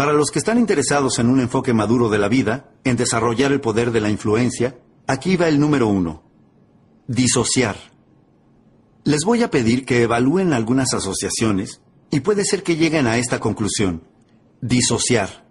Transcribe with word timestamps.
Para 0.00 0.14
los 0.14 0.30
que 0.30 0.38
están 0.38 0.56
interesados 0.56 1.18
en 1.18 1.28
un 1.28 1.40
enfoque 1.40 1.74
maduro 1.74 2.08
de 2.08 2.16
la 2.16 2.28
vida, 2.28 2.72
en 2.84 2.96
desarrollar 2.96 3.52
el 3.52 3.60
poder 3.60 3.92
de 3.92 4.00
la 4.00 4.08
influencia, 4.08 4.78
aquí 5.06 5.36
va 5.36 5.46
el 5.46 5.60
número 5.60 5.88
uno. 5.88 6.22
Disociar. 7.06 7.76
Les 9.04 9.24
voy 9.26 9.42
a 9.42 9.50
pedir 9.50 9.84
que 9.84 10.00
evalúen 10.00 10.54
algunas 10.54 10.94
asociaciones 10.94 11.82
y 12.10 12.20
puede 12.20 12.46
ser 12.46 12.62
que 12.62 12.76
lleguen 12.76 13.06
a 13.06 13.18
esta 13.18 13.40
conclusión. 13.40 14.04
Disociar. 14.62 15.46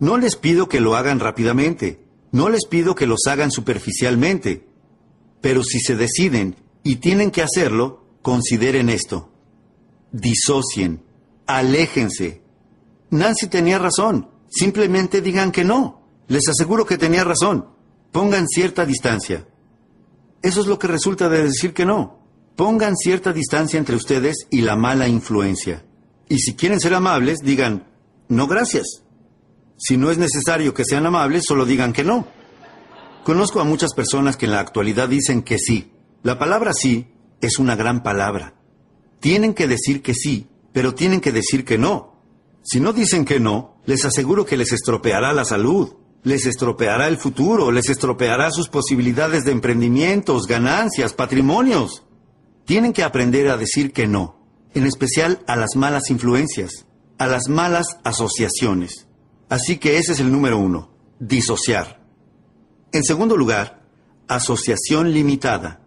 No 0.00 0.18
les 0.18 0.36
pido 0.36 0.68
que 0.68 0.80
lo 0.80 0.94
hagan 0.94 1.18
rápidamente, 1.18 2.04
no 2.30 2.50
les 2.50 2.66
pido 2.66 2.94
que 2.94 3.06
los 3.06 3.20
hagan 3.26 3.50
superficialmente, 3.50 4.68
pero 5.40 5.64
si 5.64 5.80
se 5.80 5.96
deciden 5.96 6.56
y 6.82 6.96
tienen 6.96 7.30
que 7.30 7.40
hacerlo, 7.40 8.04
consideren 8.20 8.90
esto. 8.90 9.32
Disocien, 10.12 11.02
aléjense, 11.46 12.42
Nancy 13.10 13.46
tenía 13.48 13.78
razón. 13.78 14.28
Simplemente 14.48 15.20
digan 15.20 15.52
que 15.52 15.64
no. 15.64 16.02
Les 16.28 16.48
aseguro 16.48 16.86
que 16.86 16.98
tenía 16.98 17.24
razón. 17.24 17.68
Pongan 18.12 18.46
cierta 18.48 18.84
distancia. 18.84 19.46
Eso 20.42 20.60
es 20.60 20.66
lo 20.66 20.78
que 20.78 20.86
resulta 20.86 21.28
de 21.28 21.44
decir 21.44 21.74
que 21.74 21.84
no. 21.84 22.18
Pongan 22.56 22.96
cierta 22.96 23.32
distancia 23.32 23.78
entre 23.78 23.96
ustedes 23.96 24.46
y 24.50 24.62
la 24.62 24.76
mala 24.76 25.08
influencia. 25.08 25.84
Y 26.28 26.38
si 26.38 26.54
quieren 26.54 26.80
ser 26.80 26.94
amables, 26.94 27.38
digan, 27.40 27.86
no 28.28 28.46
gracias. 28.46 29.02
Si 29.78 29.96
no 29.96 30.10
es 30.10 30.18
necesario 30.18 30.74
que 30.74 30.84
sean 30.84 31.06
amables, 31.06 31.44
solo 31.46 31.64
digan 31.64 31.92
que 31.92 32.04
no. 32.04 32.26
Conozco 33.24 33.60
a 33.60 33.64
muchas 33.64 33.94
personas 33.94 34.36
que 34.36 34.46
en 34.46 34.52
la 34.52 34.60
actualidad 34.60 35.08
dicen 35.08 35.42
que 35.42 35.58
sí. 35.58 35.92
La 36.22 36.38
palabra 36.38 36.72
sí 36.72 37.06
es 37.40 37.58
una 37.58 37.76
gran 37.76 38.02
palabra. 38.02 38.54
Tienen 39.20 39.54
que 39.54 39.68
decir 39.68 40.02
que 40.02 40.14
sí, 40.14 40.48
pero 40.72 40.94
tienen 40.94 41.20
que 41.20 41.32
decir 41.32 41.64
que 41.64 41.78
no. 41.78 42.17
Si 42.70 42.80
no 42.80 42.92
dicen 42.92 43.24
que 43.24 43.40
no, 43.40 43.80
les 43.86 44.04
aseguro 44.04 44.44
que 44.44 44.58
les 44.58 44.72
estropeará 44.74 45.32
la 45.32 45.46
salud, 45.46 45.94
les 46.22 46.44
estropeará 46.44 47.08
el 47.08 47.16
futuro, 47.16 47.72
les 47.72 47.88
estropeará 47.88 48.50
sus 48.50 48.68
posibilidades 48.68 49.46
de 49.46 49.52
emprendimientos, 49.52 50.46
ganancias, 50.46 51.14
patrimonios. 51.14 52.02
Tienen 52.66 52.92
que 52.92 53.04
aprender 53.04 53.48
a 53.48 53.56
decir 53.56 53.94
que 53.94 54.06
no, 54.06 54.44
en 54.74 54.84
especial 54.84 55.42
a 55.46 55.56
las 55.56 55.76
malas 55.76 56.10
influencias, 56.10 56.84
a 57.16 57.26
las 57.26 57.48
malas 57.48 57.86
asociaciones. 58.04 59.06
Así 59.48 59.78
que 59.78 59.96
ese 59.96 60.12
es 60.12 60.20
el 60.20 60.30
número 60.30 60.58
uno, 60.58 60.90
disociar. 61.18 62.04
En 62.92 63.02
segundo 63.02 63.34
lugar, 63.38 63.80
asociación 64.28 65.14
limitada. 65.14 65.80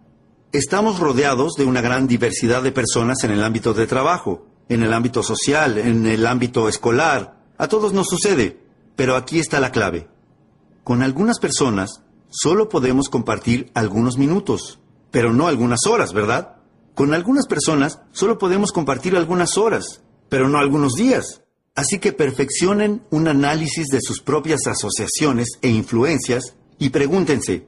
Estamos 0.50 0.98
rodeados 0.98 1.52
de 1.54 1.64
una 1.64 1.80
gran 1.80 2.08
diversidad 2.08 2.60
de 2.60 2.72
personas 2.72 3.22
en 3.22 3.30
el 3.30 3.44
ámbito 3.44 3.72
de 3.72 3.86
trabajo 3.86 4.48
en 4.68 4.82
el 4.82 4.92
ámbito 4.92 5.22
social, 5.22 5.78
en 5.78 6.06
el 6.06 6.26
ámbito 6.26 6.68
escolar. 6.68 7.42
A 7.58 7.68
todos 7.68 7.92
nos 7.92 8.08
sucede, 8.08 8.60
pero 8.96 9.16
aquí 9.16 9.38
está 9.38 9.60
la 9.60 9.72
clave. 9.72 10.08
Con 10.84 11.02
algunas 11.02 11.38
personas 11.38 12.02
solo 12.30 12.68
podemos 12.68 13.08
compartir 13.08 13.70
algunos 13.74 14.18
minutos, 14.18 14.80
pero 15.10 15.32
no 15.32 15.46
algunas 15.46 15.86
horas, 15.86 16.12
¿verdad? 16.12 16.56
Con 16.94 17.14
algunas 17.14 17.46
personas 17.46 18.00
solo 18.12 18.38
podemos 18.38 18.72
compartir 18.72 19.16
algunas 19.16 19.56
horas, 19.56 20.02
pero 20.28 20.48
no 20.48 20.58
algunos 20.58 20.94
días. 20.94 21.42
Así 21.74 21.98
que 21.98 22.12
perfeccionen 22.12 23.02
un 23.10 23.28
análisis 23.28 23.86
de 23.88 24.00
sus 24.02 24.20
propias 24.20 24.66
asociaciones 24.66 25.58
e 25.62 25.70
influencias 25.70 26.54
y 26.78 26.90
pregúntense, 26.90 27.66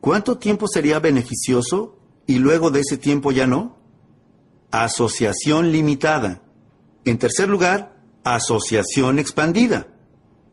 ¿cuánto 0.00 0.38
tiempo 0.38 0.68
sería 0.68 1.00
beneficioso 1.00 1.98
y 2.26 2.38
luego 2.38 2.70
de 2.70 2.80
ese 2.80 2.96
tiempo 2.96 3.32
ya 3.32 3.46
no? 3.46 3.78
Asociación 4.82 5.70
limitada. 5.70 6.42
En 7.04 7.18
tercer 7.18 7.48
lugar, 7.48 7.96
asociación 8.24 9.18
expandida. 9.18 9.86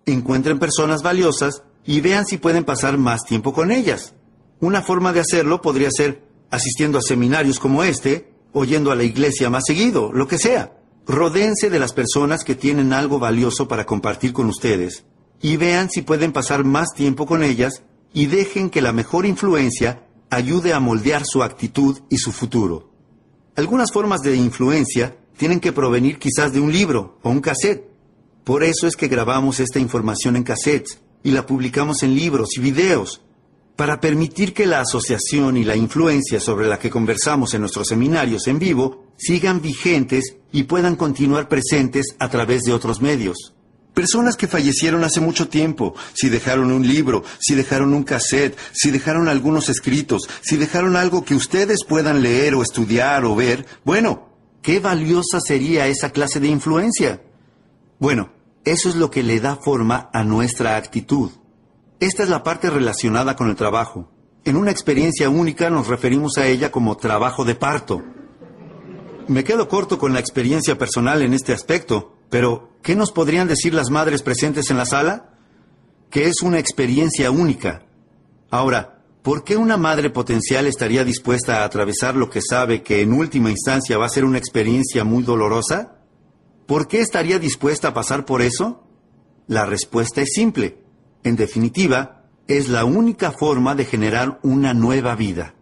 Encuentren 0.06 0.60
personas 0.60 1.02
valiosas 1.02 1.64
y 1.86 2.02
vean 2.02 2.26
si 2.26 2.38
pueden 2.38 2.64
pasar 2.64 2.98
más 2.98 3.24
tiempo 3.24 3.54
con 3.54 3.72
ellas. 3.72 4.14
Una 4.60 4.82
forma 4.82 5.14
de 5.14 5.22
hacerlo 5.22 5.62
podría 5.62 5.90
ser 5.90 6.24
asistiendo 6.52 7.00
a 7.00 7.02
seminarios 7.02 7.60
como 7.60 7.84
este, 7.84 8.32
o 8.54 8.66
yendo 8.66 8.92
a 8.92 8.96
la 8.96 9.04
iglesia 9.04 9.50
más 9.50 9.64
seguido, 9.66 10.12
lo 10.12 10.28
que 10.28 10.38
sea. 10.38 10.78
Rodéense 11.08 11.70
de 11.70 11.80
las 11.80 11.94
personas 11.94 12.44
que 12.44 12.56
tienen 12.56 12.94
algo 12.94 13.18
valioso 13.18 13.68
para 13.68 13.86
compartir 13.86 14.34
con 14.34 14.48
ustedes 14.48 15.06
y 15.42 15.58
vean 15.58 15.90
si 15.90 16.04
pueden 16.04 16.32
pasar 16.32 16.64
más 16.64 16.94
tiempo 16.94 17.26
con 17.26 17.44
ellas 17.44 17.82
y 18.14 18.28
dejen 18.28 18.70
que 18.70 18.82
la 18.82 18.94
mejor 18.94 19.26
influencia 19.26 20.04
ayude 20.30 20.74
a 20.74 20.80
moldear 20.80 21.24
su 21.26 21.42
actitud 21.42 22.02
y 22.10 22.18
su 22.18 22.32
futuro. 22.32 22.91
Algunas 23.56 23.92
formas 23.92 24.22
de 24.22 24.36
influencia 24.36 25.16
tienen 25.38 25.60
que 25.60 25.74
provenir 25.74 26.20
quizás 26.20 26.54
de 26.54 26.60
un 26.60 26.72
libro 26.72 27.18
o 27.22 27.30
un 27.30 27.42
cassette. 27.42 27.86
Por 28.44 28.64
eso 28.64 28.88
es 28.88 28.96
que 28.96 29.08
grabamos 29.08 29.60
esta 29.60 29.80
información 29.80 30.36
en 30.36 30.44
cassettes 30.44 31.00
y 31.24 31.32
la 31.32 31.46
publicamos 31.46 32.02
en 32.04 32.16
libros 32.16 32.50
y 32.58 32.62
videos, 32.62 33.22
para 33.76 34.00
permitir 34.00 34.54
que 34.54 34.66
la 34.66 34.82
asociación 34.82 35.58
y 35.58 35.64
la 35.64 35.76
influencia 35.76 36.40
sobre 36.40 36.68
la 36.68 36.80
que 36.80 36.90
conversamos 36.90 37.54
en 37.54 37.62
nuestros 37.62 37.88
seminarios 37.88 38.48
en 38.48 38.60
vivo 38.60 39.06
sigan 39.18 39.62
vigentes 39.62 40.36
y 40.52 40.64
puedan 40.64 40.96
continuar 40.96 41.48
presentes 41.48 42.16
a 42.20 42.30
través 42.30 42.62
de 42.62 42.74
otros 42.74 43.02
medios. 43.02 43.54
Personas 43.94 44.38
que 44.38 44.48
fallecieron 44.48 45.04
hace 45.04 45.20
mucho 45.20 45.50
tiempo, 45.50 45.96
si 46.14 46.30
dejaron 46.30 46.72
un 46.72 46.88
libro, 46.88 47.24
si 47.40 47.56
dejaron 47.56 47.94
un 47.94 48.04
cassette, 48.04 48.58
si 48.72 48.90
dejaron 48.90 49.28
algunos 49.28 49.68
escritos, 49.68 50.30
si 50.42 50.56
dejaron 50.56 50.96
algo 50.96 51.26
que 51.26 51.36
ustedes 51.36 51.84
puedan 51.84 52.22
leer 52.22 52.56
o 52.56 52.62
estudiar 52.62 53.26
o 53.26 53.36
ver, 53.36 53.66
bueno, 53.84 54.30
qué 54.62 54.80
valiosa 54.80 55.42
sería 55.42 55.88
esa 55.88 56.12
clase 56.12 56.40
de 56.40 56.48
influencia. 56.48 57.22
Bueno, 58.00 58.32
eso 58.64 58.88
es 58.88 58.96
lo 58.96 59.12
que 59.12 59.24
le 59.24 59.42
da 59.42 59.58
forma 59.58 60.10
a 60.14 60.24
nuestra 60.24 60.78
actitud. 60.78 61.32
Esta 62.00 62.24
es 62.24 62.30
la 62.30 62.44
parte 62.44 62.70
relacionada 62.70 63.36
con 63.36 63.50
el 63.50 63.58
trabajo. 63.58 64.10
En 64.46 64.56
una 64.56 64.72
experiencia 64.72 65.30
única 65.30 65.70
nos 65.70 65.88
referimos 65.88 66.38
a 66.38 66.48
ella 66.48 66.72
como 66.72 66.96
trabajo 66.96 67.44
de 67.44 67.56
parto. 67.56 68.02
Me 69.28 69.44
quedo 69.44 69.68
corto 69.68 70.00
con 70.00 70.14
la 70.14 70.20
experiencia 70.20 70.78
personal 70.78 71.22
en 71.22 71.34
este 71.34 71.54
aspecto, 71.54 72.16
pero, 72.32 72.70
¿qué 72.82 72.96
nos 72.96 73.12
podrían 73.12 73.50
decir 73.50 73.74
las 73.74 73.90
madres 73.90 74.24
presentes 74.24 74.72
en 74.72 74.78
la 74.78 74.86
sala? 74.86 75.34
Que 76.10 76.28
es 76.28 76.42
una 76.42 76.60
experiencia 76.60 77.30
única. 77.30 77.84
Ahora, 78.50 79.04
¿por 79.22 79.44
qué 79.44 79.58
una 79.58 79.76
madre 79.76 80.10
potencial 80.10 80.66
estaría 80.66 81.04
dispuesta 81.04 81.58
a 81.58 81.66
atravesar 81.66 82.16
lo 82.16 82.30
que 82.30 82.42
sabe 82.42 82.84
que 82.84 83.02
en 83.02 83.12
última 83.12 83.52
instancia 83.52 83.98
va 83.98 84.06
a 84.06 84.10
ser 84.10 84.24
una 84.24 84.38
experiencia 84.38 85.04
muy 85.04 85.24
dolorosa? 85.24 85.98
¿Por 86.68 86.88
qué 86.88 87.02
estaría 87.02 87.38
dispuesta 87.38 87.90
a 87.90 87.94
pasar 87.94 88.24
por 88.24 88.42
eso? 88.42 88.82
La 89.48 89.66
respuesta 89.66 90.22
es 90.22 90.30
simple. 90.34 90.82
En 91.26 91.36
definitiva, 91.36 92.30
es 92.48 92.70
la 92.70 92.86
única 92.86 93.34
forma 93.34 93.76
de 93.76 93.84
generar 93.84 94.40
una 94.42 94.74
nueva 94.74 95.16
vida. 95.16 95.54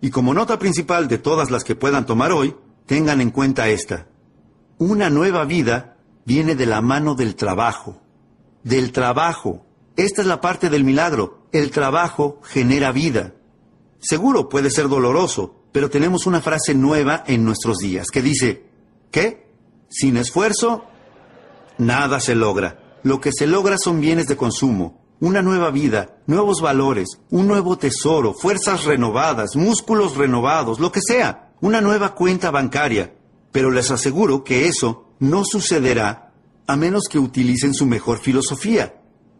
Y 0.00 0.10
como 0.10 0.34
nota 0.34 0.58
principal 0.58 1.06
de 1.06 1.18
todas 1.18 1.52
las 1.52 1.62
que 1.62 1.76
puedan 1.76 2.06
tomar 2.06 2.32
hoy, 2.32 2.56
tengan 2.86 3.20
en 3.20 3.30
cuenta 3.30 3.68
esta. 3.68 4.08
Una 4.78 5.10
nueva 5.10 5.44
vida 5.44 5.94
viene 6.28 6.54
de 6.54 6.66
la 6.66 6.82
mano 6.82 7.14
del 7.14 7.36
trabajo. 7.36 8.02
Del 8.62 8.92
trabajo. 8.92 9.64
Esta 9.96 10.20
es 10.20 10.28
la 10.28 10.42
parte 10.42 10.68
del 10.68 10.84
milagro. 10.84 11.48
El 11.52 11.70
trabajo 11.70 12.38
genera 12.42 12.92
vida. 12.92 13.32
Seguro 13.98 14.50
puede 14.50 14.70
ser 14.70 14.88
doloroso, 14.88 15.64
pero 15.72 15.88
tenemos 15.88 16.26
una 16.26 16.42
frase 16.42 16.74
nueva 16.74 17.24
en 17.26 17.46
nuestros 17.46 17.78
días 17.78 18.08
que 18.12 18.20
dice, 18.20 18.66
¿qué? 19.10 19.48
Sin 19.88 20.18
esfuerzo, 20.18 20.84
nada 21.78 22.20
se 22.20 22.34
logra. 22.34 22.98
Lo 23.02 23.22
que 23.22 23.32
se 23.32 23.46
logra 23.46 23.78
son 23.78 24.02
bienes 24.02 24.26
de 24.26 24.36
consumo, 24.36 25.00
una 25.20 25.40
nueva 25.40 25.70
vida, 25.70 26.18
nuevos 26.26 26.60
valores, 26.60 27.08
un 27.30 27.46
nuevo 27.46 27.78
tesoro, 27.78 28.34
fuerzas 28.34 28.84
renovadas, 28.84 29.56
músculos 29.56 30.14
renovados, 30.18 30.78
lo 30.78 30.92
que 30.92 31.00
sea, 31.02 31.54
una 31.62 31.80
nueva 31.80 32.14
cuenta 32.14 32.50
bancaria. 32.50 33.14
Pero 33.50 33.70
les 33.70 33.90
aseguro 33.90 34.44
que 34.44 34.66
eso 34.68 35.07
no 35.18 35.44
sucederá 35.44 36.32
a 36.66 36.76
menos 36.76 37.04
que 37.10 37.18
utilicen 37.18 37.74
su 37.74 37.86
mejor 37.86 38.18
filosofía 38.18 38.94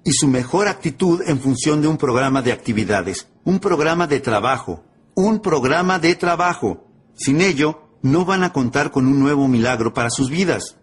y 0.05 0.13
su 0.13 0.27
mejor 0.27 0.69
actitud 0.69 1.21
en 1.27 1.39
función 1.39 1.83
de 1.83 1.89
un 1.89 1.99
programa 1.99 2.43
de 2.43 2.53
actividades, 2.53 3.29
un 3.45 3.59
programa 3.59 4.07
de 4.07 4.21
trabajo, 4.21 4.85
un 5.15 5.41
programa 5.41 5.99
de 5.99 6.15
trabajo. 6.15 6.87
Sin 7.15 7.41
ello, 7.41 7.83
no 8.03 8.25
van 8.25 8.45
a 8.45 8.53
contar 8.53 8.91
con 8.91 9.07
un 9.07 9.19
nuevo 9.19 9.49
milagro 9.49 9.93
para 9.93 10.11
sus 10.11 10.31
vidas. 10.31 10.77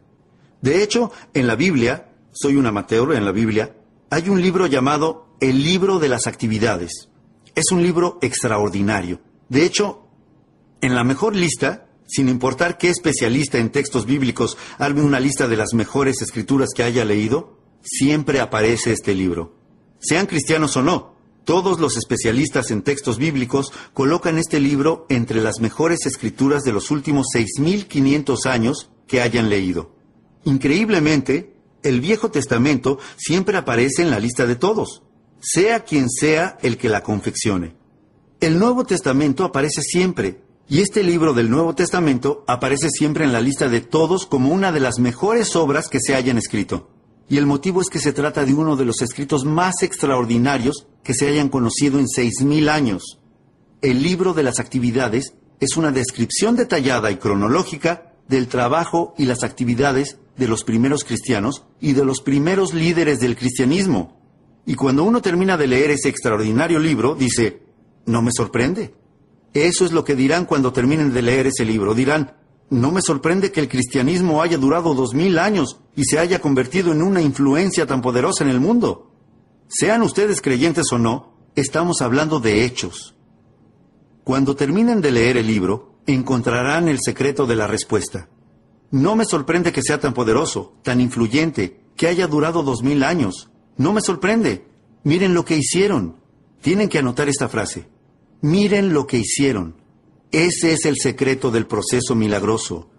De 0.61 0.83
hecho, 0.83 1.11
en 1.33 1.47
la 1.47 1.55
Biblia, 1.55 2.11
soy 2.31 2.55
un 2.55 2.65
amateur 2.65 3.13
en 3.13 3.25
la 3.25 3.31
Biblia, 3.31 3.75
hay 4.09 4.29
un 4.29 4.41
libro 4.41 4.67
llamado 4.67 5.35
El 5.39 5.63
libro 5.63 5.99
de 5.99 6.09
las 6.09 6.27
actividades. 6.27 7.09
Es 7.55 7.71
un 7.71 7.81
libro 7.81 8.19
extraordinario. 8.21 9.21
De 9.49 9.65
hecho, 9.65 10.07
en 10.81 10.93
la 10.93 11.03
mejor 11.03 11.35
lista 11.35 11.84
sin 12.07 12.29
importar 12.29 12.77
qué 12.77 12.89
especialista 12.89 13.57
en 13.57 13.71
textos 13.71 14.05
bíblicos 14.05 14.57
arme 14.77 15.01
una 15.01 15.19
lista 15.19 15.47
de 15.47 15.57
las 15.57 15.73
mejores 15.73 16.21
escrituras 16.21 16.69
que 16.75 16.83
haya 16.83 17.05
leído, 17.05 17.57
siempre 17.81 18.39
aparece 18.39 18.91
este 18.91 19.13
libro. 19.13 19.55
Sean 19.99 20.27
cristianos 20.27 20.75
o 20.77 20.83
no, 20.83 21.15
todos 21.45 21.79
los 21.79 21.95
especialistas 21.95 22.71
en 22.71 22.81
textos 22.81 23.17
bíblicos 23.17 23.71
colocan 23.93 24.39
este 24.39 24.59
libro 24.59 25.05
entre 25.09 25.41
las 25.41 25.59
mejores 25.59 26.05
escrituras 26.05 26.63
de 26.63 26.73
los 26.73 26.89
últimos 26.89 27.27
6.500 27.35 28.45
años 28.47 28.89
que 29.07 29.21
hayan 29.21 29.49
leído. 29.49 29.95
Increíblemente, 30.43 31.55
el 31.83 32.01
Viejo 32.01 32.31
Testamento 32.31 32.97
siempre 33.15 33.57
aparece 33.57 34.01
en 34.01 34.09
la 34.09 34.19
lista 34.19 34.47
de 34.47 34.55
todos, 34.55 35.03
sea 35.39 35.81
quien 35.83 36.09
sea 36.09 36.57
el 36.63 36.77
que 36.77 36.89
la 36.89 37.03
confeccione. 37.03 37.75
El 38.39 38.57
Nuevo 38.57 38.83
Testamento 38.83 39.43
aparece 39.43 39.81
siempre, 39.83 40.41
y 40.67 40.81
este 40.81 41.03
libro 41.03 41.33
del 41.33 41.49
Nuevo 41.49 41.75
Testamento 41.75 42.43
aparece 42.47 42.89
siempre 42.89 43.23
en 43.23 43.33
la 43.33 43.41
lista 43.41 43.69
de 43.69 43.81
todos 43.81 44.25
como 44.25 44.49
una 44.49 44.71
de 44.71 44.79
las 44.79 44.97
mejores 44.97 45.55
obras 45.55 45.89
que 45.89 45.99
se 45.99 46.15
hayan 46.15 46.37
escrito. 46.37 46.89
Y 47.29 47.37
el 47.37 47.45
motivo 47.45 47.81
es 47.81 47.89
que 47.89 47.99
se 47.99 48.13
trata 48.13 48.45
de 48.45 48.53
uno 48.53 48.75
de 48.75 48.85
los 48.85 49.01
escritos 49.01 49.45
más 49.45 49.83
extraordinarios 49.83 50.87
que 51.03 51.13
se 51.13 51.27
hayan 51.27 51.49
conocido 51.49 51.99
en 51.99 52.07
seis 52.07 52.41
mil 52.41 52.69
años. 52.69 53.19
El 53.81 54.01
libro 54.01 54.33
de 54.33 54.43
las 54.43 54.59
actividades 54.59 55.33
es 55.59 55.77
una 55.77 55.91
descripción 55.91 56.55
detallada 56.55 57.11
y 57.11 57.17
cronológica 57.17 58.13
del 58.27 58.47
trabajo 58.47 59.13
y 59.17 59.25
las 59.25 59.43
actividades 59.43 60.17
de 60.35 60.47
los 60.47 60.63
primeros 60.63 61.03
cristianos 61.03 61.63
y 61.79 61.93
de 61.93 62.05
los 62.05 62.21
primeros 62.21 62.73
líderes 62.73 63.19
del 63.19 63.35
cristianismo. 63.35 64.19
Y 64.65 64.73
cuando 64.73 65.03
uno 65.03 65.21
termina 65.21 65.57
de 65.57 65.67
leer 65.67 65.91
ese 65.91 66.09
extraordinario 66.09 66.79
libro, 66.79 67.13
dice, 67.13 67.61
no 68.07 68.23
me 68.23 68.31
sorprende. 68.35 68.95
Eso 69.55 69.85
es 69.85 69.93
lo 69.93 70.03
que 70.03 70.17
dirán 70.17 70.43
cuando 70.43 70.73
terminen 70.73 71.13
de 71.13 71.21
leer 71.21 71.47
ese 71.47 71.63
libro. 71.63 71.93
Dirán, 71.93 72.35
no 72.69 72.91
me 72.91 73.01
sorprende 73.01 73.53
que 73.53 73.61
el 73.61 73.69
cristianismo 73.69 74.41
haya 74.41 74.57
durado 74.57 74.93
dos 74.93 75.13
mil 75.13 75.39
años 75.39 75.79
y 75.95 76.03
se 76.03 76.19
haya 76.19 76.41
convertido 76.41 76.91
en 76.91 77.01
una 77.01 77.21
influencia 77.21 77.85
tan 77.85 78.01
poderosa 78.01 78.43
en 78.43 78.49
el 78.49 78.59
mundo. 78.59 79.13
Sean 79.69 80.01
ustedes 80.01 80.41
creyentes 80.41 80.91
o 80.91 80.99
no, 80.99 81.37
estamos 81.55 82.01
hablando 82.01 82.41
de 82.41 82.65
hechos. 82.65 83.15
Cuando 84.25 84.57
terminen 84.57 84.99
de 84.99 85.11
leer 85.11 85.37
el 85.37 85.47
libro, 85.47 85.99
encontrarán 86.05 86.89
el 86.89 86.99
secreto 86.99 87.47
de 87.47 87.55
la 87.55 87.65
respuesta. 87.65 88.27
No 88.91 89.15
me 89.15 89.23
sorprende 89.23 89.71
que 89.71 89.81
sea 89.81 90.01
tan 90.01 90.13
poderoso, 90.13 90.73
tan 90.83 90.99
influyente, 90.99 91.79
que 91.95 92.07
haya 92.07 92.27
durado 92.27 92.61
dos 92.61 92.83
mil 92.83 93.03
años. 93.03 93.49
No 93.77 93.93
me 93.93 94.01
sorprende. 94.01 94.67
Miren 95.05 95.33
lo 95.33 95.45
que 95.45 95.55
hicieron. 95.55 96.17
Tienen 96.59 96.89
que 96.89 96.99
anotar 96.99 97.29
esta 97.29 97.47
frase. 97.47 97.94
Miren 98.41 98.93
lo 98.93 99.07
que 99.07 99.17
hicieron. 99.17 99.75
Ese 100.31 100.73
es 100.73 100.85
el 100.85 100.97
secreto 100.97 101.51
del 101.51 101.65
proceso 101.65 102.15
milagroso. 102.15 102.89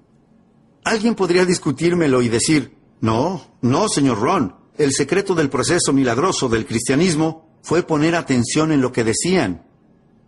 Alguien 0.85 1.15
podría 1.15 1.44
discutírmelo 1.44 2.23
y 2.23 2.29
decir, 2.29 2.77
no, 3.00 3.44
no, 3.61 3.88
señor 3.88 4.21
Ron, 4.21 4.55
el 4.79 4.93
secreto 4.93 5.35
del 5.35 5.50
proceso 5.50 5.93
milagroso 5.93 6.49
del 6.49 6.67
cristianismo 6.67 7.59
fue 7.62 7.83
poner 7.83 8.15
atención 8.15 8.73
en 8.73 8.81
lo 8.81 8.93
que 8.93 9.05
decían. 9.05 9.67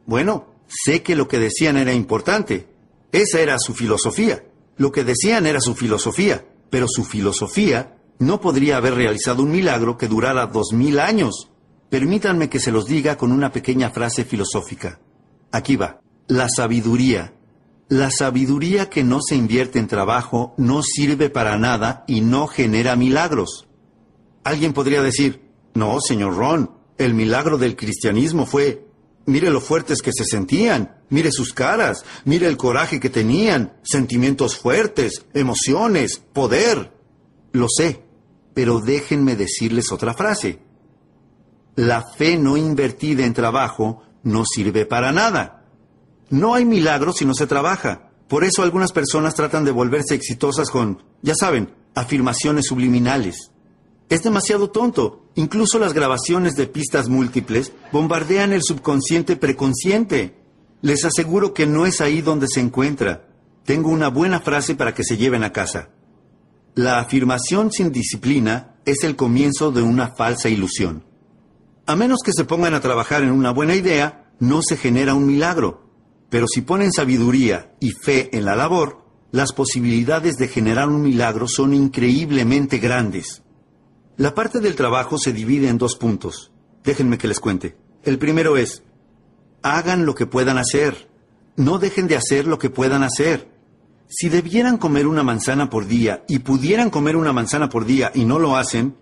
Bueno, 0.07 0.55
sé 0.67 1.03
que 1.03 1.17
lo 1.17 1.29
que 1.29 1.39
decían 1.39 1.77
era 1.77 1.93
importante. 1.93 2.69
Esa 3.13 3.41
era 3.41 3.59
su 3.59 3.75
filosofía. 3.75 4.45
Lo 4.77 4.93
que 4.93 5.05
decían 5.05 5.47
era 5.47 5.61
su 5.61 5.75
filosofía, 5.75 6.47
pero 6.71 6.87
su 6.89 7.05
filosofía 7.05 7.97
no 8.19 8.41
podría 8.41 8.79
haber 8.79 8.95
realizado 8.95 9.43
un 9.43 9.53
milagro 9.53 9.97
que 9.97 10.09
durara 10.09 10.47
dos 10.47 10.73
mil 10.73 10.99
años. 10.99 11.49
Permítanme 11.90 12.50
que 12.50 12.61
se 12.61 12.70
los 12.70 12.87
diga 12.87 13.17
con 13.17 13.32
una 13.32 13.50
pequeña 13.50 13.90
frase 13.90 14.25
filosófica. 14.25 15.00
Aquí 15.50 15.76
va. 15.76 16.00
La 16.26 16.49
sabiduría. 16.49 17.32
La 17.88 18.11
sabiduría 18.11 18.90
que 18.90 19.02
no 19.02 19.20
se 19.23 19.35
invierte 19.35 19.79
en 19.79 19.87
trabajo 19.87 20.55
no 20.58 20.82
sirve 20.82 21.31
para 21.31 21.56
nada 21.56 22.05
y 22.06 22.20
no 22.20 22.46
genera 22.46 22.96
milagros. 22.96 23.67
Alguien 24.44 24.75
podría 24.75 25.00
decir, 25.00 25.49
no, 25.73 25.99
señor 26.00 26.37
Ron, 26.37 26.70
el 26.99 27.14
milagro 27.14 27.56
del 27.56 27.76
cristianismo 27.76 28.44
fue, 28.44 28.87
mire 29.25 29.49
lo 29.49 29.62
fuertes 29.62 30.02
que 30.02 30.12
se 30.12 30.25
sentían, 30.25 30.96
mire 31.08 31.32
sus 31.32 31.55
caras, 31.55 32.05
mire 32.26 32.46
el 32.46 32.58
coraje 32.58 33.00
que 33.00 33.08
tenían, 33.08 33.73
sentimientos 33.82 34.56
fuertes, 34.56 35.25
emociones, 35.32 36.23
poder. 36.35 36.93
Lo 37.52 37.69
sé, 37.75 38.02
pero 38.52 38.81
déjenme 38.81 39.37
decirles 39.37 39.90
otra 39.93 40.12
frase. 40.12 40.68
La 41.79 42.03
fe 42.03 42.37
no 42.37 42.57
invertida 42.57 43.25
en 43.25 43.35
trabajo 43.35 44.03
no 44.25 44.43
sirve 44.45 44.85
para 44.85 45.13
nada. 45.13 45.65
No 46.29 46.55
hay 46.55 46.65
milagro 46.65 47.13
si 47.13 47.25
no 47.25 47.35
se 47.35 47.47
trabaja. 47.47 48.11
Por 48.27 48.43
eso 48.43 48.65
algunas 48.65 48.91
personas 48.91 49.37
tratan 49.37 49.65
de 49.65 49.71
volverse 49.71 50.17
exitosas 50.17 50.71
con, 50.71 51.05
ya 51.23 51.35
saben, 51.37 51.73
afirmaciones 51.95 52.67
subliminales. 52.67 53.53
Es 54.09 54.25
demasiado 54.25 54.71
tonto. 54.71 55.31
Incluso 55.37 55.79
las 55.79 55.93
grabaciones 55.93 56.57
de 56.57 56.67
pistas 56.67 57.09
múltiples 57.09 57.71
bombardean 57.93 58.53
el 58.53 58.65
subconsciente 58.65 59.37
preconsciente. 59.37 60.35
Les 60.83 61.05
aseguro 61.05 61.55
que 61.55 61.67
no 61.67 61.87
es 61.87 62.01
ahí 62.01 62.23
donde 62.23 62.49
se 62.49 62.59
encuentra. 62.59 63.29
Tengo 63.65 63.91
una 63.91 64.09
buena 64.09 64.41
frase 64.41 64.75
para 64.75 64.95
que 64.95 65.05
se 65.05 65.17
lleven 65.17 65.45
a 65.45 65.53
casa. 65.53 65.91
La 66.75 66.99
afirmación 66.99 67.71
sin 67.71 67.93
disciplina 67.93 68.75
es 68.85 69.05
el 69.05 69.15
comienzo 69.15 69.71
de 69.71 69.83
una 69.83 70.09
falsa 70.09 70.49
ilusión. 70.49 71.07
A 71.88 71.96
menos 71.96 72.19
que 72.23 72.35
se 72.35 72.44
pongan 72.44 72.75
a 72.75 72.82
trabajar 72.82 73.23
en 73.23 73.31
una 73.31 73.50
buena 73.50 73.75
idea, 73.75 74.31
no 74.40 74.61
se 74.61 74.76
genera 74.76 75.14
un 75.14 75.26
milagro. 75.26 75.88
Pero 76.29 76.46
si 76.46 76.61
ponen 76.61 76.93
sabiduría 76.93 77.73
y 77.81 77.93
fe 77.93 78.29
en 78.37 78.44
la 78.44 78.55
labor, 78.55 79.06
las 79.32 79.55
posibilidades 79.55 80.37
de 80.37 80.49
generar 80.49 80.90
un 80.90 81.00
milagro 81.00 81.49
son 81.49 81.73
increíblemente 81.73 82.76
grandes. 82.76 83.43
La 84.19 84.35
parte 84.35 84.61
del 84.61 84.76
trabajo 84.76 85.17
se 85.17 85.32
divide 85.32 85.70
en 85.70 85.79
dos 85.79 85.96
puntos. 85.96 86.52
Déjenme 86.85 87.17
que 87.17 87.26
les 87.26 87.40
cuente. 87.40 87.75
El 88.02 88.19
primero 88.19 88.58
es, 88.58 88.82
hagan 89.62 90.05
lo 90.05 90.14
que 90.14 90.26
puedan 90.26 90.58
hacer. 90.58 91.08
No 91.56 91.79
dejen 91.79 92.06
de 92.06 92.17
hacer 92.17 92.46
lo 92.46 92.58
que 92.58 92.69
puedan 92.69 93.02
hacer. 93.02 93.50
Si 94.08 94.29
debieran 94.29 94.76
comer 94.76 95.06
una 95.06 95.23
manzana 95.23 95.70
por 95.70 95.87
día 95.87 96.23
y 96.29 96.40
pudieran 96.40 96.90
comer 96.90 97.17
una 97.17 97.32
manzana 97.32 97.70
por 97.70 97.87
día 97.87 98.12
y 98.14 98.26
no 98.26 98.38
lo 98.38 98.56
hacen, 98.56 98.94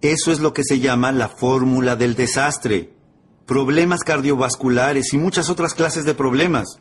eso 0.00 0.32
es 0.32 0.40
lo 0.40 0.52
que 0.52 0.64
se 0.64 0.80
llama 0.80 1.12
la 1.12 1.28
fórmula 1.28 1.96
del 1.96 2.14
desastre. 2.14 2.94
Problemas 3.46 4.00
cardiovasculares 4.00 5.12
y 5.12 5.18
muchas 5.18 5.50
otras 5.50 5.74
clases 5.74 6.04
de 6.04 6.14
problemas. 6.14 6.80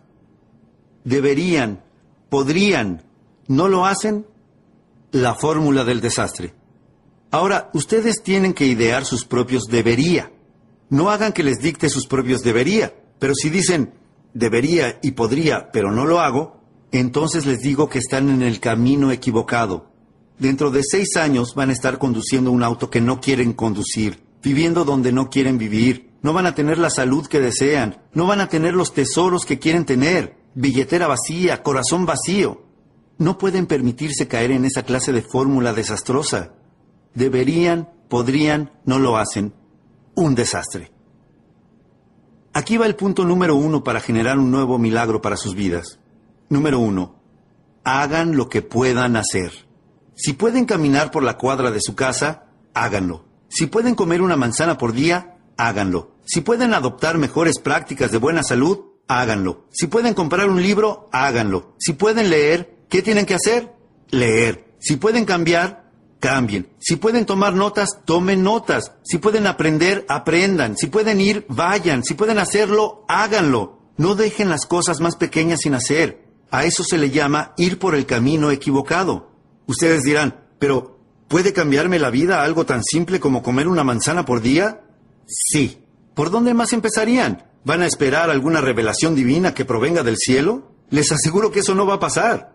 Deberían, 1.03 1.83
podrían, 2.29 3.03
¿no 3.47 3.67
lo 3.67 3.85
hacen? 3.85 4.25
La 5.11 5.35
fórmula 5.35 5.83
del 5.83 6.01
desastre. 6.01 6.53
Ahora, 7.31 7.69
ustedes 7.73 8.21
tienen 8.23 8.53
que 8.53 8.65
idear 8.65 9.05
sus 9.05 9.25
propios 9.25 9.63
debería. 9.63 10.31
No 10.89 11.09
hagan 11.09 11.33
que 11.33 11.43
les 11.43 11.59
dicte 11.59 11.89
sus 11.89 12.07
propios 12.07 12.41
debería. 12.41 12.93
Pero 13.19 13.35
si 13.35 13.49
dicen 13.49 13.93
debería 14.33 14.99
y 15.01 15.11
podría, 15.11 15.71
pero 15.71 15.91
no 15.91 16.05
lo 16.05 16.19
hago, 16.19 16.61
entonces 16.91 17.45
les 17.45 17.61
digo 17.61 17.89
que 17.89 17.99
están 17.99 18.29
en 18.29 18.41
el 18.41 18.59
camino 18.59 19.11
equivocado. 19.11 19.92
Dentro 20.39 20.71
de 20.71 20.81
seis 20.83 21.15
años 21.15 21.53
van 21.55 21.69
a 21.69 21.73
estar 21.73 21.99
conduciendo 21.99 22.51
un 22.51 22.63
auto 22.63 22.89
que 22.89 23.01
no 23.01 23.21
quieren 23.21 23.53
conducir, 23.53 24.23
viviendo 24.41 24.83
donde 24.83 25.11
no 25.11 25.29
quieren 25.29 25.57
vivir, 25.57 26.13
no 26.21 26.33
van 26.33 26.45
a 26.45 26.55
tener 26.55 26.77
la 26.77 26.89
salud 26.89 27.27
que 27.27 27.39
desean, 27.39 28.01
no 28.13 28.25
van 28.25 28.41
a 28.41 28.47
tener 28.47 28.73
los 28.73 28.93
tesoros 28.93 29.45
que 29.45 29.59
quieren 29.59 29.85
tener, 29.85 30.37
billetera 30.55 31.07
vacía, 31.07 31.61
corazón 31.61 32.05
vacío. 32.05 32.63
No 33.17 33.37
pueden 33.37 33.67
permitirse 33.67 34.27
caer 34.27 34.51
en 34.51 34.65
esa 34.65 34.83
clase 34.83 35.11
de 35.11 35.21
fórmula 35.21 35.73
desastrosa. 35.73 36.53
Deberían, 37.13 37.89
podrían, 38.09 38.71
no 38.85 38.99
lo 38.99 39.17
hacen. 39.17 39.53
Un 40.15 40.33
desastre. 40.33 40.91
Aquí 42.53 42.77
va 42.77 42.85
el 42.85 42.95
punto 42.95 43.25
número 43.25 43.55
uno 43.55 43.83
para 43.83 43.99
generar 43.99 44.39
un 44.39 44.51
nuevo 44.51 44.77
milagro 44.77 45.21
para 45.21 45.37
sus 45.37 45.55
vidas. 45.55 45.99
Número 46.49 46.79
uno, 46.79 47.15
hagan 47.83 48.37
lo 48.37 48.47
que 48.47 48.61
puedan 48.61 49.15
hacer. 49.15 49.51
Si 50.15 50.33
pueden 50.33 50.65
caminar 50.65 51.11
por 51.11 51.23
la 51.23 51.37
cuadra 51.37 51.71
de 51.71 51.79
su 51.81 51.95
casa, 51.95 52.45
háganlo. 52.73 53.25
Si 53.49 53.67
pueden 53.67 53.95
comer 53.95 54.21
una 54.21 54.35
manzana 54.35 54.77
por 54.77 54.93
día, 54.93 55.37
háganlo. 55.57 56.15
Si 56.25 56.41
pueden 56.41 56.73
adoptar 56.73 57.17
mejores 57.17 57.59
prácticas 57.59 58.11
de 58.11 58.17
buena 58.17 58.43
salud, 58.43 58.79
háganlo. 59.07 59.65
Si 59.71 59.87
pueden 59.87 60.13
comprar 60.13 60.49
un 60.49 60.61
libro, 60.61 61.09
háganlo. 61.11 61.75
Si 61.77 61.93
pueden 61.93 62.29
leer, 62.29 62.85
¿qué 62.89 63.01
tienen 63.01 63.25
que 63.25 63.35
hacer? 63.35 63.73
Leer. 64.09 64.75
Si 64.79 64.97
pueden 64.97 65.25
cambiar, 65.25 65.91
cambien. 66.19 66.69
Si 66.79 66.95
pueden 66.95 67.25
tomar 67.25 67.53
notas, 67.53 67.99
tomen 68.05 68.43
notas. 68.43 68.93
Si 69.03 69.17
pueden 69.17 69.47
aprender, 69.47 70.05
aprendan. 70.07 70.77
Si 70.77 70.87
pueden 70.87 71.19
ir, 71.19 71.45
vayan. 71.49 72.03
Si 72.03 72.13
pueden 72.13 72.39
hacerlo, 72.39 73.05
háganlo. 73.07 73.79
No 73.97 74.15
dejen 74.15 74.49
las 74.49 74.65
cosas 74.65 74.99
más 74.99 75.15
pequeñas 75.15 75.59
sin 75.61 75.75
hacer. 75.75 76.23
A 76.49 76.65
eso 76.65 76.83
se 76.83 76.97
le 76.97 77.09
llama 77.09 77.53
ir 77.57 77.79
por 77.79 77.95
el 77.95 78.05
camino 78.05 78.51
equivocado. 78.51 79.32
Ustedes 79.67 80.03
dirán, 80.03 80.45
pero 80.59 80.99
¿puede 81.27 81.53
cambiarme 81.53 81.99
la 81.99 82.09
vida 82.09 82.43
algo 82.43 82.65
tan 82.65 82.83
simple 82.83 83.19
como 83.19 83.43
comer 83.43 83.67
una 83.67 83.83
manzana 83.83 84.25
por 84.25 84.41
día? 84.41 84.81
Sí. 85.27 85.79
¿Por 86.13 86.29
dónde 86.29 86.53
más 86.53 86.73
empezarían? 86.73 87.45
¿Van 87.65 87.81
a 87.81 87.87
esperar 87.87 88.29
alguna 88.29 88.61
revelación 88.61 89.15
divina 89.15 89.53
que 89.53 89.65
provenga 89.65 90.03
del 90.03 90.17
cielo? 90.17 90.71
Les 90.89 91.11
aseguro 91.11 91.51
que 91.51 91.61
eso 91.61 91.75
no 91.75 91.85
va 91.85 91.95
a 91.95 91.99
pasar. 91.99 92.53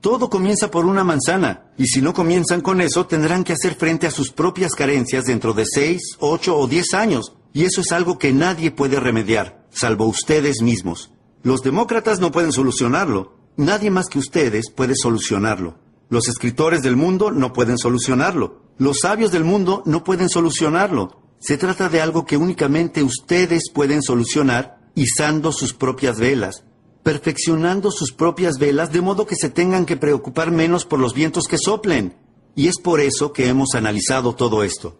Todo 0.00 0.30
comienza 0.30 0.70
por 0.70 0.86
una 0.86 1.04
manzana, 1.04 1.72
y 1.76 1.86
si 1.86 2.00
no 2.00 2.14
comienzan 2.14 2.62
con 2.62 2.80
eso, 2.80 3.06
tendrán 3.06 3.44
que 3.44 3.52
hacer 3.52 3.74
frente 3.74 4.06
a 4.06 4.10
sus 4.10 4.32
propias 4.32 4.74
carencias 4.74 5.24
dentro 5.24 5.52
de 5.52 5.66
seis, 5.66 6.16
ocho 6.18 6.56
o 6.56 6.66
diez 6.66 6.94
años, 6.94 7.34
y 7.52 7.64
eso 7.64 7.82
es 7.82 7.92
algo 7.92 8.18
que 8.18 8.32
nadie 8.32 8.70
puede 8.70 8.98
remediar, 8.98 9.66
salvo 9.70 10.06
ustedes 10.06 10.62
mismos. 10.62 11.12
Los 11.42 11.62
demócratas 11.62 12.18
no 12.18 12.32
pueden 12.32 12.52
solucionarlo, 12.52 13.36
nadie 13.56 13.90
más 13.90 14.06
que 14.06 14.18
ustedes 14.18 14.70
puede 14.70 14.94
solucionarlo. 14.96 15.78
Los 16.10 16.26
escritores 16.26 16.82
del 16.82 16.96
mundo 16.96 17.30
no 17.30 17.52
pueden 17.52 17.78
solucionarlo. 17.78 18.62
Los 18.78 18.98
sabios 19.02 19.30
del 19.30 19.44
mundo 19.44 19.84
no 19.86 20.02
pueden 20.02 20.28
solucionarlo. 20.28 21.22
Se 21.38 21.56
trata 21.56 21.88
de 21.88 22.00
algo 22.00 22.26
que 22.26 22.36
únicamente 22.36 23.04
ustedes 23.04 23.70
pueden 23.72 24.02
solucionar 24.02 24.80
izando 24.96 25.52
sus 25.52 25.72
propias 25.72 26.18
velas, 26.18 26.64
perfeccionando 27.04 27.92
sus 27.92 28.12
propias 28.12 28.58
velas 28.58 28.92
de 28.92 29.00
modo 29.00 29.24
que 29.24 29.36
se 29.36 29.50
tengan 29.50 29.86
que 29.86 29.96
preocupar 29.96 30.50
menos 30.50 30.84
por 30.84 30.98
los 30.98 31.14
vientos 31.14 31.44
que 31.46 31.58
soplen. 31.58 32.16
Y 32.56 32.66
es 32.66 32.80
por 32.80 32.98
eso 32.98 33.32
que 33.32 33.46
hemos 33.46 33.76
analizado 33.76 34.34
todo 34.34 34.64
esto. 34.64 34.98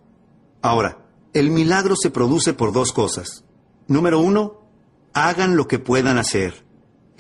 Ahora, 0.63 1.05
el 1.33 1.51
milagro 1.51 1.97
se 1.97 2.11
produce 2.11 2.55
por 2.55 2.73
dos 2.73 2.93
cosas. 2.93 3.45
Número 3.89 4.21
uno, 4.21 4.61
hagan 5.13 5.57
lo 5.57 5.67
que 5.67 5.81
puedan 5.81 6.19
hacer. 6.19 6.65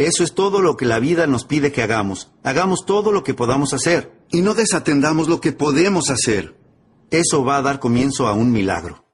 Eso 0.00 0.24
es 0.24 0.32
todo 0.32 0.62
lo 0.62 0.78
que 0.78 0.86
la 0.86 0.98
vida 0.98 1.26
nos 1.26 1.44
pide 1.44 1.72
que 1.72 1.82
hagamos. 1.82 2.32
Hagamos 2.42 2.86
todo 2.86 3.12
lo 3.12 3.22
que 3.22 3.34
podamos 3.34 3.74
hacer. 3.74 4.10
Y 4.30 4.40
no 4.40 4.54
desatendamos 4.54 5.28
lo 5.28 5.42
que 5.42 5.52
podemos 5.52 6.08
hacer. 6.08 6.56
Eso 7.10 7.44
va 7.44 7.58
a 7.58 7.62
dar 7.62 7.80
comienzo 7.80 8.26
a 8.26 8.32
un 8.32 8.50
milagro. 8.50 9.04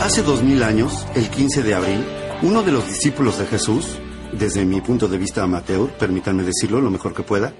Hace 0.00 0.22
dos 0.22 0.44
mil 0.44 0.62
años, 0.62 1.04
el 1.16 1.28
15 1.28 1.64
de 1.64 1.74
abril, 1.74 2.04
uno 2.42 2.62
de 2.62 2.70
los 2.70 2.86
discípulos 2.86 3.36
de 3.36 3.46
Jesús, 3.46 3.98
desde 4.30 4.64
mi 4.64 4.80
punto 4.80 5.08
de 5.08 5.18
vista 5.18 5.42
amateur, 5.42 5.90
permítanme 5.98 6.44
decirlo 6.44 6.80
lo 6.80 6.92
mejor 6.92 7.14
que 7.14 7.24
pueda, 7.24 7.52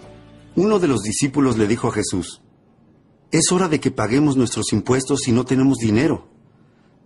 uno 0.55 0.79
de 0.79 0.87
los 0.87 1.03
discípulos 1.03 1.59
le 1.59 1.67
dijo 1.67 1.89
a 1.89 1.93
Jesús, 1.93 2.43
es 3.33 3.51
hora 3.51 3.67
de 3.67 3.81
que 3.81 3.91
paguemos 3.91 4.37
nuestros 4.37 4.73
impuestos 4.73 5.23
si 5.25 5.33
no 5.33 5.45
tenemos 5.45 5.79
dinero. 5.79 6.34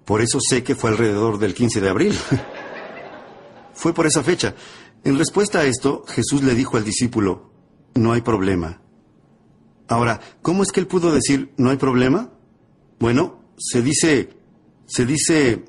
Por 0.09 0.23
eso 0.23 0.39
sé 0.41 0.65
que 0.65 0.75
fue 0.75 0.89
alrededor 0.89 1.39
del 1.39 1.53
15 1.53 1.83
de 1.83 1.89
abril. 1.91 2.19
fue 3.75 3.93
por 3.93 4.07
esa 4.07 4.23
fecha. 4.23 4.55
En 5.05 5.19
respuesta 5.19 5.59
a 5.59 5.65
esto, 5.67 6.03
Jesús 6.09 6.43
le 6.43 6.55
dijo 6.55 6.79
al 6.79 6.85
discípulo, 6.85 7.53
no 7.95 8.15
hay 8.15 8.23
problema. 8.23 8.81
Ahora, 9.87 10.19
¿cómo 10.41 10.63
es 10.63 10.73
que 10.73 10.81
él 10.81 10.87
pudo 10.87 11.13
decir, 11.13 11.53
no 11.59 11.69
hay 11.69 11.77
problema? 11.77 12.33
Bueno, 12.99 13.43
se 13.59 13.83
dice, 13.83 14.31
se 14.87 15.05
dice, 15.05 15.67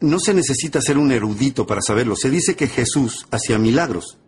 no 0.00 0.18
se 0.18 0.34
necesita 0.34 0.80
ser 0.80 0.98
un 0.98 1.12
erudito 1.12 1.64
para 1.64 1.80
saberlo, 1.80 2.16
se 2.16 2.28
dice 2.28 2.56
que 2.56 2.66
Jesús 2.66 3.28
hacía 3.30 3.56
milagros. 3.56 4.18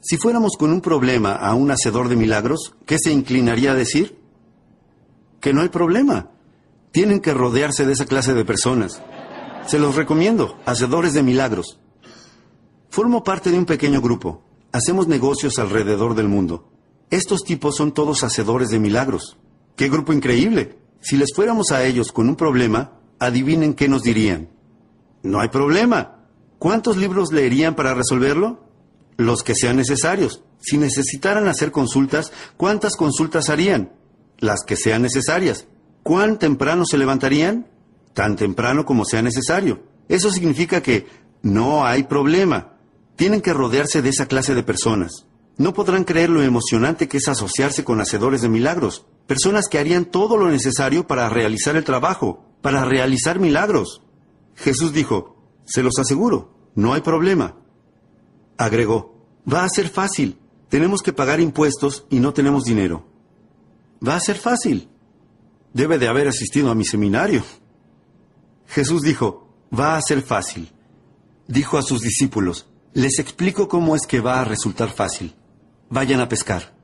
Si 0.00 0.16
fuéramos 0.16 0.56
con 0.56 0.72
un 0.72 0.80
problema 0.80 1.34
a 1.34 1.54
un 1.54 1.70
hacedor 1.70 2.08
de 2.08 2.16
milagros, 2.16 2.74
¿qué 2.86 2.96
se 2.98 3.12
inclinaría 3.12 3.72
a 3.72 3.76
decir? 3.76 4.16
Que 5.38 5.52
no 5.52 5.60
hay 5.60 5.68
problema. 5.68 6.30
Tienen 6.94 7.18
que 7.18 7.34
rodearse 7.34 7.84
de 7.84 7.92
esa 7.92 8.06
clase 8.06 8.34
de 8.34 8.44
personas. 8.44 9.02
Se 9.66 9.80
los 9.80 9.96
recomiendo, 9.96 10.56
hacedores 10.64 11.12
de 11.12 11.24
milagros. 11.24 11.80
Formo 12.88 13.24
parte 13.24 13.50
de 13.50 13.58
un 13.58 13.64
pequeño 13.64 14.00
grupo. 14.00 14.44
Hacemos 14.70 15.08
negocios 15.08 15.58
alrededor 15.58 16.14
del 16.14 16.28
mundo. 16.28 16.70
Estos 17.10 17.42
tipos 17.42 17.74
son 17.74 17.90
todos 17.90 18.22
hacedores 18.22 18.68
de 18.68 18.78
milagros. 18.78 19.36
¡Qué 19.74 19.88
grupo 19.88 20.12
increíble! 20.12 20.78
Si 21.00 21.16
les 21.16 21.34
fuéramos 21.34 21.72
a 21.72 21.84
ellos 21.84 22.12
con 22.12 22.28
un 22.28 22.36
problema, 22.36 23.00
adivinen 23.18 23.74
qué 23.74 23.88
nos 23.88 24.04
dirían. 24.04 24.50
No 25.24 25.40
hay 25.40 25.48
problema. 25.48 26.28
¿Cuántos 26.60 26.96
libros 26.96 27.32
leerían 27.32 27.74
para 27.74 27.94
resolverlo? 27.94 28.60
los 29.16 29.42
que 29.42 29.54
sean 29.56 29.78
necesarios. 29.78 30.42
Si 30.60 30.78
necesitaran 30.78 31.48
hacer 31.48 31.72
consultas, 31.72 32.32
¿cuántas 32.56 32.94
consultas 32.94 33.50
harían? 33.50 33.92
Las 34.38 34.60
que 34.64 34.76
sean 34.76 35.02
necesarias. 35.02 35.66
¿Cuán 36.04 36.38
temprano 36.38 36.84
se 36.84 36.98
levantarían? 36.98 37.66
Tan 38.12 38.36
temprano 38.36 38.84
como 38.84 39.06
sea 39.06 39.22
necesario. 39.22 39.82
Eso 40.08 40.30
significa 40.30 40.82
que 40.82 41.06
no 41.40 41.86
hay 41.86 42.02
problema. 42.02 42.74
Tienen 43.16 43.40
que 43.40 43.54
rodearse 43.54 44.02
de 44.02 44.10
esa 44.10 44.26
clase 44.26 44.54
de 44.54 44.62
personas. 44.62 45.26
No 45.56 45.72
podrán 45.72 46.04
creer 46.04 46.28
lo 46.28 46.42
emocionante 46.42 47.08
que 47.08 47.16
es 47.16 47.26
asociarse 47.26 47.84
con 47.84 48.02
hacedores 48.02 48.42
de 48.42 48.50
milagros, 48.50 49.06
personas 49.26 49.66
que 49.66 49.78
harían 49.78 50.04
todo 50.04 50.36
lo 50.36 50.50
necesario 50.50 51.06
para 51.06 51.30
realizar 51.30 51.74
el 51.74 51.84
trabajo, 51.84 52.44
para 52.60 52.84
realizar 52.84 53.40
milagros. 53.40 54.02
Jesús 54.56 54.92
dijo, 54.92 55.36
se 55.64 55.82
los 55.82 55.98
aseguro, 55.98 56.54
no 56.74 56.92
hay 56.92 57.00
problema. 57.00 57.56
Agregó, 58.58 59.26
va 59.50 59.64
a 59.64 59.70
ser 59.70 59.88
fácil. 59.88 60.38
Tenemos 60.68 61.00
que 61.00 61.14
pagar 61.14 61.40
impuestos 61.40 62.04
y 62.10 62.20
no 62.20 62.34
tenemos 62.34 62.64
dinero. 62.64 63.06
Va 64.06 64.16
a 64.16 64.20
ser 64.20 64.36
fácil. 64.36 64.90
Debe 65.74 65.98
de 65.98 66.08
haber 66.08 66.28
asistido 66.28 66.70
a 66.70 66.74
mi 66.74 66.84
seminario. 66.84 67.44
Jesús 68.68 69.02
dijo, 69.02 69.48
va 69.76 69.96
a 69.96 70.00
ser 70.02 70.22
fácil. 70.22 70.72
Dijo 71.48 71.76
a 71.76 71.82
sus 71.82 72.00
discípulos, 72.00 72.68
les 72.92 73.18
explico 73.18 73.66
cómo 73.66 73.96
es 73.96 74.06
que 74.06 74.20
va 74.20 74.40
a 74.40 74.44
resultar 74.44 74.90
fácil. 74.90 75.34
Vayan 75.90 76.20
a 76.20 76.28
pescar. 76.28 76.74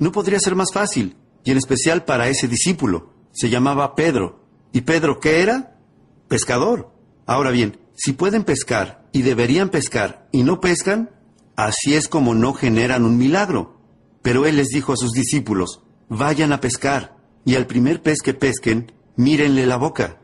No 0.00 0.10
podría 0.10 0.40
ser 0.40 0.56
más 0.56 0.72
fácil, 0.72 1.16
y 1.44 1.52
en 1.52 1.58
especial 1.58 2.04
para 2.04 2.28
ese 2.28 2.48
discípulo. 2.48 3.12
Se 3.30 3.48
llamaba 3.48 3.94
Pedro. 3.94 4.44
¿Y 4.72 4.80
Pedro 4.80 5.20
qué 5.20 5.40
era? 5.40 5.78
Pescador. 6.26 6.92
Ahora 7.26 7.52
bien, 7.52 7.78
si 7.94 8.12
pueden 8.12 8.42
pescar 8.42 9.08
y 9.12 9.22
deberían 9.22 9.68
pescar 9.68 10.28
y 10.32 10.42
no 10.42 10.60
pescan, 10.60 11.10
así 11.54 11.94
es 11.94 12.08
como 12.08 12.34
no 12.34 12.54
generan 12.54 13.04
un 13.04 13.16
milagro. 13.16 13.78
Pero 14.20 14.46
él 14.46 14.56
les 14.56 14.68
dijo 14.68 14.92
a 14.92 14.96
sus 14.96 15.12
discípulos, 15.12 15.80
vayan 16.08 16.52
a 16.52 16.60
pescar, 16.60 17.19
y 17.44 17.56
al 17.56 17.66
primer 17.66 18.02
pez 18.02 18.18
que 18.22 18.34
pesquen, 18.34 18.92
mírenle 19.16 19.66
la 19.66 19.76
boca. 19.76 20.18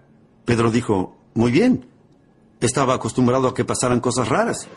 Pedro 0.45 0.71
dijo, 0.71 1.17
muy 1.35 1.51
bien. 1.51 1.89
Estaba 2.61 2.95
acostumbrado 2.95 3.49
a 3.49 3.55
que 3.55 3.65
pasaran 3.65 4.01
cosas 4.01 4.29
raras. 4.29 4.69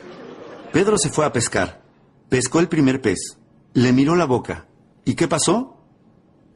Pedro 0.73 0.97
se 0.97 1.09
fue 1.09 1.25
a 1.25 1.31
pescar. 1.31 1.81
Pescó 2.29 2.59
el 2.59 2.67
primer 2.67 3.01
pez. 3.01 3.37
Le 3.73 3.93
miró 3.93 4.15
la 4.15 4.25
boca. 4.25 4.67
¿Y 5.05 5.15
qué 5.15 5.27
pasó? 5.27 5.77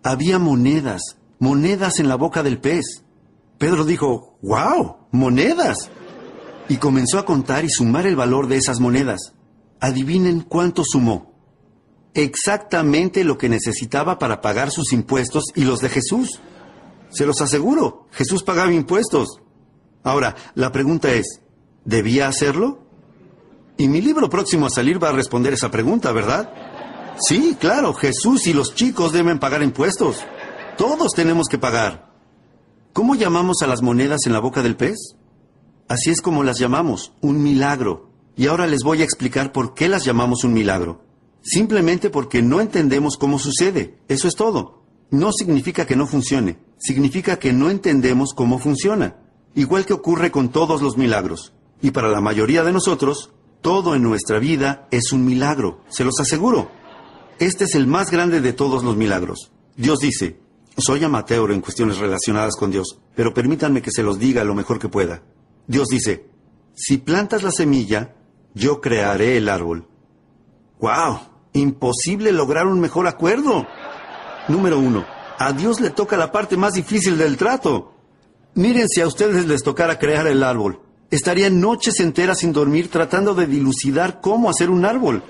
Había 0.03 0.39
monedas, 0.39 1.01
monedas 1.39 1.99
en 1.99 2.09
la 2.09 2.15
boca 2.15 2.43
del 2.43 2.59
pez. 2.59 3.03
Pedro 3.57 3.85
dijo, 3.85 4.37
¡Wow! 4.41 4.97
¡Monedas! 5.11 5.89
y 6.69 6.77
comenzó 6.77 7.19
a 7.19 7.25
contar 7.25 7.65
y 7.65 7.69
sumar 7.69 8.07
el 8.07 8.15
valor 8.15 8.47
de 8.47 8.57
esas 8.57 8.79
monedas. 8.79 9.33
Adivinen 9.79 10.41
cuánto 10.41 10.83
sumó. 10.85 11.32
Exactamente 12.13 13.23
lo 13.23 13.37
que 13.37 13.49
necesitaba 13.49 14.19
para 14.19 14.41
pagar 14.41 14.69
sus 14.69 14.93
impuestos 14.93 15.45
y 15.55 15.63
los 15.63 15.79
de 15.79 15.89
Jesús. 15.89 16.39
Se 17.09 17.25
los 17.25 17.41
aseguro, 17.41 18.07
Jesús 18.11 18.43
pagaba 18.43 18.71
impuestos. 18.71 19.39
Ahora, 20.03 20.35
la 20.55 20.71
pregunta 20.71 21.11
es, 21.11 21.41
¿debía 21.85 22.27
hacerlo? 22.27 22.83
Y 23.77 23.87
mi 23.87 24.01
libro 24.01 24.29
próximo 24.29 24.67
a 24.67 24.69
salir 24.69 25.03
va 25.03 25.09
a 25.09 25.13
responder 25.13 25.53
esa 25.53 25.71
pregunta, 25.71 26.11
¿verdad? 26.11 26.53
Sí, 27.19 27.57
claro, 27.59 27.93
Jesús 27.93 28.47
y 28.47 28.53
los 28.53 28.75
chicos 28.75 29.11
deben 29.11 29.39
pagar 29.39 29.63
impuestos. 29.63 30.23
Todos 30.77 31.13
tenemos 31.13 31.47
que 31.47 31.57
pagar. 31.57 32.11
¿Cómo 32.93 33.15
llamamos 33.15 33.61
a 33.61 33.67
las 33.67 33.81
monedas 33.81 34.21
en 34.25 34.33
la 34.33 34.39
boca 34.39 34.61
del 34.61 34.75
pez? 34.75 35.15
Así 35.87 36.11
es 36.11 36.21
como 36.21 36.43
las 36.43 36.59
llamamos, 36.59 37.13
un 37.21 37.41
milagro. 37.41 38.11
Y 38.35 38.47
ahora 38.47 38.67
les 38.67 38.83
voy 38.83 39.01
a 39.01 39.03
explicar 39.03 39.51
por 39.51 39.73
qué 39.73 39.89
las 39.89 40.05
llamamos 40.05 40.43
un 40.43 40.53
milagro. 40.53 41.01
Simplemente 41.43 42.09
porque 42.09 42.41
no 42.41 42.61
entendemos 42.61 43.17
cómo 43.17 43.37
sucede. 43.37 43.99
Eso 44.07 44.27
es 44.27 44.35
todo. 44.35 44.83
No 45.11 45.31
significa 45.31 45.85
que 45.85 45.95
no 45.95 46.07
funcione, 46.07 46.57
significa 46.79 47.37
que 47.37 47.53
no 47.53 47.69
entendemos 47.69 48.33
cómo 48.33 48.57
funciona. 48.57 49.17
Igual 49.53 49.85
que 49.85 49.93
ocurre 49.93 50.31
con 50.31 50.49
todos 50.49 50.81
los 50.81 50.97
milagros. 50.97 51.53
Y 51.81 51.91
para 51.91 52.07
la 52.07 52.21
mayoría 52.21 52.63
de 52.63 52.71
nosotros, 52.71 53.31
todo 53.61 53.93
en 53.93 54.01
nuestra 54.01 54.39
vida 54.39 54.87
es 54.89 55.11
un 55.11 55.25
milagro, 55.25 55.81
se 55.89 56.03
los 56.03 56.19
aseguro. 56.19 56.71
Este 57.39 57.65
es 57.65 57.75
el 57.75 57.87
más 57.87 58.09
grande 58.09 58.41
de 58.41 58.53
todos 58.53 58.83
los 58.83 58.95
milagros. 58.95 59.51
Dios 59.75 59.99
dice, 59.99 60.39
soy 60.77 61.03
amateur 61.03 61.51
en 61.51 61.61
cuestiones 61.61 61.97
relacionadas 61.97 62.55
con 62.55 62.71
Dios, 62.71 62.99
pero 63.15 63.33
permítanme 63.33 63.81
que 63.81 63.91
se 63.91 64.01
los 64.01 64.17
diga 64.17 64.43
lo 64.43 64.55
mejor 64.55 64.79
que 64.79 64.89
pueda. 64.89 65.23
Dios 65.67 65.89
dice, 65.89 66.29
si 66.73 66.97
plantas 66.97 67.43
la 67.43 67.51
semilla, 67.51 68.15
yo 68.53 68.81
crearé 68.81 69.37
el 69.37 69.49
árbol. 69.49 69.87
¡Wow! 70.79 71.32
Imposible 71.53 72.31
lograr 72.31 72.67
un 72.67 72.79
mejor 72.79 73.07
acuerdo. 73.07 73.65
Número 74.47 74.79
uno, 74.79 75.05
a 75.39 75.53
Dios 75.53 75.79
le 75.79 75.89
toca 75.89 76.17
la 76.17 76.31
parte 76.31 76.57
más 76.57 76.73
difícil 76.73 77.17
del 77.17 77.37
trato. 77.37 77.93
Miren 78.55 78.87
si 78.89 79.01
a 79.01 79.07
ustedes 79.07 79.45
les 79.45 79.63
tocara 79.63 79.99
crear 79.99 80.27
el 80.27 80.43
árbol. 80.43 80.81
Estarían 81.09 81.61
noches 81.61 81.99
enteras 81.99 82.39
sin 82.39 82.53
dormir 82.53 82.89
tratando 82.89 83.35
de 83.35 83.45
dilucidar 83.45 84.19
cómo 84.19 84.49
hacer 84.49 84.69
un 84.69 84.85
árbol. 84.85 85.23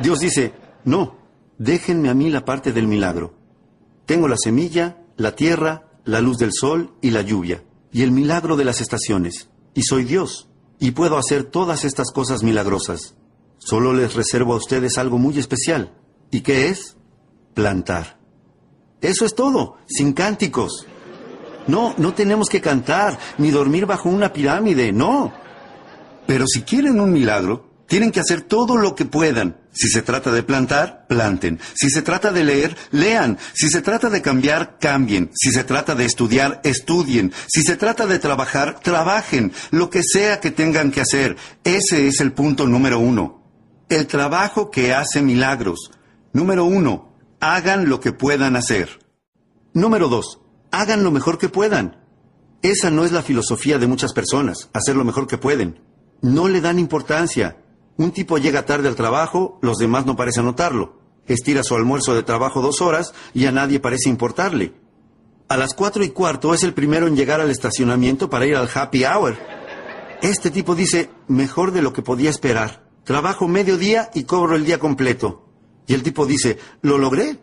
Dios 0.00 0.20
dice, 0.20 0.52
no, 0.84 1.16
déjenme 1.58 2.10
a 2.10 2.14
mí 2.14 2.30
la 2.30 2.44
parte 2.44 2.72
del 2.72 2.86
milagro. 2.86 3.34
Tengo 4.06 4.28
la 4.28 4.36
semilla, 4.36 4.98
la 5.16 5.34
tierra, 5.34 5.84
la 6.04 6.20
luz 6.20 6.38
del 6.38 6.52
sol 6.52 6.92
y 7.00 7.10
la 7.10 7.22
lluvia 7.22 7.62
y 7.92 8.02
el 8.02 8.12
milagro 8.12 8.56
de 8.56 8.64
las 8.64 8.80
estaciones. 8.80 9.48
Y 9.74 9.82
soy 9.82 10.04
Dios, 10.04 10.48
y 10.78 10.92
puedo 10.92 11.16
hacer 11.16 11.44
todas 11.44 11.84
estas 11.84 12.10
cosas 12.12 12.42
milagrosas. 12.42 13.14
Solo 13.60 13.92
les 13.92 14.14
reservo 14.14 14.54
a 14.54 14.56
ustedes 14.56 14.98
algo 14.98 15.18
muy 15.18 15.38
especial. 15.38 15.92
¿Y 16.30 16.40
qué 16.40 16.68
es? 16.68 16.96
Plantar. 17.54 18.18
Eso 19.00 19.24
es 19.24 19.34
todo, 19.34 19.76
sin 19.86 20.12
cánticos. 20.12 20.86
No, 21.66 21.94
no 21.98 22.14
tenemos 22.14 22.48
que 22.48 22.60
cantar, 22.60 23.18
ni 23.38 23.50
dormir 23.50 23.86
bajo 23.86 24.08
una 24.08 24.32
pirámide, 24.32 24.92
no. 24.92 25.32
Pero 26.26 26.46
si 26.46 26.62
quieren 26.62 27.00
un 27.00 27.12
milagro, 27.12 27.70
tienen 27.86 28.12
que 28.12 28.20
hacer 28.20 28.42
todo 28.42 28.76
lo 28.76 28.94
que 28.94 29.04
puedan, 29.04 29.58
Si 29.72 29.88
se 29.88 30.02
trata 30.02 30.32
de 30.32 30.42
plantar, 30.42 31.06
planten. 31.08 31.60
Si 31.74 31.90
se 31.90 32.02
trata 32.02 32.32
de 32.32 32.42
leer, 32.42 32.76
lean. 32.90 33.38
Si 33.52 33.68
se 33.68 33.82
trata 33.82 34.10
de 34.10 34.20
cambiar, 34.20 34.78
cambien. 34.80 35.30
Si 35.32 35.52
se 35.52 35.62
trata 35.62 35.94
de 35.94 36.06
estudiar, 36.06 36.60
estudien. 36.64 37.32
Si 37.46 37.62
se 37.62 37.76
trata 37.76 38.06
de 38.06 38.18
trabajar, 38.18 38.80
trabajen. 38.80 39.52
Lo 39.70 39.90
que 39.90 40.02
sea 40.02 40.40
que 40.40 40.50
tengan 40.50 40.90
que 40.90 41.00
hacer. 41.02 41.36
Ese 41.62 42.08
es 42.08 42.20
el 42.20 42.32
punto 42.32 42.66
número 42.66 42.98
uno. 42.98 43.39
El 43.90 44.06
trabajo 44.06 44.70
que 44.70 44.94
hace 44.94 45.20
milagros. 45.20 45.90
Número 46.32 46.64
uno, 46.64 47.08
hagan 47.40 47.88
lo 47.88 47.98
que 47.98 48.12
puedan 48.12 48.54
hacer. 48.54 49.00
Número 49.74 50.08
dos, 50.08 50.38
hagan 50.70 51.02
lo 51.02 51.10
mejor 51.10 51.38
que 51.38 51.48
puedan. 51.48 51.96
Esa 52.62 52.92
no 52.92 53.04
es 53.04 53.10
la 53.10 53.24
filosofía 53.24 53.80
de 53.80 53.88
muchas 53.88 54.12
personas, 54.12 54.70
hacer 54.74 54.94
lo 54.94 55.04
mejor 55.04 55.26
que 55.26 55.38
pueden. 55.38 55.80
No 56.22 56.46
le 56.46 56.60
dan 56.60 56.78
importancia. 56.78 57.64
Un 57.96 58.12
tipo 58.12 58.38
llega 58.38 58.64
tarde 58.64 58.86
al 58.86 58.94
trabajo, 58.94 59.58
los 59.60 59.78
demás 59.78 60.06
no 60.06 60.14
parecen 60.14 60.44
notarlo. 60.44 61.00
Estira 61.26 61.64
su 61.64 61.74
almuerzo 61.74 62.14
de 62.14 62.22
trabajo 62.22 62.62
dos 62.62 62.80
horas 62.82 63.12
y 63.34 63.46
a 63.46 63.52
nadie 63.52 63.80
parece 63.80 64.08
importarle. 64.08 64.72
A 65.48 65.56
las 65.56 65.74
cuatro 65.74 66.04
y 66.04 66.10
cuarto 66.10 66.54
es 66.54 66.62
el 66.62 66.74
primero 66.74 67.08
en 67.08 67.16
llegar 67.16 67.40
al 67.40 67.50
estacionamiento 67.50 68.30
para 68.30 68.46
ir 68.46 68.54
al 68.54 68.70
happy 68.72 69.04
hour. 69.04 69.36
Este 70.22 70.52
tipo 70.52 70.76
dice, 70.76 71.10
mejor 71.26 71.72
de 71.72 71.82
lo 71.82 71.92
que 71.92 72.02
podía 72.02 72.30
esperar. 72.30 72.88
Trabajo 73.04 73.48
medio 73.48 73.76
día 73.76 74.10
y 74.14 74.24
cobro 74.24 74.56
el 74.56 74.64
día 74.64 74.78
completo. 74.78 75.46
Y 75.86 75.94
el 75.94 76.02
tipo 76.02 76.26
dice, 76.26 76.58
lo 76.82 76.98
logré. 76.98 77.38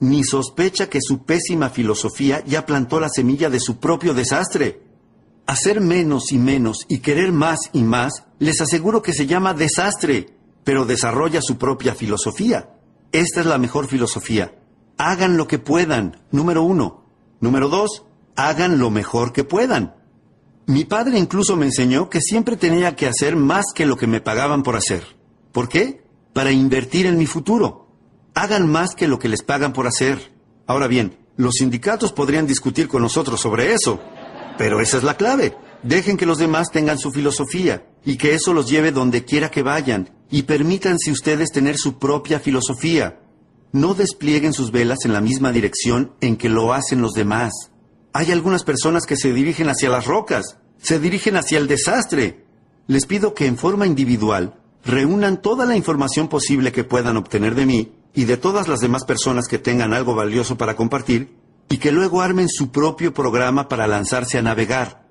Ni 0.00 0.24
sospecha 0.24 0.88
que 0.88 1.00
su 1.00 1.24
pésima 1.24 1.70
filosofía 1.70 2.44
ya 2.44 2.66
plantó 2.66 3.00
la 3.00 3.08
semilla 3.08 3.50
de 3.50 3.60
su 3.60 3.78
propio 3.78 4.14
desastre. 4.14 4.82
Hacer 5.46 5.80
menos 5.80 6.32
y 6.32 6.38
menos 6.38 6.84
y 6.88 6.98
querer 6.98 7.32
más 7.32 7.58
y 7.72 7.82
más, 7.82 8.24
les 8.38 8.60
aseguro 8.60 9.00
que 9.00 9.12
se 9.12 9.26
llama 9.26 9.54
desastre, 9.54 10.34
pero 10.64 10.84
desarrolla 10.84 11.40
su 11.40 11.56
propia 11.56 11.94
filosofía. 11.94 12.70
Esta 13.12 13.40
es 13.40 13.46
la 13.46 13.58
mejor 13.58 13.86
filosofía. 13.86 14.58
Hagan 14.98 15.36
lo 15.36 15.46
que 15.46 15.58
puedan, 15.58 16.24
número 16.30 16.62
uno. 16.62 17.04
Número 17.40 17.68
dos, 17.68 18.04
hagan 18.34 18.78
lo 18.78 18.90
mejor 18.90 19.32
que 19.32 19.44
puedan. 19.44 19.94
Mi 20.66 20.84
padre 20.84 21.16
incluso 21.16 21.54
me 21.56 21.66
enseñó 21.66 22.10
que 22.10 22.20
siempre 22.20 22.56
tenía 22.56 22.96
que 22.96 23.06
hacer 23.06 23.36
más 23.36 23.66
que 23.72 23.86
lo 23.86 23.96
que 23.96 24.08
me 24.08 24.20
pagaban 24.20 24.64
por 24.64 24.74
hacer. 24.74 25.04
¿Por 25.52 25.68
qué? 25.68 26.02
Para 26.32 26.50
invertir 26.50 27.06
en 27.06 27.16
mi 27.16 27.26
futuro. 27.26 27.86
Hagan 28.34 28.68
más 28.68 28.96
que 28.96 29.06
lo 29.06 29.20
que 29.20 29.28
les 29.28 29.42
pagan 29.42 29.72
por 29.72 29.86
hacer. 29.86 30.32
Ahora 30.66 30.88
bien, 30.88 31.18
los 31.36 31.54
sindicatos 31.54 32.12
podrían 32.12 32.48
discutir 32.48 32.88
con 32.88 33.02
nosotros 33.02 33.40
sobre 33.40 33.74
eso. 33.74 34.00
Pero 34.58 34.80
esa 34.80 34.96
es 34.96 35.04
la 35.04 35.16
clave. 35.16 35.56
Dejen 35.84 36.16
que 36.16 36.26
los 36.26 36.38
demás 36.38 36.72
tengan 36.72 36.98
su 36.98 37.12
filosofía 37.12 37.86
y 38.04 38.16
que 38.16 38.34
eso 38.34 38.52
los 38.52 38.68
lleve 38.68 38.90
donde 38.90 39.24
quiera 39.24 39.52
que 39.52 39.62
vayan 39.62 40.10
y 40.32 40.42
permítanse 40.42 41.12
ustedes 41.12 41.52
tener 41.52 41.76
su 41.76 42.00
propia 42.00 42.40
filosofía. 42.40 43.20
No 43.70 43.94
desplieguen 43.94 44.52
sus 44.52 44.72
velas 44.72 45.04
en 45.04 45.12
la 45.12 45.20
misma 45.20 45.52
dirección 45.52 46.12
en 46.20 46.36
que 46.36 46.48
lo 46.48 46.72
hacen 46.72 47.02
los 47.02 47.12
demás. 47.12 47.52
Hay 48.18 48.32
algunas 48.32 48.64
personas 48.64 49.04
que 49.04 49.14
se 49.14 49.34
dirigen 49.34 49.68
hacia 49.68 49.90
las 49.90 50.06
rocas, 50.06 50.56
se 50.80 50.98
dirigen 50.98 51.36
hacia 51.36 51.58
el 51.58 51.68
desastre. 51.68 52.46
Les 52.86 53.04
pido 53.04 53.34
que 53.34 53.44
en 53.44 53.58
forma 53.58 53.86
individual 53.86 54.58
reúnan 54.86 55.42
toda 55.42 55.66
la 55.66 55.76
información 55.76 56.28
posible 56.28 56.72
que 56.72 56.82
puedan 56.82 57.18
obtener 57.18 57.54
de 57.54 57.66
mí 57.66 57.92
y 58.14 58.24
de 58.24 58.38
todas 58.38 58.68
las 58.68 58.80
demás 58.80 59.04
personas 59.04 59.48
que 59.48 59.58
tengan 59.58 59.92
algo 59.92 60.14
valioso 60.14 60.56
para 60.56 60.76
compartir 60.76 61.36
y 61.68 61.76
que 61.76 61.92
luego 61.92 62.22
armen 62.22 62.48
su 62.48 62.70
propio 62.70 63.12
programa 63.12 63.68
para 63.68 63.86
lanzarse 63.86 64.38
a 64.38 64.42
navegar. 64.42 65.06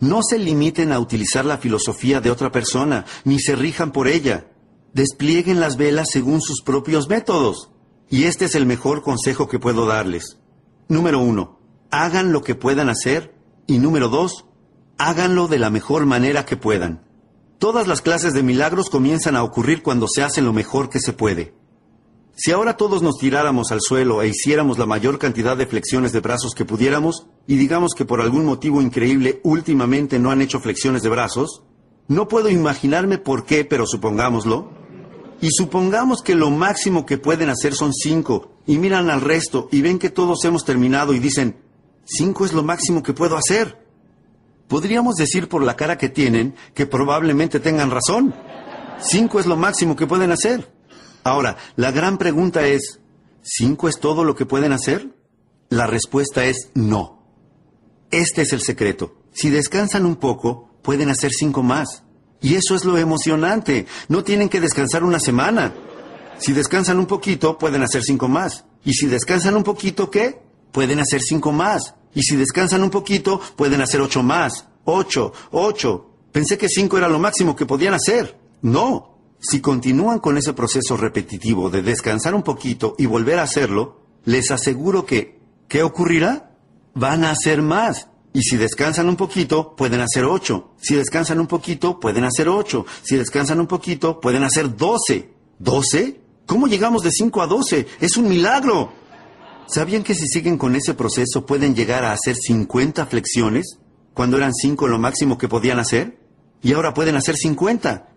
No 0.00 0.20
se 0.20 0.36
limiten 0.36 0.90
a 0.90 0.98
utilizar 0.98 1.44
la 1.44 1.58
filosofía 1.58 2.20
de 2.20 2.32
otra 2.32 2.50
persona, 2.50 3.04
ni 3.22 3.38
se 3.38 3.54
rijan 3.54 3.92
por 3.92 4.08
ella. 4.08 4.48
Desplieguen 4.92 5.60
las 5.60 5.76
velas 5.76 6.08
según 6.10 6.42
sus 6.42 6.62
propios 6.62 7.08
métodos. 7.08 7.70
Y 8.08 8.24
este 8.24 8.46
es 8.46 8.56
el 8.56 8.66
mejor 8.66 9.02
consejo 9.02 9.46
que 9.46 9.60
puedo 9.60 9.86
darles. 9.86 10.40
Número 10.88 11.20
uno, 11.20 11.59
hagan 11.90 12.32
lo 12.32 12.42
que 12.42 12.54
puedan 12.54 12.88
hacer. 12.88 13.34
Y 13.66 13.78
número 13.78 14.08
dos, 14.08 14.46
háganlo 14.98 15.48
de 15.48 15.58
la 15.58 15.70
mejor 15.70 16.06
manera 16.06 16.44
que 16.44 16.56
puedan. 16.56 17.02
Todas 17.58 17.86
las 17.86 18.00
clases 18.00 18.32
de 18.32 18.42
milagros 18.42 18.90
comienzan 18.90 19.36
a 19.36 19.42
ocurrir 19.42 19.82
cuando 19.82 20.06
se 20.08 20.22
hace 20.22 20.42
lo 20.42 20.52
mejor 20.52 20.88
que 20.88 20.98
se 20.98 21.12
puede. 21.12 21.54
Si 22.34 22.52
ahora 22.52 22.78
todos 22.78 23.02
nos 23.02 23.18
tiráramos 23.18 23.70
al 23.70 23.80
suelo 23.82 24.22
e 24.22 24.28
hiciéramos 24.28 24.78
la 24.78 24.86
mayor 24.86 25.18
cantidad 25.18 25.58
de 25.58 25.66
flexiones 25.66 26.12
de 26.12 26.20
brazos 26.20 26.54
que 26.54 26.64
pudiéramos, 26.64 27.26
y 27.46 27.56
digamos 27.56 27.92
que 27.94 28.06
por 28.06 28.22
algún 28.22 28.46
motivo 28.46 28.80
increíble 28.80 29.40
últimamente 29.44 30.18
no 30.18 30.30
han 30.30 30.40
hecho 30.40 30.58
flexiones 30.58 31.02
de 31.02 31.10
brazos, 31.10 31.64
no 32.08 32.28
puedo 32.28 32.48
imaginarme 32.48 33.18
por 33.18 33.44
qué, 33.44 33.66
pero 33.66 33.86
supongámoslo, 33.86 34.72
y 35.42 35.48
supongamos 35.50 36.22
que 36.22 36.34
lo 36.34 36.50
máximo 36.50 37.04
que 37.04 37.18
pueden 37.18 37.50
hacer 37.50 37.74
son 37.74 37.92
cinco, 37.92 38.52
y 38.66 38.78
miran 38.78 39.10
al 39.10 39.20
resto 39.20 39.68
y 39.70 39.82
ven 39.82 39.98
que 39.98 40.08
todos 40.08 40.44
hemos 40.44 40.64
terminado 40.64 41.12
y 41.12 41.18
dicen, 41.18 41.56
cinco 42.16 42.44
es 42.44 42.52
lo 42.52 42.62
máximo 42.62 43.02
que 43.02 43.12
puedo 43.12 43.36
hacer. 43.36 43.86
Podríamos 44.68 45.16
decir 45.16 45.48
por 45.48 45.62
la 45.62 45.76
cara 45.76 45.98
que 45.98 46.08
tienen 46.08 46.54
que 46.74 46.86
probablemente 46.86 47.60
tengan 47.60 47.90
razón. 47.90 48.34
Cinco 48.98 49.40
es 49.40 49.46
lo 49.46 49.56
máximo 49.56 49.96
que 49.96 50.06
pueden 50.06 50.30
hacer. 50.32 50.72
Ahora, 51.24 51.56
la 51.76 51.90
gran 51.90 52.18
pregunta 52.18 52.66
es, 52.66 53.00
¿cinco 53.42 53.88
es 53.88 53.98
todo 53.98 54.24
lo 54.24 54.34
que 54.34 54.46
pueden 54.46 54.72
hacer? 54.72 55.14
La 55.68 55.86
respuesta 55.86 56.44
es 56.44 56.70
no. 56.74 57.22
Este 58.10 58.42
es 58.42 58.52
el 58.52 58.60
secreto. 58.60 59.16
Si 59.32 59.50
descansan 59.50 60.04
un 60.06 60.16
poco, 60.16 60.70
pueden 60.82 61.10
hacer 61.10 61.30
cinco 61.30 61.62
más. 61.62 62.02
Y 62.40 62.54
eso 62.54 62.74
es 62.74 62.84
lo 62.84 62.96
emocionante. 62.98 63.86
No 64.08 64.24
tienen 64.24 64.48
que 64.48 64.60
descansar 64.60 65.04
una 65.04 65.20
semana. 65.20 65.74
Si 66.38 66.52
descansan 66.52 66.98
un 66.98 67.06
poquito, 67.06 67.58
pueden 67.58 67.82
hacer 67.82 68.02
cinco 68.02 68.28
más. 68.28 68.64
Y 68.84 68.94
si 68.94 69.06
descansan 69.06 69.56
un 69.56 69.62
poquito, 69.62 70.10
¿qué? 70.10 70.40
Pueden 70.72 71.00
hacer 71.00 71.20
cinco 71.20 71.52
más. 71.52 71.94
Y 72.14 72.22
si 72.22 72.36
descansan 72.36 72.82
un 72.82 72.90
poquito, 72.90 73.40
pueden 73.56 73.80
hacer 73.82 74.00
ocho 74.00 74.22
más. 74.22 74.66
Ocho, 74.84 75.32
ocho. 75.52 76.10
Pensé 76.32 76.58
que 76.58 76.68
cinco 76.68 76.98
era 76.98 77.08
lo 77.08 77.18
máximo 77.18 77.56
que 77.56 77.66
podían 77.66 77.94
hacer. 77.94 78.38
No, 78.62 79.18
si 79.40 79.60
continúan 79.60 80.18
con 80.18 80.36
ese 80.36 80.52
proceso 80.52 80.96
repetitivo 80.96 81.70
de 81.70 81.82
descansar 81.82 82.34
un 82.34 82.42
poquito 82.42 82.94
y 82.98 83.06
volver 83.06 83.38
a 83.38 83.44
hacerlo, 83.44 84.00
les 84.24 84.50
aseguro 84.50 85.06
que, 85.06 85.40
¿qué 85.68 85.82
ocurrirá? 85.82 86.56
Van 86.94 87.24
a 87.24 87.30
hacer 87.30 87.62
más. 87.62 88.08
Y 88.32 88.42
si 88.42 88.56
descansan 88.56 89.08
un 89.08 89.16
poquito, 89.16 89.74
pueden 89.74 90.00
hacer 90.00 90.24
ocho. 90.24 90.74
Si 90.80 90.94
descansan 90.94 91.40
un 91.40 91.46
poquito, 91.46 91.98
pueden 91.98 92.24
hacer 92.24 92.48
ocho. 92.48 92.86
Si 93.02 93.16
descansan 93.16 93.58
un 93.60 93.66
poquito, 93.66 94.20
pueden 94.20 94.44
hacer 94.44 94.76
doce. 94.76 95.34
¿Doce? 95.58 96.20
¿Cómo 96.46 96.66
llegamos 96.68 97.02
de 97.02 97.10
cinco 97.10 97.42
a 97.42 97.46
doce? 97.46 97.86
Es 98.00 98.16
un 98.16 98.28
milagro. 98.28 98.92
¿Sabían 99.72 100.02
que 100.02 100.16
si 100.16 100.26
siguen 100.26 100.58
con 100.58 100.74
ese 100.74 100.94
proceso 100.94 101.46
pueden 101.46 101.76
llegar 101.76 102.02
a 102.04 102.10
hacer 102.10 102.34
50 102.34 103.06
flexiones? 103.06 103.78
Cuando 104.14 104.36
eran 104.36 104.52
cinco 104.52 104.88
lo 104.88 104.98
máximo 104.98 105.38
que 105.38 105.46
podían 105.46 105.78
hacer. 105.78 106.18
Y 106.60 106.72
ahora 106.72 106.92
pueden 106.92 107.14
hacer 107.14 107.36
50. 107.36 108.08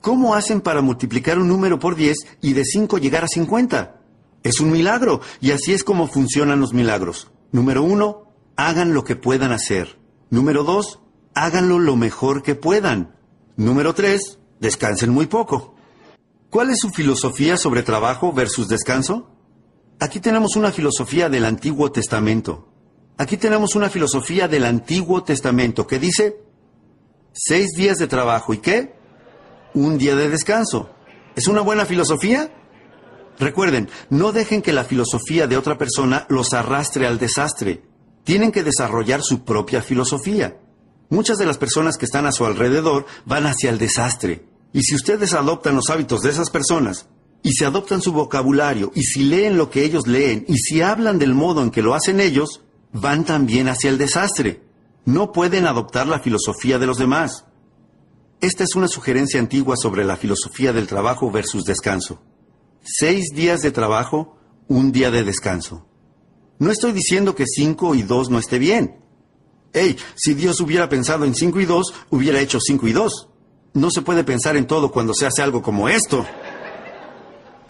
¿Cómo 0.00 0.34
hacen 0.34 0.60
para 0.60 0.80
multiplicar 0.80 1.38
un 1.38 1.46
número 1.46 1.78
por 1.78 1.94
10 1.94 2.16
y 2.42 2.54
de 2.54 2.64
5 2.64 2.98
llegar 2.98 3.22
a 3.22 3.28
50? 3.28 4.00
Es 4.42 4.58
un 4.58 4.72
milagro, 4.72 5.20
y 5.40 5.52
así 5.52 5.72
es 5.72 5.84
como 5.84 6.08
funcionan 6.08 6.58
los 6.58 6.72
milagros. 6.72 7.30
Número 7.52 7.84
uno, 7.84 8.32
hagan 8.56 8.92
lo 8.92 9.04
que 9.04 9.14
puedan 9.14 9.52
hacer. 9.52 9.98
Número 10.28 10.64
dos, 10.64 10.98
háganlo 11.34 11.78
lo 11.78 11.94
mejor 11.94 12.42
que 12.42 12.56
puedan. 12.56 13.14
Número 13.56 13.94
tres, 13.94 14.38
descansen 14.58 15.10
muy 15.10 15.26
poco. 15.26 15.76
¿Cuál 16.50 16.70
es 16.70 16.78
su 16.80 16.90
filosofía 16.90 17.56
sobre 17.56 17.84
trabajo 17.84 18.32
versus 18.32 18.66
descanso? 18.66 19.29
Aquí 20.00 20.18
tenemos 20.18 20.56
una 20.56 20.72
filosofía 20.72 21.28
del 21.28 21.44
Antiguo 21.44 21.92
Testamento. 21.92 22.68
Aquí 23.18 23.36
tenemos 23.36 23.74
una 23.74 23.90
filosofía 23.90 24.48
del 24.48 24.64
Antiguo 24.64 25.22
Testamento 25.22 25.86
que 25.86 25.98
dice, 25.98 26.38
seis 27.32 27.68
días 27.76 27.98
de 27.98 28.06
trabajo 28.06 28.54
y 28.54 28.58
qué? 28.58 28.98
un 29.74 29.98
día 29.98 30.16
de 30.16 30.28
descanso. 30.28 30.90
¿Es 31.36 31.46
una 31.46 31.60
buena 31.60 31.84
filosofía? 31.84 32.50
Recuerden, 33.38 33.88
no 34.08 34.32
dejen 34.32 34.62
que 34.62 34.72
la 34.72 34.84
filosofía 34.84 35.46
de 35.46 35.56
otra 35.56 35.78
persona 35.78 36.26
los 36.28 36.52
arrastre 36.52 37.06
al 37.06 37.18
desastre. 37.18 37.82
Tienen 38.24 38.52
que 38.52 38.64
desarrollar 38.64 39.20
su 39.22 39.44
propia 39.44 39.82
filosofía. 39.82 40.58
Muchas 41.08 41.38
de 41.38 41.46
las 41.46 41.58
personas 41.58 41.96
que 41.96 42.04
están 42.04 42.26
a 42.26 42.32
su 42.32 42.44
alrededor 42.44 43.06
van 43.24 43.46
hacia 43.46 43.70
el 43.70 43.78
desastre. 43.78 44.46
Y 44.72 44.82
si 44.82 44.94
ustedes 44.94 45.34
adoptan 45.34 45.74
los 45.74 45.90
hábitos 45.90 46.20
de 46.20 46.30
esas 46.30 46.50
personas, 46.50 47.06
y 47.42 47.52
si 47.52 47.64
adoptan 47.64 48.02
su 48.02 48.12
vocabulario, 48.12 48.92
y 48.94 49.02
si 49.02 49.24
leen 49.24 49.56
lo 49.56 49.70
que 49.70 49.84
ellos 49.84 50.06
leen, 50.06 50.44
y 50.48 50.56
si 50.58 50.82
hablan 50.82 51.18
del 51.18 51.34
modo 51.34 51.62
en 51.62 51.70
que 51.70 51.82
lo 51.82 51.94
hacen 51.94 52.20
ellos, 52.20 52.62
van 52.92 53.24
también 53.24 53.68
hacia 53.68 53.90
el 53.90 53.98
desastre. 53.98 54.62
No 55.04 55.32
pueden 55.32 55.66
adoptar 55.66 56.06
la 56.06 56.20
filosofía 56.20 56.78
de 56.78 56.86
los 56.86 56.98
demás. 56.98 57.44
Esta 58.40 58.64
es 58.64 58.74
una 58.74 58.88
sugerencia 58.88 59.40
antigua 59.40 59.76
sobre 59.76 60.04
la 60.04 60.16
filosofía 60.16 60.72
del 60.72 60.86
trabajo 60.86 61.30
versus 61.30 61.64
descanso. 61.64 62.22
Seis 62.82 63.26
días 63.34 63.60
de 63.60 63.70
trabajo, 63.70 64.36
un 64.68 64.92
día 64.92 65.10
de 65.10 65.24
descanso. 65.24 65.86
No 66.58 66.70
estoy 66.70 66.92
diciendo 66.92 67.34
que 67.34 67.44
cinco 67.46 67.94
y 67.94 68.02
dos 68.02 68.30
no 68.30 68.38
esté 68.38 68.58
bien. 68.58 68.96
Hey, 69.72 69.96
si 70.14 70.34
Dios 70.34 70.60
hubiera 70.60 70.88
pensado 70.88 71.24
en 71.24 71.34
cinco 71.34 71.60
y 71.60 71.64
dos, 71.64 71.94
hubiera 72.10 72.40
hecho 72.40 72.58
cinco 72.60 72.88
y 72.88 72.92
dos. 72.92 73.28
No 73.72 73.90
se 73.90 74.02
puede 74.02 74.24
pensar 74.24 74.56
en 74.56 74.66
todo 74.66 74.90
cuando 74.90 75.14
se 75.14 75.26
hace 75.26 75.42
algo 75.42 75.62
como 75.62 75.88
esto. 75.88 76.26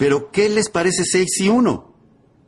Pero, 0.00 0.30
¿qué 0.30 0.48
les 0.48 0.70
parece 0.70 1.04
6 1.04 1.40
y 1.42 1.48
1? 1.50 1.94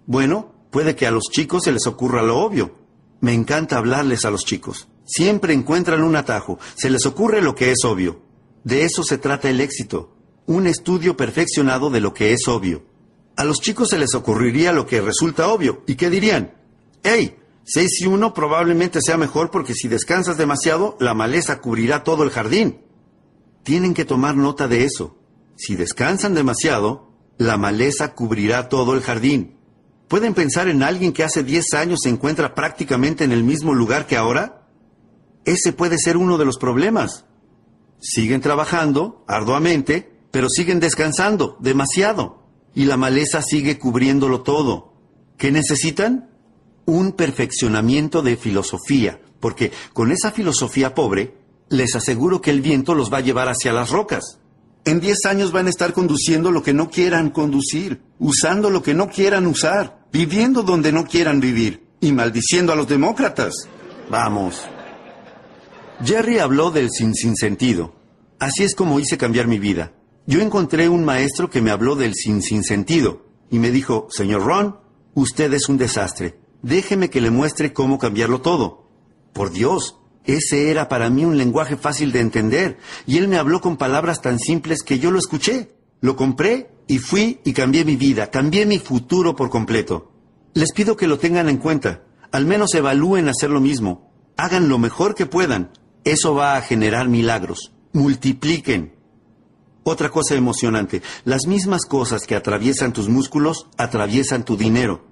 Bueno, 0.07 0.55
puede 0.71 0.97
que 0.97 1.07
a 1.07 1.11
los 1.11 1.25
chicos 1.31 1.65
se 1.65 1.73
les 1.73 1.87
ocurra 1.87 2.23
lo 2.23 2.39
obvio. 2.39 2.79
Me 3.21 3.35
encanta 3.35 3.77
hablarles 3.77 4.25
a 4.25 4.31
los 4.31 4.47
chicos. 4.47 4.89
Siempre 5.05 5.53
encuentran 5.53 6.03
un 6.03 6.17
atajo. 6.17 6.59
Se 6.77 6.89
les 6.89 7.05
ocurre 7.05 7.43
lo 7.43 7.55
que 7.55 7.71
es 7.71 7.85
obvio. 7.85 8.23
De 8.65 8.85
eso 8.85 9.03
se 9.03 9.19
trata 9.19 9.51
el 9.51 9.61
éxito. 9.61 10.17
Un 10.47 10.67
estudio 10.67 11.15
perfeccionado 11.15 11.91
de 11.91 12.01
lo 12.01 12.15
que 12.15 12.33
es 12.33 12.49
obvio. 12.49 12.87
A 13.37 13.45
los 13.45 13.61
chicos 13.61 13.91
se 13.91 13.99
les 13.99 14.15
ocurriría 14.15 14.73
lo 14.73 14.87
que 14.87 15.03
resulta 15.03 15.49
obvio. 15.49 15.83
¿Y 15.87 15.97
qué 15.97 16.09
dirían? 16.09 16.55
¡Hey! 17.03 17.37
6 17.65 18.01
y 18.01 18.07
1 18.07 18.33
probablemente 18.33 19.01
sea 19.03 19.19
mejor 19.19 19.51
porque 19.51 19.75
si 19.75 19.89
descansas 19.89 20.39
demasiado, 20.39 20.97
la 21.01 21.13
maleza 21.13 21.61
cubrirá 21.61 22.03
todo 22.03 22.23
el 22.23 22.31
jardín. 22.31 22.81
Tienen 23.63 23.93
que 23.93 24.07
tomar 24.07 24.37
nota 24.37 24.69
de 24.69 24.85
eso. 24.85 25.19
Si 25.57 25.77
descansan 25.77 26.33
demasiado, 26.33 27.12
la 27.39 27.57
maleza 27.57 28.15
cubrirá 28.15 28.69
todo 28.69 28.95
el 28.95 29.03
jardín. 29.03 29.57
¿Pueden 30.09 30.35
pensar 30.35 30.69
en 30.69 30.83
alguien 30.83 31.13
que 31.13 31.25
hace 31.25 31.43
10 31.43 31.73
años 31.75 32.01
se 32.03 32.11
encuentra 32.11 32.55
prácticamente 32.55 33.25
en 33.25 33.33
el 33.33 33.45
mismo 33.45 33.73
lugar 33.75 34.07
que 34.07 34.17
ahora? 34.17 34.69
Ese 35.45 35.73
puede 35.73 35.99
ser 35.99 36.17
uno 36.17 36.39
de 36.39 36.45
los 36.45 36.59
problemas. 36.59 37.25
Siguen 37.99 38.41
trabajando 38.41 39.25
arduamente, 39.27 40.13
pero 40.31 40.49
siguen 40.49 40.81
descansando 40.81 41.57
demasiado. 41.61 42.43
Y 42.75 42.85
la 42.85 42.97
maleza 42.97 43.43
sigue 43.43 43.79
cubriéndolo 43.79 44.43
todo. 44.43 44.93
¿Qué 45.39 45.51
necesitan? 45.51 46.31
Un 46.85 47.13
perfeccionamiento 47.13 48.23
de 48.23 48.37
filosofía, 48.37 49.21
porque 49.41 49.73
con 49.93 50.13
esa 50.13 50.31
filosofía 50.31 50.95
pobre, 50.95 51.39
les 51.69 51.95
aseguro 51.95 52.41
que 52.41 52.51
el 52.51 52.61
viento 52.61 52.95
los 52.95 53.13
va 53.13 53.19
a 53.19 53.23
llevar 53.23 53.49
hacia 53.49 53.73
las 53.73 53.91
rocas. 53.91 54.42
En 54.85 55.01
10 55.01 55.27
años 55.27 55.53
van 55.53 55.69
a 55.69 55.71
estar 55.71 55.93
conduciendo 55.93 56.51
lo 56.51 56.63
que 56.63 56.75
no 56.75 56.91
quieran 56.91 57.31
conducir, 57.31 58.03
usando 58.19 58.69
lo 58.69 58.83
que 58.83 58.95
no 58.95 59.09
quieran 59.09 59.47
usar, 59.47 60.07
viviendo 60.13 60.63
donde 60.63 60.91
no 60.91 61.05
quieran 61.05 61.41
vivir 61.41 61.87
y 62.01 62.11
maldiciendo 62.11 62.73
a 62.73 62.77
los 62.77 62.89
demócratas. 62.89 63.55
Vamos. 64.11 64.61
Jerry 66.05 66.41
habló 66.41 66.73
del 66.73 66.91
sin 66.91 67.15
sin 67.15 67.37
sentido. 67.37 67.95
Así 68.41 68.65
es 68.65 68.75
como 68.75 68.99
hice 68.99 69.17
cambiar 69.17 69.47
mi 69.47 69.61
vida. 69.61 69.93
Yo 70.27 70.41
encontré 70.41 70.89
un 70.89 71.05
maestro 71.05 71.49
que 71.49 71.63
me 71.63 71.71
habló 71.71 71.95
del 71.95 72.15
sin 72.15 72.43
sin 72.43 72.65
sentido 72.65 73.27
y 73.51 73.61
me 73.61 73.71
dijo, 73.71 74.09
señor 74.11 74.45
Ron, 74.45 74.79
usted 75.15 75.53
es 75.53 75.69
un 75.69 75.79
desastre. 75.79 76.39
Déjeme 76.63 77.09
que 77.09 77.21
le 77.21 77.31
muestre 77.31 77.73
cómo 77.73 78.01
cambiarlo 78.01 78.41
todo. 78.41 78.89
Por 79.33 79.53
Dios, 79.53 79.97
ese 80.25 80.71
era 80.71 80.89
para 80.89 81.11
mí 81.11 81.25
un 81.25 81.37
lenguaje 81.37 81.77
fácil 81.77 82.13
de 82.13 82.21
entender, 82.21 82.79
y 83.07 83.19
él 83.19 83.29
me 83.29 83.39
habló 83.39 83.61
con 83.61 83.77
palabras 83.77 84.23
tan 84.23 84.39
simples 84.39 84.83
que 84.83 84.99
yo 84.99 85.11
lo 85.11 85.19
escuché. 85.19 85.71
Lo 86.01 86.17
compré 86.17 86.71
y 86.87 86.99
fui 86.99 87.41
y 87.45 87.53
cambié 87.53 87.85
mi 87.85 87.97
vida, 87.97 88.31
cambié 88.31 88.67
mi 88.67 88.79
futuro 88.79 89.35
por 89.35 89.51
completo. 89.51 90.13
Les 90.55 90.73
pido 90.73 90.97
que 90.97 91.07
lo 91.07 91.19
tengan 91.19 91.49
en 91.49 91.57
cuenta, 91.57 92.03
al 92.31 92.47
menos 92.47 92.75
evalúen 92.75 93.29
hacer 93.29 93.51
lo 93.51 93.61
mismo, 93.61 94.13
hagan 94.37 94.69
lo 94.69 94.79
mejor 94.79 95.15
que 95.15 95.27
puedan, 95.27 95.71
eso 96.05 96.35
va 96.35 96.57
a 96.57 96.63
generar 96.63 97.09
milagros. 97.09 97.73
Multipliquen. 97.93 98.95
Otra 99.85 100.11
cosa 100.11 100.35
emocionante, 100.35 101.03
las 101.25 101.47
mismas 101.47 101.85
cosas 101.87 102.27
que 102.27 102.37
atraviesan 102.37 102.93
tus 102.93 103.09
músculos 103.09 103.67
atraviesan 103.77 104.45
tu 104.45 104.57
dinero. 104.57 105.05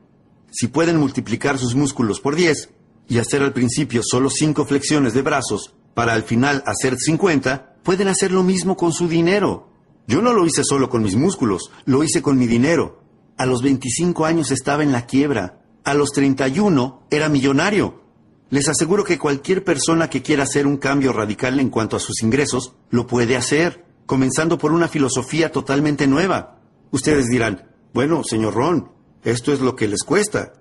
Si 0.52 0.68
pueden 0.68 0.96
multiplicar 0.98 1.58
sus 1.58 1.74
músculos 1.74 2.20
por 2.20 2.36
10 2.36 2.70
y 3.10 3.18
hacer 3.18 3.42
al 3.42 3.52
principio 3.52 4.02
solo 4.04 4.30
5 4.30 4.64
flexiones 4.64 5.12
de 5.12 5.22
brazos 5.22 5.74
para 5.94 6.14
al 6.14 6.22
final 6.22 6.62
hacer 6.64 6.96
50, 6.96 7.74
pueden 7.82 8.06
hacer 8.06 8.30
lo 8.30 8.44
mismo 8.44 8.76
con 8.76 8.92
su 8.92 9.08
dinero. 9.08 9.68
Yo 10.06 10.22
no 10.22 10.32
lo 10.32 10.46
hice 10.46 10.62
solo 10.64 10.88
con 10.88 11.02
mis 11.02 11.16
músculos, 11.16 11.72
lo 11.84 12.04
hice 12.04 12.22
con 12.22 12.38
mi 12.38 12.46
dinero. 12.46 13.02
A 13.36 13.46
los 13.46 13.62
25 13.62 14.24
años 14.24 14.52
estaba 14.52 14.84
en 14.84 14.92
la 14.92 15.06
quiebra. 15.06 15.60
A 15.82 15.94
los 15.94 16.10
31 16.10 17.02
era 17.10 17.28
millonario. 17.28 18.00
Les 18.48 18.68
aseguro 18.68 19.02
que 19.02 19.18
cualquier 19.18 19.64
persona 19.64 20.08
que 20.08 20.22
quiera 20.22 20.44
hacer 20.44 20.68
un 20.68 20.76
cambio 20.76 21.12
radical 21.12 21.58
en 21.58 21.68
cuanto 21.68 21.96
a 21.96 22.00
sus 22.00 22.22
ingresos, 22.22 22.74
lo 22.90 23.08
puede 23.08 23.36
hacer, 23.36 23.84
comenzando 24.06 24.56
por 24.56 24.70
una 24.70 24.86
filosofía 24.86 25.50
totalmente 25.50 26.06
nueva. 26.06 26.60
Ustedes 26.92 27.26
dirán, 27.26 27.68
bueno, 27.92 28.22
señor 28.22 28.54
Ron, 28.54 28.92
esto 29.24 29.52
es 29.52 29.60
lo 29.60 29.74
que 29.74 29.88
les 29.88 30.04
cuesta. 30.04 30.52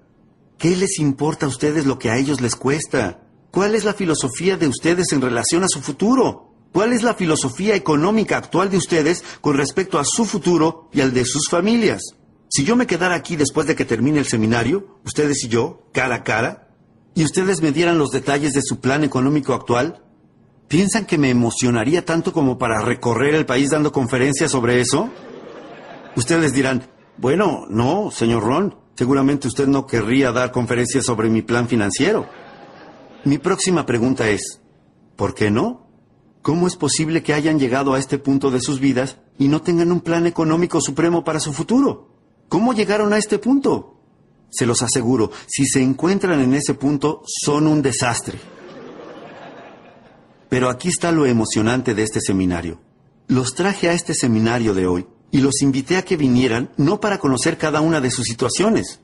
¿Qué 0.59 0.75
les 0.75 0.99
importa 0.99 1.45
a 1.45 1.49
ustedes 1.49 1.85
lo 1.85 1.97
que 1.97 2.09
a 2.09 2.17
ellos 2.17 2.41
les 2.41 2.57
cuesta? 2.57 3.21
¿Cuál 3.49 3.75
es 3.75 3.85
la 3.85 3.93
filosofía 3.93 4.57
de 4.57 4.67
ustedes 4.67 5.13
en 5.13 5.21
relación 5.21 5.63
a 5.63 5.69
su 5.69 5.79
futuro? 5.79 6.53
¿Cuál 6.73 6.91
es 6.91 7.01
la 7.01 7.13
filosofía 7.13 7.75
económica 7.75 8.35
actual 8.35 8.69
de 8.69 8.75
ustedes 8.75 9.23
con 9.39 9.55
respecto 9.55 9.97
a 9.97 10.03
su 10.03 10.25
futuro 10.25 10.89
y 10.91 10.99
al 10.99 11.13
de 11.13 11.23
sus 11.23 11.47
familias? 11.49 12.01
Si 12.49 12.65
yo 12.65 12.75
me 12.75 12.87
quedara 12.87 13.15
aquí 13.15 13.37
después 13.37 13.67
de 13.67 13.75
que 13.77 13.85
termine 13.85 14.19
el 14.19 14.27
seminario, 14.27 14.99
ustedes 15.05 15.45
y 15.45 15.47
yo, 15.47 15.87
cara 15.93 16.15
a 16.15 16.23
cara, 16.25 16.67
y 17.15 17.23
ustedes 17.23 17.61
me 17.61 17.71
dieran 17.71 17.97
los 17.97 18.09
detalles 18.09 18.51
de 18.51 18.61
su 18.61 18.81
plan 18.81 19.05
económico 19.05 19.53
actual, 19.53 20.03
¿piensan 20.67 21.05
que 21.05 21.17
me 21.17 21.29
emocionaría 21.29 22.03
tanto 22.03 22.33
como 22.33 22.57
para 22.57 22.81
recorrer 22.81 23.33
el 23.33 23.45
país 23.45 23.69
dando 23.69 23.93
conferencias 23.93 24.51
sobre 24.51 24.81
eso? 24.81 25.09
Ustedes 26.17 26.51
dirán, 26.51 26.89
bueno, 27.17 27.65
no, 27.69 28.11
señor 28.11 28.43
Ron, 28.43 28.75
seguramente 28.99 29.47
usted 29.47 29.65
no 29.65 29.87
querría 29.87 30.33
dar 30.33 30.51
conferencias 30.51 31.05
sobre 31.05 31.29
mi 31.29 31.41
plan 31.41 31.69
financiero. 31.69 32.27
Mi 33.23 33.37
próxima 33.37 33.85
pregunta 33.85 34.27
es, 34.27 34.59
¿por 35.15 35.33
qué 35.33 35.49
no? 35.49 35.87
¿Cómo 36.41 36.67
es 36.67 36.75
posible 36.75 37.23
que 37.23 37.33
hayan 37.33 37.59
llegado 37.59 37.93
a 37.93 37.99
este 37.99 38.17
punto 38.17 38.51
de 38.51 38.59
sus 38.59 38.81
vidas 38.81 39.15
y 39.37 39.47
no 39.47 39.61
tengan 39.61 39.93
un 39.93 40.01
plan 40.01 40.27
económico 40.27 40.81
supremo 40.81 41.23
para 41.23 41.39
su 41.39 41.53
futuro? 41.53 42.09
¿Cómo 42.49 42.73
llegaron 42.73 43.13
a 43.13 43.17
este 43.17 43.39
punto? 43.39 44.01
Se 44.49 44.65
los 44.65 44.81
aseguro, 44.81 45.31
si 45.47 45.65
se 45.65 45.81
encuentran 45.81 46.41
en 46.41 46.53
ese 46.53 46.73
punto, 46.73 47.23
son 47.25 47.67
un 47.67 47.81
desastre. 47.81 48.37
Pero 50.49 50.69
aquí 50.69 50.89
está 50.89 51.13
lo 51.13 51.25
emocionante 51.25 51.95
de 51.95 52.03
este 52.03 52.19
seminario. 52.19 52.81
Los 53.27 53.55
traje 53.55 53.87
a 53.87 53.93
este 53.93 54.13
seminario 54.13 54.73
de 54.73 54.87
hoy 54.87 55.07
y 55.31 55.41
los 55.41 55.61
invité 55.61 55.97
a 55.97 56.03
que 56.03 56.17
vinieran 56.17 56.71
no 56.77 56.99
para 56.99 57.19
conocer 57.19 57.57
cada 57.57 57.81
una 57.81 58.01
de 58.01 58.11
sus 58.11 58.25
situaciones. 58.25 59.01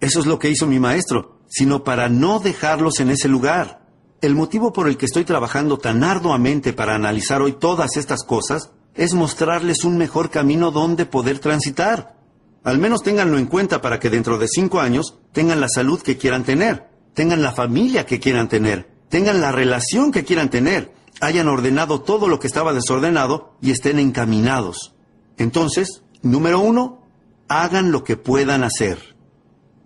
Eso 0.00 0.20
es 0.20 0.26
lo 0.26 0.38
que 0.38 0.50
hizo 0.50 0.66
mi 0.66 0.78
maestro, 0.78 1.40
sino 1.48 1.84
para 1.84 2.08
no 2.08 2.38
dejarlos 2.40 3.00
en 3.00 3.10
ese 3.10 3.28
lugar. 3.28 3.86
El 4.20 4.34
motivo 4.34 4.72
por 4.72 4.88
el 4.88 4.96
que 4.96 5.06
estoy 5.06 5.24
trabajando 5.24 5.78
tan 5.78 6.02
arduamente 6.02 6.72
para 6.72 6.94
analizar 6.94 7.40
hoy 7.42 7.52
todas 7.52 7.96
estas 7.96 8.24
cosas 8.24 8.70
es 8.94 9.14
mostrarles 9.14 9.84
un 9.84 9.96
mejor 9.96 10.30
camino 10.30 10.70
donde 10.70 11.06
poder 11.06 11.38
transitar. 11.38 12.16
Al 12.64 12.78
menos 12.78 13.02
ténganlo 13.02 13.38
en 13.38 13.46
cuenta 13.46 13.80
para 13.80 14.00
que 14.00 14.10
dentro 14.10 14.38
de 14.38 14.48
cinco 14.48 14.80
años 14.80 15.18
tengan 15.32 15.60
la 15.60 15.68
salud 15.68 16.02
que 16.02 16.18
quieran 16.18 16.44
tener, 16.44 16.88
tengan 17.14 17.42
la 17.42 17.52
familia 17.52 18.04
que 18.04 18.18
quieran 18.18 18.48
tener, 18.48 18.90
tengan 19.08 19.40
la 19.40 19.52
relación 19.52 20.10
que 20.10 20.24
quieran 20.24 20.50
tener, 20.50 20.92
hayan 21.20 21.48
ordenado 21.48 22.00
todo 22.00 22.28
lo 22.28 22.40
que 22.40 22.48
estaba 22.48 22.72
desordenado 22.72 23.56
y 23.62 23.70
estén 23.70 23.98
encaminados. 23.98 24.94
Entonces, 25.38 26.02
número 26.22 26.60
uno, 26.60 27.02
hagan 27.48 27.90
lo 27.92 28.04
que 28.04 28.16
puedan 28.16 28.64
hacer. 28.64 29.16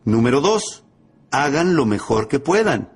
Número 0.05 0.41
dos, 0.41 0.85
hagan 1.31 1.77
lo 1.77 1.87
mejor 1.87 2.29
que 2.29 2.41
puedan. 2.41 2.93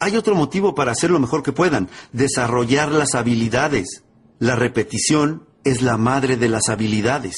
Hay 0.00 0.16
otro 0.16 0.34
motivo 0.34 0.74
para 0.74 0.92
hacer 0.92 1.10
lo 1.10 1.18
mejor 1.18 1.42
que 1.42 1.52
puedan, 1.52 1.88
desarrollar 2.12 2.92
las 2.92 3.14
habilidades. 3.14 4.04
La 4.38 4.56
repetición 4.56 5.46
es 5.64 5.80
la 5.80 5.96
madre 5.96 6.36
de 6.36 6.48
las 6.48 6.68
habilidades. 6.68 7.36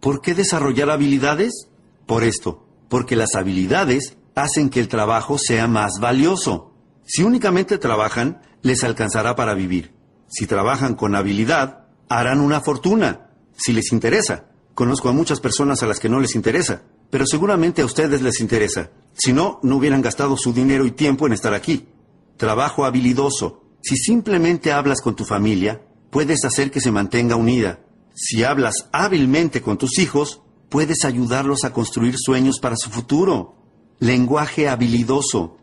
¿Por 0.00 0.20
qué 0.20 0.34
desarrollar 0.34 0.90
habilidades? 0.90 1.68
Por 2.06 2.22
esto, 2.22 2.66
porque 2.88 3.16
las 3.16 3.34
habilidades 3.34 4.16
hacen 4.34 4.70
que 4.70 4.80
el 4.80 4.88
trabajo 4.88 5.36
sea 5.38 5.66
más 5.66 5.94
valioso. 6.00 6.72
Si 7.04 7.22
únicamente 7.22 7.78
trabajan, 7.78 8.42
les 8.62 8.84
alcanzará 8.84 9.34
para 9.34 9.54
vivir. 9.54 9.94
Si 10.28 10.46
trabajan 10.46 10.94
con 10.94 11.16
habilidad, 11.16 11.86
harán 12.08 12.40
una 12.40 12.60
fortuna. 12.60 13.27
Si 13.58 13.72
les 13.72 13.92
interesa. 13.92 14.46
Conozco 14.74 15.08
a 15.08 15.12
muchas 15.12 15.40
personas 15.40 15.82
a 15.82 15.86
las 15.86 15.98
que 15.98 16.08
no 16.08 16.20
les 16.20 16.36
interesa, 16.36 16.82
pero 17.10 17.26
seguramente 17.26 17.82
a 17.82 17.84
ustedes 17.84 18.22
les 18.22 18.40
interesa. 18.40 18.90
Si 19.12 19.32
no, 19.32 19.58
no 19.64 19.76
hubieran 19.76 20.00
gastado 20.00 20.36
su 20.36 20.52
dinero 20.52 20.86
y 20.86 20.92
tiempo 20.92 21.26
en 21.26 21.32
estar 21.32 21.52
aquí. 21.52 21.88
Trabajo 22.36 22.84
habilidoso. 22.84 23.64
Si 23.82 23.96
simplemente 23.96 24.70
hablas 24.70 25.00
con 25.00 25.16
tu 25.16 25.24
familia, 25.24 25.82
puedes 26.10 26.44
hacer 26.44 26.70
que 26.70 26.80
se 26.80 26.92
mantenga 26.92 27.34
unida. 27.34 27.80
Si 28.14 28.44
hablas 28.44 28.88
hábilmente 28.92 29.60
con 29.60 29.76
tus 29.76 29.98
hijos, 29.98 30.42
puedes 30.68 31.04
ayudarlos 31.04 31.64
a 31.64 31.72
construir 31.72 32.14
sueños 32.16 32.60
para 32.60 32.76
su 32.76 32.90
futuro. 32.90 33.56
Lenguaje 33.98 34.68
habilidoso. 34.68 35.56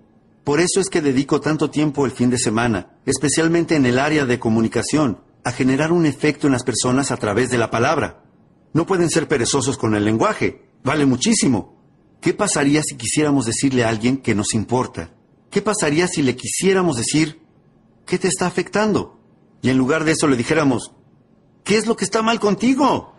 Por 0.44 0.60
eso 0.60 0.82
es 0.82 0.90
que 0.90 1.02
dedico 1.02 1.40
tanto 1.40 1.70
tiempo 1.70 2.06
el 2.06 2.12
fin 2.12 2.30
de 2.30 2.38
semana, 2.38 2.98
especialmente 3.06 3.76
en 3.76 3.86
el 3.86 3.98
área 3.98 4.26
de 4.26 4.40
comunicación, 4.40 5.22
a 5.46 5.52
generar 5.52 5.94
un 5.94 6.06
efecto 6.06 6.48
en 6.48 6.54
las 6.54 6.64
personas 6.64 7.12
a 7.12 7.18
través 7.18 7.50
de 7.50 7.58
la 7.58 7.72
palabra. 7.72 8.24
No 8.74 8.86
pueden 8.86 9.10
ser 9.10 9.30
perezosos 9.30 9.78
con 9.78 9.96
el 9.96 10.04
lenguaje. 10.04 10.68
Vale 10.84 11.06
muchísimo. 11.06 11.82
¿Qué 12.20 12.34
pasaría 12.34 12.84
si 12.84 12.98
quisiéramos 12.98 13.46
decirle 13.46 13.86
a 13.86 13.90
alguien 13.90 14.18
que 14.18 14.36
nos 14.36 14.54
importa? 14.54 15.14
¿Qué 15.50 15.62
pasaría 15.62 16.08
si 16.08 16.24
le 16.24 16.36
quisiéramos 16.36 16.98
decir, 16.98 17.42
¿qué 18.06 18.18
te 18.18 18.28
está 18.28 18.48
afectando? 18.48 19.22
Y 19.62 19.70
en 19.70 19.78
lugar 19.78 20.04
de 20.04 20.12
eso 20.12 20.28
le 20.28 20.36
dijéramos, 20.36 20.92
¿Qué 21.66 21.78
es 21.78 21.88
lo 21.88 21.96
que 21.96 22.06
está 22.06 22.22
mal 22.22 22.40
contigo? 22.40 23.16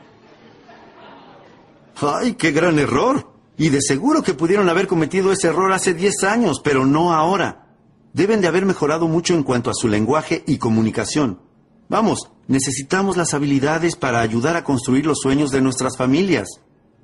¡Ay, 2.01 2.35
qué 2.35 2.53
gran 2.53 2.79
error! 2.79 3.33
Y 3.59 3.71
de 3.71 3.83
seguro 3.83 4.23
que 4.23 4.35
pudieron 4.35 4.69
haber 4.69 4.87
cometido 4.87 5.33
ese 5.33 5.49
error 5.49 5.73
hace 5.73 5.95
10 5.95 6.23
años, 6.23 6.61
pero 6.63 6.87
no 6.87 7.13
ahora. 7.13 7.75
Deben 8.13 8.41
de 8.41 8.47
haber 8.47 8.65
mejorado 8.65 9.09
mucho 9.09 9.35
en 9.35 9.43
cuanto 9.43 9.69
a 9.69 9.75
su 9.75 9.89
lenguaje 9.89 10.45
y 10.47 10.59
comunicación. 10.59 11.46
Vamos, 11.89 12.31
necesitamos 12.49 13.17
las 13.17 13.33
habilidades 13.33 13.95
para 13.95 14.21
ayudar 14.21 14.57
a 14.57 14.65
construir 14.65 15.07
los 15.07 15.19
sueños 15.21 15.51
de 15.51 15.61
nuestras 15.61 15.97
familias. 15.97 16.49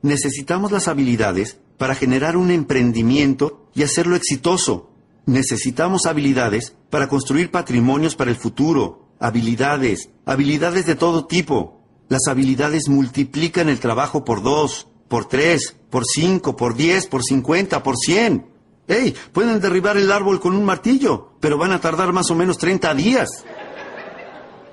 Necesitamos 0.03 0.73
las 0.73 0.89
habilidades 0.89 1.59
para 1.79 1.95
generar 1.95 2.37
un 2.37 2.51
emprendimiento 2.51 3.69
y 3.75 3.85
hacerlo 3.85 4.17
exitoso. 4.17 4.91
Necesitamos 5.27 6.07
habilidades 6.07 6.75
para 6.91 7.09
construir 7.09 7.53
patrimonios 7.53 8.17
para 8.17 8.31
el 8.31 8.37
futuro. 8.37 9.09
Habilidades, 9.21 10.11
habilidades 10.27 10.87
de 10.87 10.97
todo 10.97 11.27
tipo. 11.27 11.81
Las 12.09 12.27
habilidades 12.27 12.89
multiplican 12.89 13.69
el 13.69 13.79
trabajo 13.79 14.25
por 14.25 14.43
dos, 14.43 14.89
por 15.07 15.29
tres, 15.29 15.77
por 15.91 16.05
cinco, 16.05 16.57
por 16.57 16.75
diez, 16.75 17.07
por 17.07 17.23
cincuenta, 17.23 17.85
por 17.85 17.97
cien. 17.97 18.47
¡Ey! 18.89 19.15
Pueden 19.33 19.61
derribar 19.61 19.97
el 19.97 20.11
árbol 20.11 20.41
con 20.41 20.55
un 20.57 20.65
martillo, 20.65 21.35
pero 21.41 21.57
van 21.57 21.71
a 21.71 21.81
tardar 21.81 22.13
más 22.13 22.31
o 22.31 22.35
menos 22.35 22.59
30 22.59 22.93
días. 22.95 23.45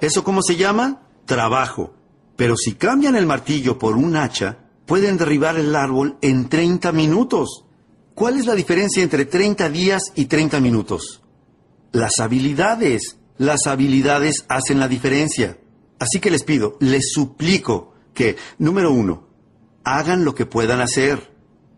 ¿Eso 0.02 0.24
cómo 0.24 0.42
se 0.42 0.56
llama? 0.56 1.02
Trabajo. 1.26 1.94
Pero 2.36 2.56
si 2.56 2.74
cambian 2.74 3.16
el 3.16 3.26
martillo 3.26 3.78
por 3.78 3.98
un 3.98 4.16
hacha, 4.16 4.60
pueden 4.86 5.18
derribar 5.18 5.58
el 5.58 5.76
árbol 5.76 6.18
en 6.22 6.48
30 6.48 6.92
minutos. 6.94 7.66
¿Cuál 8.16 8.38
es 8.38 8.46
la 8.46 8.56
diferencia 8.56 9.04
entre 9.04 9.26
30 9.26 9.70
días 9.70 10.04
y 10.16 10.26
30 10.26 10.60
minutos? 10.62 11.22
Las 11.92 12.20
habilidades. 12.20 13.18
Las 13.38 13.68
habilidades 13.68 14.46
hacen 14.48 14.80
la 14.80 14.88
diferencia. 14.88 15.58
Así 16.00 16.20
que 16.20 16.32
les 16.32 16.44
pido, 16.44 16.78
les 16.80 17.12
suplico 17.12 17.94
que, 18.14 18.38
número 18.58 18.92
uno, 18.92 19.28
hagan 19.84 20.24
lo 20.24 20.34
que 20.34 20.46
puedan 20.46 20.82
hacer. 20.82 21.34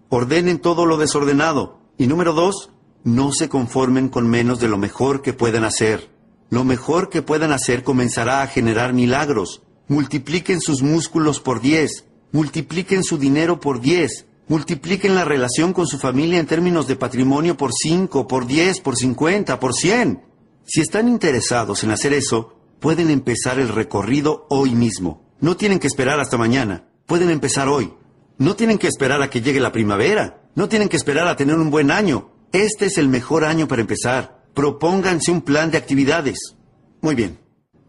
Ordenen 0.10 0.60
todo 0.60 0.86
lo 0.86 0.98
desordenado. 0.98 1.82
Y 1.98 2.08
número 2.08 2.34
dos, 2.34 2.72
no 3.04 3.32
se 3.32 3.50
conformen 3.50 4.10
con 4.10 4.30
menos 4.30 4.60
de 4.60 4.68
lo 4.68 4.78
mejor 4.78 5.22
que 5.22 5.34
puedan 5.34 5.64
hacer. 5.64 6.10
Lo 6.52 6.66
mejor 6.66 7.10
que 7.10 7.22
puedan 7.22 7.54
hacer 7.54 7.82
comenzará 7.82 8.42
a 8.42 8.48
generar 8.48 8.92
milagros. 8.92 9.64
Multipliquen 9.88 10.60
sus 10.60 10.82
músculos 10.82 11.40
por 11.40 11.62
diez. 11.62 12.04
Multipliquen 12.34 13.06
su 13.06 13.18
dinero 13.18 13.62
por 13.62 13.80
diez. 13.80 14.26
Multipliquen 14.50 15.16
la 15.16 15.24
relación 15.24 15.72
con 15.72 15.88
su 15.88 15.98
familia 15.98 16.40
en 16.40 16.48
términos 16.48 16.88
de 16.88 16.98
patrimonio 16.98 17.56
por 17.56 17.72
cinco, 17.72 18.28
por 18.28 18.48
diez, 18.48 18.82
por 18.82 18.98
cincuenta, 18.98 19.62
por 19.62 19.74
cien. 19.74 20.24
Si 20.66 20.82
están 20.82 21.08
interesados 21.08 21.86
en 21.86 21.92
hacer 21.92 22.12
eso, 22.12 22.58
pueden 22.82 23.10
empezar 23.10 23.58
el 23.58 23.70
recorrido 23.70 24.46
hoy 24.50 24.76
mismo. 24.76 25.24
No 25.40 25.56
tienen 25.56 25.80
que 25.80 25.88
esperar 25.88 26.20
hasta 26.20 26.38
mañana. 26.38 26.90
Pueden 27.06 27.30
empezar 27.30 27.70
hoy. 27.70 27.94
No 28.38 28.58
tienen 28.58 28.78
que 28.78 28.88
esperar 28.88 29.22
a 29.22 29.30
que 29.30 29.42
llegue 29.42 29.62
la 29.62 29.72
primavera. 29.72 30.42
No 30.56 30.68
tienen 30.68 30.90
que 30.90 30.98
esperar 30.98 31.30
a 31.30 31.38
tener 31.38 31.56
un 31.56 31.72
buen 31.72 31.92
año. 31.92 32.32
Este 32.52 32.88
es 32.88 32.98
el 32.98 33.08
mejor 33.08 33.46
año 33.46 33.70
para 33.70 33.80
empezar. 33.80 34.41
Propónganse 34.54 35.32
un 35.32 35.42
plan 35.42 35.72
de 35.72 35.78
actividades. 35.78 36.56
Muy 37.02 37.16
bien. 37.16 37.40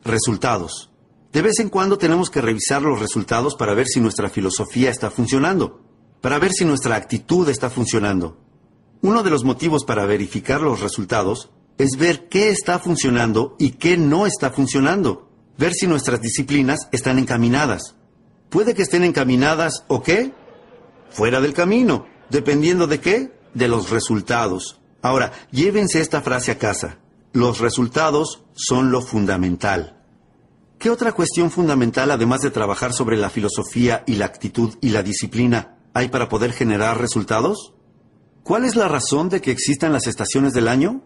Resultados. 0.05 0.90
De 1.33 1.42
vez 1.42 1.59
en 1.59 1.70
cuando 1.70 1.98
tenemos 1.98 2.31
que 2.31 2.40
revisar 2.40 2.83
los 2.83 3.01
resultados 3.01 3.57
para 3.57 3.75
ver 3.75 3.87
si 3.87 4.01
nuestra 4.01 4.29
filosofía 4.29 4.90
está 4.90 5.11
funcionando, 5.11 5.81
para 6.20 6.38
ver 6.38 6.53
si 6.53 6.64
nuestra 6.64 6.94
actitud 6.94 7.48
está 7.48 7.70
funcionando. 7.70 8.38
Uno 9.01 9.22
de 9.22 9.31
los 9.31 9.42
motivos 9.42 9.85
para 9.85 10.07
verificar 10.07 10.61
los 10.61 10.81
resultados 10.81 11.51
es 11.79 11.96
ver 11.96 12.29
qué 12.29 12.51
está 12.51 12.79
funcionando 12.79 13.57
y 13.59 13.72
qué 13.72 13.96
no 13.96 14.27
está 14.27 14.51
funcionando, 14.51 15.29
ver 15.59 15.72
si 15.72 15.87
nuestras 15.87 16.20
disciplinas 16.20 16.88
están 16.92 17.18
encaminadas. 17.18 17.96
Puede 18.51 18.75
que 18.75 18.83
estén 18.83 19.03
encaminadas 19.03 19.85
o 19.88 20.03
qué? 20.03 20.33
Fuera 21.11 21.40
del 21.40 21.55
camino, 21.55 22.07
dependiendo 22.31 22.87
de 22.87 23.01
qué? 23.01 23.33
De 23.55 23.66
los 23.66 23.90
resultados. 23.90 24.82
Ahora, 25.03 25.33
llévense 25.51 26.01
esta 26.01 26.23
frase 26.23 26.53
a 26.53 26.59
casa. 26.59 26.99
Los 27.33 27.59
resultados 27.59 28.45
son 28.55 28.93
lo 28.93 29.03
fundamental. 29.03 29.99
¿Qué 30.79 30.91
otra 30.91 31.12
cuestión 31.12 31.51
fundamental, 31.51 32.11
además 32.11 32.41
de 32.41 32.51
trabajar 32.51 32.93
sobre 32.93 33.17
la 33.17 33.31
filosofía 33.31 34.05
y 34.07 34.15
la 34.15 34.27
actitud 34.27 34.75
y 34.81 34.91
la 34.91 35.03
disciplina, 35.03 35.79
hay 35.93 36.09
para 36.09 36.29
poder 36.29 36.53
generar 36.53 37.01
resultados? 37.01 37.75
¿Cuál 38.43 38.65
es 38.65 38.77
la 38.77 38.88
razón 38.88 39.29
de 39.29 39.41
que 39.41 39.51
existan 39.51 39.93
las 39.93 40.07
estaciones 40.07 40.53
del 40.53 40.69
año? 40.69 41.03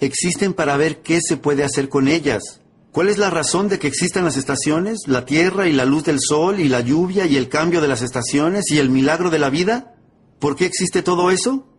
Existen 0.00 0.52
para 0.54 0.76
ver 0.76 1.02
qué 1.02 1.20
se 1.22 1.36
puede 1.36 1.64
hacer 1.64 1.88
con 1.88 2.08
ellas. 2.08 2.60
¿Cuál 2.92 3.08
es 3.08 3.18
la 3.18 3.30
razón 3.30 3.68
de 3.68 3.78
que 3.78 3.86
existan 3.86 4.24
las 4.24 4.36
estaciones, 4.36 5.00
la 5.06 5.24
tierra 5.24 5.68
y 5.68 5.72
la 5.72 5.84
luz 5.84 6.04
del 6.04 6.18
sol 6.20 6.58
y 6.58 6.68
la 6.68 6.80
lluvia 6.80 7.24
y 7.24 7.36
el 7.36 7.48
cambio 7.48 7.80
de 7.80 7.88
las 7.88 8.02
estaciones 8.02 8.70
y 8.70 8.78
el 8.78 8.90
milagro 8.90 9.30
de 9.30 9.38
la 9.38 9.48
vida? 9.48 9.94
¿Por 10.38 10.56
qué 10.56 10.66
existe 10.66 11.02
todo 11.02 11.30
eso? 11.30 11.69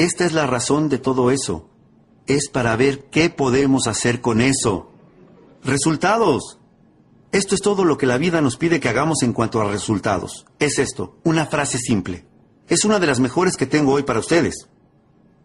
Esta 0.00 0.24
es 0.24 0.32
la 0.32 0.46
razón 0.46 0.88
de 0.88 0.96
todo 0.96 1.30
eso. 1.30 1.68
Es 2.26 2.48
para 2.48 2.74
ver 2.74 3.10
qué 3.10 3.28
podemos 3.28 3.86
hacer 3.86 4.22
con 4.22 4.40
eso. 4.40 4.90
Resultados. 5.62 6.58
Esto 7.32 7.54
es 7.54 7.60
todo 7.60 7.84
lo 7.84 7.98
que 7.98 8.06
la 8.06 8.16
vida 8.16 8.40
nos 8.40 8.56
pide 8.56 8.80
que 8.80 8.88
hagamos 8.88 9.22
en 9.22 9.34
cuanto 9.34 9.60
a 9.60 9.70
resultados. 9.70 10.46
Es 10.58 10.78
esto, 10.78 11.18
una 11.22 11.44
frase 11.44 11.76
simple. 11.76 12.24
Es 12.66 12.86
una 12.86 12.98
de 12.98 13.08
las 13.08 13.20
mejores 13.20 13.58
que 13.58 13.66
tengo 13.66 13.92
hoy 13.92 14.02
para 14.04 14.20
ustedes. 14.20 14.68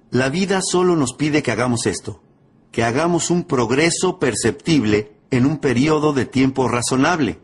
La 0.10 0.30
vida 0.30 0.62
solo 0.63 0.96
nos 0.96 1.15
pide 1.15 1.44
que 1.44 1.52
hagamos 1.52 1.86
esto, 1.86 2.24
que 2.72 2.86
hagamos 2.86 3.32
un 3.32 3.44
progreso 3.44 4.20
perceptible 4.20 5.18
en 5.32 5.46
un 5.46 5.58
periodo 5.58 6.13
de 6.13 6.24
tiempo 6.24 6.70
razonable. 6.70 7.41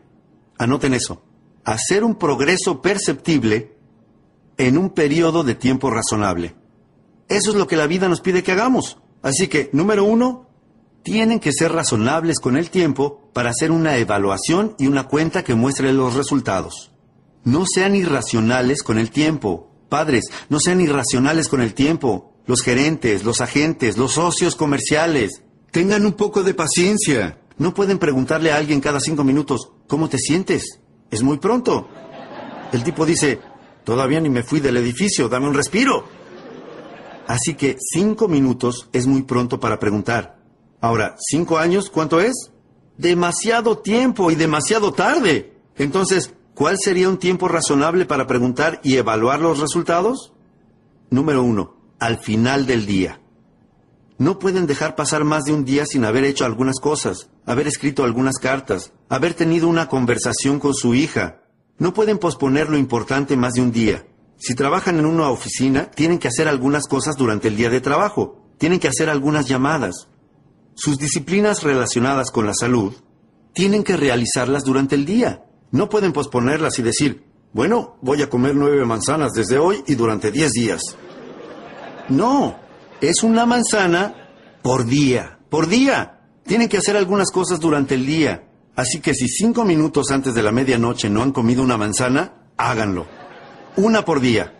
Anoten 0.56 0.94
eso. 0.94 1.22
Hacer 1.64 2.04
un 2.04 2.14
progreso 2.14 2.80
perceptible 2.80 3.76
en 4.56 4.78
un 4.78 4.88
periodo 4.88 5.44
de 5.44 5.54
tiempo 5.54 5.90
razonable. 5.90 6.61
Eso 7.32 7.50
es 7.50 7.56
lo 7.56 7.66
que 7.66 7.76
la 7.76 7.86
vida 7.86 8.10
nos 8.10 8.20
pide 8.20 8.42
que 8.42 8.52
hagamos. 8.52 8.98
Así 9.22 9.48
que, 9.48 9.70
número 9.72 10.04
uno, 10.04 10.50
tienen 11.02 11.40
que 11.40 11.50
ser 11.50 11.72
razonables 11.72 12.40
con 12.40 12.58
el 12.58 12.68
tiempo 12.68 13.30
para 13.32 13.48
hacer 13.48 13.70
una 13.70 13.96
evaluación 13.96 14.74
y 14.78 14.86
una 14.86 15.04
cuenta 15.04 15.42
que 15.42 15.54
muestre 15.54 15.94
los 15.94 16.12
resultados. 16.12 16.92
No 17.42 17.64
sean 17.66 17.96
irracionales 17.96 18.82
con 18.82 18.98
el 18.98 19.10
tiempo. 19.10 19.70
Padres, 19.88 20.26
no 20.50 20.60
sean 20.60 20.82
irracionales 20.82 21.48
con 21.48 21.62
el 21.62 21.72
tiempo. 21.72 22.34
Los 22.46 22.60
gerentes, 22.60 23.24
los 23.24 23.40
agentes, 23.40 23.96
los 23.96 24.12
socios 24.12 24.54
comerciales. 24.54 25.42
Tengan 25.70 26.04
un 26.04 26.12
poco 26.12 26.42
de 26.42 26.52
paciencia. 26.52 27.38
No 27.56 27.72
pueden 27.72 27.98
preguntarle 27.98 28.52
a 28.52 28.58
alguien 28.58 28.82
cada 28.82 29.00
cinco 29.00 29.24
minutos, 29.24 29.70
¿cómo 29.86 30.10
te 30.10 30.18
sientes? 30.18 30.80
Es 31.10 31.22
muy 31.22 31.38
pronto. 31.38 31.88
El 32.72 32.84
tipo 32.84 33.06
dice, 33.06 33.40
todavía 33.84 34.20
ni 34.20 34.28
me 34.28 34.42
fui 34.42 34.60
del 34.60 34.76
edificio, 34.76 35.30
dame 35.30 35.48
un 35.48 35.54
respiro. 35.54 36.21
Así 37.26 37.54
que 37.54 37.76
cinco 37.78 38.28
minutos 38.28 38.88
es 38.92 39.06
muy 39.06 39.22
pronto 39.22 39.60
para 39.60 39.78
preguntar. 39.78 40.38
Ahora, 40.80 41.16
¿cinco 41.18 41.58
años 41.58 41.90
cuánto 41.90 42.20
es? 42.20 42.50
Demasiado 42.98 43.78
tiempo 43.78 44.30
y 44.30 44.34
demasiado 44.34 44.92
tarde. 44.92 45.54
Entonces, 45.76 46.34
¿cuál 46.54 46.76
sería 46.78 47.08
un 47.08 47.18
tiempo 47.18 47.48
razonable 47.48 48.04
para 48.04 48.26
preguntar 48.26 48.80
y 48.82 48.96
evaluar 48.96 49.40
los 49.40 49.60
resultados? 49.60 50.32
Número 51.10 51.42
uno, 51.42 51.76
al 51.98 52.18
final 52.18 52.66
del 52.66 52.86
día. 52.86 53.20
No 54.18 54.38
pueden 54.38 54.66
dejar 54.66 54.94
pasar 54.94 55.24
más 55.24 55.44
de 55.44 55.52
un 55.52 55.64
día 55.64 55.86
sin 55.86 56.04
haber 56.04 56.24
hecho 56.24 56.44
algunas 56.44 56.78
cosas, 56.80 57.28
haber 57.46 57.66
escrito 57.66 58.04
algunas 58.04 58.38
cartas, 58.38 58.92
haber 59.08 59.34
tenido 59.34 59.68
una 59.68 59.88
conversación 59.88 60.58
con 60.58 60.74
su 60.74 60.94
hija. 60.94 61.42
No 61.78 61.92
pueden 61.94 62.18
posponer 62.18 62.68
lo 62.68 62.76
importante 62.76 63.36
más 63.36 63.54
de 63.54 63.62
un 63.62 63.72
día. 63.72 64.06
Si 64.44 64.56
trabajan 64.56 64.98
en 64.98 65.06
una 65.06 65.30
oficina, 65.30 65.88
tienen 65.92 66.18
que 66.18 66.26
hacer 66.26 66.48
algunas 66.48 66.88
cosas 66.88 67.16
durante 67.16 67.46
el 67.46 67.54
día 67.54 67.70
de 67.70 67.80
trabajo, 67.80 68.42
tienen 68.58 68.80
que 68.80 68.88
hacer 68.88 69.08
algunas 69.08 69.46
llamadas. 69.46 70.08
Sus 70.74 70.98
disciplinas 70.98 71.62
relacionadas 71.62 72.32
con 72.32 72.46
la 72.46 72.52
salud, 72.52 72.92
tienen 73.54 73.84
que 73.84 73.96
realizarlas 73.96 74.64
durante 74.64 74.96
el 74.96 75.04
día. 75.04 75.44
No 75.70 75.88
pueden 75.88 76.12
posponerlas 76.12 76.76
y 76.80 76.82
decir, 76.82 77.24
bueno, 77.52 77.98
voy 78.02 78.20
a 78.22 78.28
comer 78.28 78.56
nueve 78.56 78.84
manzanas 78.84 79.30
desde 79.30 79.58
hoy 79.58 79.84
y 79.86 79.94
durante 79.94 80.32
diez 80.32 80.50
días. 80.50 80.80
No, 82.08 82.58
es 83.00 83.22
una 83.22 83.46
manzana 83.46 84.34
por 84.60 84.86
día, 84.86 85.38
por 85.50 85.68
día. 85.68 86.18
Tienen 86.44 86.68
que 86.68 86.78
hacer 86.78 86.96
algunas 86.96 87.30
cosas 87.30 87.60
durante 87.60 87.94
el 87.94 88.06
día. 88.06 88.48
Así 88.74 89.00
que 89.00 89.14
si 89.14 89.28
cinco 89.28 89.64
minutos 89.64 90.10
antes 90.10 90.34
de 90.34 90.42
la 90.42 90.50
medianoche 90.50 91.08
no 91.08 91.22
han 91.22 91.30
comido 91.30 91.62
una 91.62 91.76
manzana, 91.76 92.48
háganlo 92.56 93.21
una 93.76 94.04
por 94.04 94.20
día. 94.20 94.52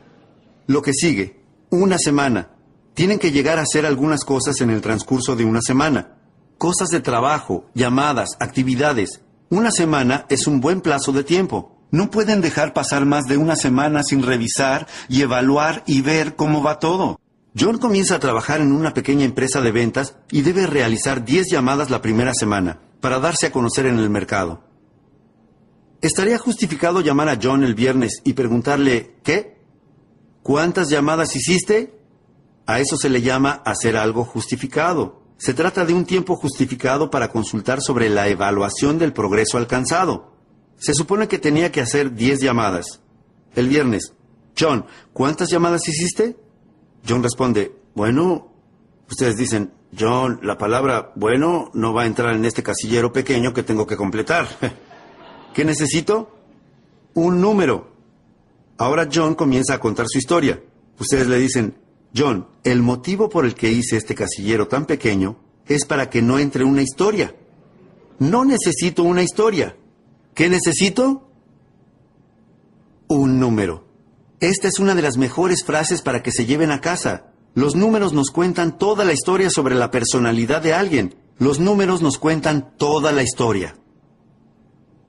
Lo 0.67 0.83
que 0.83 0.93
sigue, 0.93 1.41
una 1.71 1.99
semana. 1.99 2.51
Tienen 2.95 3.19
que 3.19 3.33
llegar 3.33 3.59
a 3.59 3.63
hacer 3.63 3.87
algunas 3.87 4.25
cosas 4.25 4.61
en 4.61 4.71
el 4.71 4.81
transcurso 4.81 5.37
de 5.37 5.45
una 5.45 5.61
semana. 5.61 6.17
Cosas 6.59 6.89
de 6.89 7.01
trabajo, 7.01 7.67
llamadas, 7.75 8.31
actividades. 8.39 9.21
Una 9.51 9.71
semana 9.71 10.27
es 10.29 10.47
un 10.47 10.61
buen 10.61 10.81
plazo 10.81 11.13
de 11.13 11.25
tiempo. 11.25 11.79
No 11.91 12.11
pueden 12.11 12.41
dejar 12.41 12.73
pasar 12.73 13.05
más 13.05 13.25
de 13.25 13.37
una 13.37 13.57
semana 13.57 14.03
sin 14.03 14.23
revisar 14.23 14.87
y 15.09 15.23
evaluar 15.23 15.83
y 15.87 16.01
ver 16.01 16.37
cómo 16.37 16.63
va 16.63 16.79
todo. 16.79 17.21
John 17.59 17.77
comienza 17.79 18.15
a 18.15 18.21
trabajar 18.21 18.63
en 18.63 18.73
una 18.73 18.95
pequeña 18.95 19.27
empresa 19.27 19.61
de 19.61 19.73
ventas 19.73 20.17
y 20.31 20.41
debe 20.41 20.67
realizar 20.67 21.25
10 21.25 21.49
llamadas 21.51 21.91
la 21.91 22.01
primera 22.01 22.33
semana 22.33 22.81
para 23.03 23.19
darse 23.19 23.47
a 23.47 23.53
conocer 23.53 23.85
en 23.85 23.99
el 23.99 24.09
mercado. 24.09 24.72
¿Estaría 26.03 26.37
justificado 26.37 27.01
llamar 27.01 27.29
a 27.29 27.39
John 27.41 27.63
el 27.63 27.77
viernes 27.77 28.23
y 28.25 28.33
preguntarle, 28.33 29.15
¿qué? 29.23 29.57
¿Cuántas 30.43 30.89
llamadas 30.89 31.37
hiciste? 31.37 31.95
A 32.67 32.81
eso 32.81 32.97
se 32.97 33.09
le 33.09 33.23
llama 33.23 33.63
hacer 33.65 33.97
algo 33.97 34.25
justificado. 34.25 35.23
Se 35.37 35.55
trata 35.55 35.85
de 35.85 35.95
un 35.95 36.05
tiempo 36.05 36.35
justificado 36.35 37.09
para 37.09 37.29
consultar 37.29 37.81
sobre 37.81 38.09
la 38.09 38.27
evaluación 38.27 38.99
del 38.99 39.13
progreso 39.13 39.59
alcanzado. 39.59 40.33
Se 40.77 40.93
supone 40.93 41.29
que 41.29 41.39
tenía 41.39 41.71
que 41.71 41.81
hacer 41.81 42.13
10 42.15 42.41
llamadas. 42.41 43.01
El 43.55 43.69
viernes, 43.69 44.13
John, 44.59 44.87
¿cuántas 45.13 45.51
llamadas 45.51 45.87
hiciste? 45.87 46.37
John 47.09 47.23
responde, 47.23 47.77
bueno, 47.95 48.53
ustedes 49.09 49.37
dicen, 49.37 49.73
John, 49.97 50.41
la 50.43 50.59
palabra 50.59 51.13
bueno 51.15 51.71
no 51.75 51.95
va 51.95 52.03
a 52.03 52.07
entrar 52.07 52.35
en 52.35 52.45
este 52.45 52.65
casillero 52.65 53.13
pequeño 53.13 53.55
que 53.55 53.63
tengo 53.63 53.87
que 53.87 53.97
completar. 53.97 54.49
¿Qué 55.55 55.65
necesito? 55.65 56.31
Un 57.15 57.41
número. 57.41 57.93
Ahora 58.79 59.09
John 59.13 59.35
comienza 59.35 59.75
a 59.75 59.81
contar 59.81 60.07
su 60.09 60.19
historia. 60.19 60.63
Ustedes 60.99 61.27
le 61.27 61.39
dicen, 61.39 61.77
John, 62.17 62.47
el 62.65 62.83
motivo 62.83 63.29
por 63.29 63.45
el 63.45 63.55
que 63.55 63.71
hice 63.71 63.97
este 63.97 64.15
casillero 64.15 64.69
tan 64.69 64.87
pequeño 64.87 65.37
es 65.67 65.85
para 65.85 66.11
que 66.11 66.23
no 66.23 66.39
entre 66.39 66.65
una 66.65 66.83
historia. 66.83 67.35
No 68.19 68.45
necesito 68.45 69.03
una 69.03 69.23
historia. 69.23 69.77
¿Qué 70.35 70.49
necesito? 70.49 71.29
Un 73.09 73.39
número. 73.39 73.85
Esta 74.41 74.69
es 74.69 74.79
una 74.79 74.95
de 74.95 75.03
las 75.03 75.19
mejores 75.19 75.65
frases 75.65 76.03
para 76.03 76.23
que 76.23 76.33
se 76.33 76.47
lleven 76.47 76.71
a 76.71 76.81
casa. 76.81 77.27
Los 77.55 77.77
números 77.77 78.13
nos 78.13 78.31
cuentan 78.31 78.79
toda 78.79 79.05
la 79.05 79.13
historia 79.13 79.51
sobre 79.51 79.75
la 79.75 79.91
personalidad 79.91 80.63
de 80.63 80.73
alguien. 80.73 81.15
Los 81.39 81.61
números 81.61 82.01
nos 82.01 82.19
cuentan 82.19 82.75
toda 82.79 83.13
la 83.13 83.23
historia. 83.23 83.77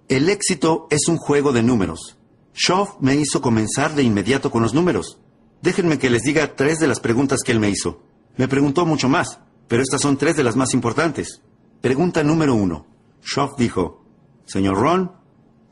El 0.07 0.29
éxito 0.29 0.87
es 0.89 1.07
un 1.07 1.17
juego 1.17 1.51
de 1.51 1.63
números. 1.63 2.17
Schoff 2.53 2.95
me 2.99 3.15
hizo 3.15 3.41
comenzar 3.41 3.95
de 3.95 4.03
inmediato 4.03 4.51
con 4.51 4.61
los 4.61 4.73
números. 4.73 5.19
Déjenme 5.61 5.97
que 5.97 6.09
les 6.09 6.23
diga 6.23 6.55
tres 6.55 6.79
de 6.79 6.87
las 6.87 6.99
preguntas 6.99 7.39
que 7.43 7.51
él 7.51 7.59
me 7.59 7.69
hizo. 7.69 8.03
Me 8.37 8.47
preguntó 8.47 8.85
mucho 8.85 9.09
más, 9.09 9.39
pero 9.67 9.81
estas 9.81 10.01
son 10.01 10.17
tres 10.17 10.35
de 10.35 10.43
las 10.43 10.55
más 10.55 10.73
importantes. 10.73 11.41
Pregunta 11.81 12.23
número 12.23 12.55
uno. 12.55 12.85
Schoff 13.23 13.57
dijo, 13.57 14.05
Señor 14.45 14.77
Ron, 14.77 15.11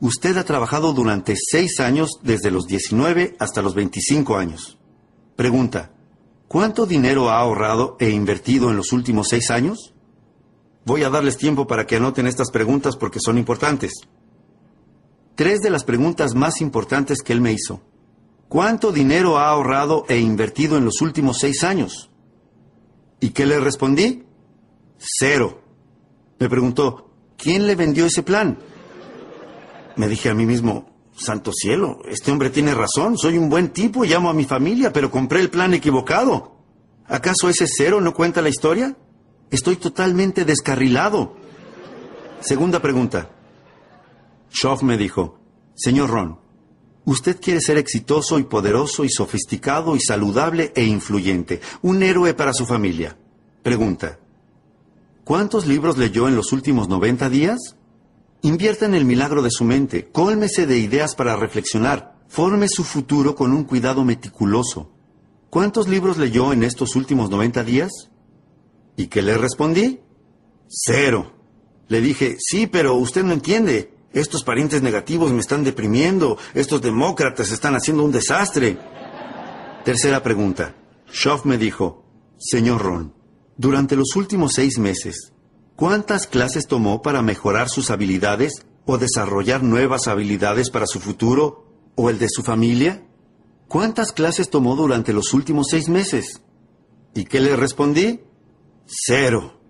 usted 0.00 0.36
ha 0.36 0.44
trabajado 0.44 0.92
durante 0.92 1.34
seis 1.36 1.80
años 1.80 2.18
desde 2.22 2.50
los 2.50 2.66
19 2.66 3.36
hasta 3.38 3.62
los 3.62 3.74
25 3.74 4.36
años. 4.36 4.78
Pregunta, 5.36 5.92
¿Cuánto 6.52 6.84
dinero 6.84 7.30
ha 7.30 7.38
ahorrado 7.38 7.96
e 7.98 8.10
invertido 8.10 8.68
en 8.68 8.76
los 8.76 8.92
últimos 8.92 9.28
seis 9.30 9.50
años? 9.50 9.94
Voy 10.84 11.02
a 11.02 11.08
darles 11.08 11.38
tiempo 11.38 11.66
para 11.66 11.86
que 11.86 11.96
anoten 11.96 12.26
estas 12.26 12.50
preguntas 12.50 12.94
porque 12.94 13.20
son 13.24 13.38
importantes. 13.38 13.92
Tres 15.34 15.60
de 15.60 15.70
las 15.70 15.84
preguntas 15.84 16.34
más 16.34 16.60
importantes 16.60 17.22
que 17.22 17.32
él 17.32 17.40
me 17.40 17.52
hizo. 17.52 17.80
¿Cuánto 18.48 18.92
dinero 18.92 19.38
ha 19.38 19.48
ahorrado 19.48 20.04
e 20.08 20.18
invertido 20.18 20.76
en 20.76 20.84
los 20.84 21.00
últimos 21.00 21.38
seis 21.40 21.64
años? 21.64 22.10
¿Y 23.18 23.30
qué 23.30 23.46
le 23.46 23.58
respondí? 23.60 24.24
Cero. 24.98 25.62
Me 26.38 26.48
preguntó, 26.48 27.10
¿quién 27.38 27.66
le 27.66 27.76
vendió 27.76 28.04
ese 28.04 28.22
plan? 28.22 28.58
Me 29.96 30.08
dije 30.08 30.28
a 30.28 30.34
mí 30.34 30.44
mismo, 30.44 30.92
Santo 31.16 31.52
cielo, 31.52 32.00
este 32.08 32.32
hombre 32.32 32.50
tiene 32.50 32.74
razón, 32.74 33.16
soy 33.16 33.38
un 33.38 33.48
buen 33.48 33.68
tipo, 33.68 34.04
llamo 34.04 34.30
a 34.30 34.34
mi 34.34 34.44
familia, 34.44 34.92
pero 34.92 35.10
compré 35.10 35.40
el 35.40 35.50
plan 35.50 35.72
equivocado. 35.74 36.56
¿Acaso 37.06 37.48
ese 37.48 37.66
cero 37.66 38.00
no 38.00 38.14
cuenta 38.14 38.42
la 38.42 38.48
historia? 38.48 38.96
Estoy 39.50 39.76
totalmente 39.76 40.44
descarrilado. 40.44 41.36
Segunda 42.40 42.80
pregunta. 42.80 43.30
Schoff 44.52 44.82
me 44.82 44.98
dijo, 44.98 45.38
Señor 45.74 46.10
Ron, 46.10 46.38
usted 47.04 47.40
quiere 47.40 47.60
ser 47.60 47.78
exitoso 47.78 48.38
y 48.38 48.44
poderoso 48.44 49.04
y 49.04 49.08
sofisticado 49.08 49.96
y 49.96 50.00
saludable 50.00 50.72
e 50.76 50.84
influyente, 50.84 51.60
un 51.80 52.02
héroe 52.02 52.34
para 52.34 52.52
su 52.52 52.66
familia. 52.66 53.16
Pregunta, 53.62 54.18
¿cuántos 55.24 55.66
libros 55.66 55.96
leyó 55.96 56.28
en 56.28 56.36
los 56.36 56.52
últimos 56.52 56.88
90 56.88 57.30
días? 57.30 57.76
Invierta 58.42 58.86
en 58.86 58.94
el 58.94 59.04
milagro 59.04 59.40
de 59.40 59.50
su 59.50 59.64
mente, 59.64 60.08
cólmese 60.10 60.66
de 60.66 60.78
ideas 60.78 61.14
para 61.14 61.36
reflexionar, 61.36 62.20
forme 62.28 62.68
su 62.68 62.84
futuro 62.84 63.34
con 63.34 63.52
un 63.52 63.64
cuidado 63.64 64.04
meticuloso. 64.04 64.90
¿Cuántos 65.48 65.88
libros 65.88 66.18
leyó 66.18 66.52
en 66.52 66.62
estos 66.62 66.96
últimos 66.96 67.30
90 67.30 67.62
días? 67.64 67.90
¿Y 68.96 69.06
qué 69.06 69.22
le 69.22 69.38
respondí? 69.38 70.00
Cero. 70.68 71.32
Le 71.88 72.00
dije, 72.00 72.36
sí, 72.40 72.66
pero 72.66 72.94
usted 72.94 73.22
no 73.22 73.32
entiende. 73.32 73.91
Estos 74.12 74.44
parientes 74.44 74.82
negativos 74.82 75.32
me 75.32 75.40
están 75.40 75.64
deprimiendo. 75.64 76.38
Estos 76.54 76.82
demócratas 76.82 77.50
están 77.50 77.74
haciendo 77.74 78.04
un 78.04 78.12
desastre. 78.12 78.78
Tercera 79.84 80.22
pregunta. 80.22 80.74
Schoff 81.10 81.44
me 81.44 81.58
dijo, 81.58 82.04
Señor 82.38 82.82
Ron, 82.82 83.14
durante 83.56 83.96
los 83.96 84.16
últimos 84.16 84.52
seis 84.52 84.78
meses, 84.78 85.32
¿Cuántas 85.76 86.26
clases 86.26 86.66
tomó 86.68 87.02
para 87.02 87.22
mejorar 87.22 87.68
sus 87.68 87.90
habilidades 87.90 88.64
o 88.84 88.98
desarrollar 88.98 89.62
nuevas 89.62 90.06
habilidades 90.06 90.70
para 90.70 90.86
su 90.86 91.00
futuro 91.00 91.66
o 91.96 92.10
el 92.10 92.18
de 92.18 92.28
su 92.28 92.42
familia? 92.42 93.02
¿Cuántas 93.68 94.12
clases 94.12 94.50
tomó 94.50 94.76
durante 94.76 95.12
los 95.12 95.32
últimos 95.32 95.68
seis 95.70 95.88
meses? 95.88 96.42
¿Y 97.14 97.24
qué 97.24 97.40
le 97.40 97.56
respondí? 97.56 98.20
Cero. 98.86 99.61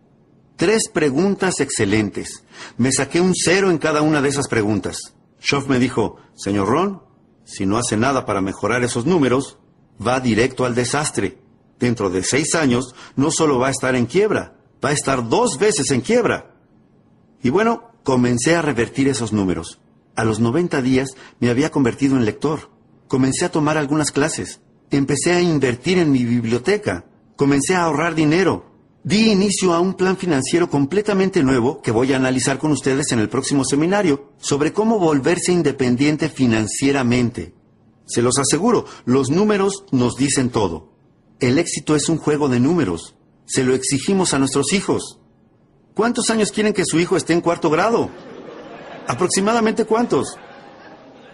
Tres 0.56 0.88
preguntas 0.92 1.60
excelentes. 1.60 2.44
Me 2.76 2.92
saqué 2.92 3.20
un 3.20 3.32
cero 3.34 3.70
en 3.70 3.78
cada 3.78 4.02
una 4.02 4.22
de 4.22 4.28
esas 4.28 4.48
preguntas. 4.48 5.14
Schoff 5.40 5.68
me 5.68 5.78
dijo, 5.78 6.16
señor 6.34 6.68
Ron, 6.68 7.02
si 7.44 7.66
no 7.66 7.78
hace 7.78 7.96
nada 7.96 8.24
para 8.26 8.40
mejorar 8.40 8.84
esos 8.84 9.06
números, 9.06 9.58
va 10.04 10.20
directo 10.20 10.64
al 10.64 10.74
desastre. 10.74 11.38
Dentro 11.78 12.10
de 12.10 12.22
seis 12.22 12.54
años, 12.54 12.94
no 13.16 13.30
solo 13.30 13.58
va 13.58 13.68
a 13.68 13.72
estar 13.72 13.96
en 13.96 14.06
quiebra, 14.06 14.56
va 14.84 14.90
a 14.90 14.92
estar 14.92 15.28
dos 15.28 15.58
veces 15.58 15.90
en 15.90 16.00
quiebra. 16.00 16.54
Y 17.42 17.50
bueno, 17.50 17.90
comencé 18.04 18.54
a 18.54 18.62
revertir 18.62 19.08
esos 19.08 19.32
números. 19.32 19.80
A 20.14 20.24
los 20.24 20.38
90 20.38 20.80
días 20.82 21.16
me 21.40 21.50
había 21.50 21.70
convertido 21.70 22.16
en 22.16 22.24
lector. 22.24 22.70
Comencé 23.08 23.46
a 23.46 23.50
tomar 23.50 23.78
algunas 23.78 24.12
clases. 24.12 24.60
Empecé 24.90 25.32
a 25.32 25.40
invertir 25.40 25.98
en 25.98 26.12
mi 26.12 26.24
biblioteca. 26.24 27.06
Comencé 27.34 27.74
a 27.74 27.84
ahorrar 27.84 28.14
dinero. 28.14 28.71
Di 29.04 29.32
inicio 29.32 29.74
a 29.74 29.80
un 29.80 29.94
plan 29.94 30.16
financiero 30.16 30.70
completamente 30.70 31.42
nuevo 31.42 31.82
que 31.82 31.90
voy 31.90 32.12
a 32.12 32.16
analizar 32.16 32.58
con 32.58 32.70
ustedes 32.70 33.10
en 33.10 33.18
el 33.18 33.28
próximo 33.28 33.64
seminario 33.64 34.30
sobre 34.38 34.72
cómo 34.72 35.00
volverse 35.00 35.50
independiente 35.50 36.28
financieramente. 36.28 37.52
Se 38.06 38.22
los 38.22 38.38
aseguro, 38.38 38.84
los 39.04 39.28
números 39.28 39.84
nos 39.90 40.14
dicen 40.14 40.50
todo. 40.50 40.92
El 41.40 41.58
éxito 41.58 41.96
es 41.96 42.08
un 42.08 42.16
juego 42.16 42.48
de 42.48 42.60
números. 42.60 43.16
Se 43.44 43.64
lo 43.64 43.74
exigimos 43.74 44.34
a 44.34 44.38
nuestros 44.38 44.72
hijos. 44.72 45.18
¿Cuántos 45.94 46.30
años 46.30 46.52
quieren 46.52 46.72
que 46.72 46.84
su 46.86 47.00
hijo 47.00 47.16
esté 47.16 47.32
en 47.32 47.40
cuarto 47.40 47.70
grado? 47.70 48.08
¿Aproximadamente 49.08 49.84
cuántos? 49.84 50.36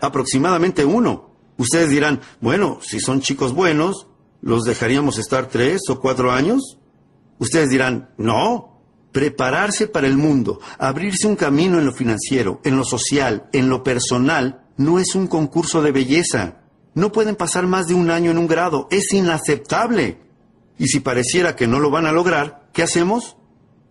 Aproximadamente 0.01 0.87
uno. 0.87 1.35
Ustedes 1.59 1.91
dirán, 1.91 2.23
bueno, 2.41 2.79
si 2.81 2.99
son 2.99 3.21
chicos 3.21 3.53
buenos, 3.53 4.07
¿los 4.41 4.65
dejaríamos 4.65 5.19
estar 5.19 5.49
tres 5.49 5.83
o 5.91 6.01
cuatro 6.01 6.33
años? 6.33 6.78
Ustedes 7.39 7.71
dirán, 7.71 8.11
no. 8.19 8.77
Prepararse 9.13 9.89
para 9.89 10.07
el 10.07 10.19
mundo, 10.19 10.61
abrirse 10.79 11.27
un 11.27 11.35
camino 11.35 11.79
en 11.79 11.87
lo 11.87 11.93
financiero, 11.93 12.61
en 12.63 12.77
lo 12.77 12.85
social, 12.85 13.49
en 13.53 13.69
lo 13.71 13.83
personal, 13.83 14.67
no 14.77 14.99
es 14.99 15.15
un 15.15 15.27
concurso 15.27 15.83
de 15.83 15.93
belleza. 15.93 16.59
No 16.95 17.11
pueden 17.11 17.35
pasar 17.37 17.67
más 17.67 17.87
de 17.87 17.95
un 17.95 18.11
año 18.11 18.31
en 18.31 18.39
un 18.39 18.47
grado. 18.47 18.87
Es 18.91 19.13
inaceptable. 19.13 20.19
Y 20.79 20.89
si 20.89 21.01
pareciera 21.01 21.57
que 21.57 21.67
no 21.67 21.81
lo 21.81 21.91
van 21.91 22.07
a 22.07 22.13
lograr, 22.13 22.69
¿qué 22.73 22.83
hacemos? 22.83 23.37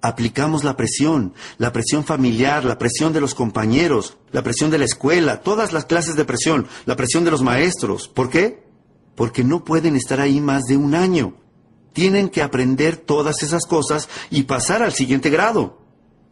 Aplicamos 0.01 0.63
la 0.63 0.77
presión, 0.77 1.33
la 1.57 1.73
presión 1.73 2.05
familiar, 2.05 2.63
la 2.63 2.77
presión 2.77 3.11
de 3.11 3.19
los 3.19 3.35
compañeros, 3.35 4.17
la 4.31 4.43
presión 4.43 4.69
de 4.71 4.77
la 4.77 4.85
escuela, 4.85 5.41
todas 5.41 5.73
las 5.73 5.85
clases 5.85 6.15
de 6.15 6.25
presión, 6.25 6.67
la 6.85 6.95
presión 6.95 7.25
de 7.25 7.31
los 7.31 7.41
maestros. 7.41 8.07
¿Por 8.07 8.29
qué? 8.29 8.63
Porque 9.15 9.43
no 9.43 9.65
pueden 9.65 9.95
estar 9.95 10.21
ahí 10.21 10.39
más 10.39 10.63
de 10.63 10.77
un 10.77 10.95
año. 10.95 11.33
Tienen 11.97 12.29
que 12.29 12.43
aprender 12.43 12.95
todas 12.95 13.41
esas 13.41 13.65
cosas 13.65 14.07
y 14.29 14.43
pasar 14.43 14.83
al 14.83 14.93
siguiente 14.93 15.31
grado. 15.31 15.79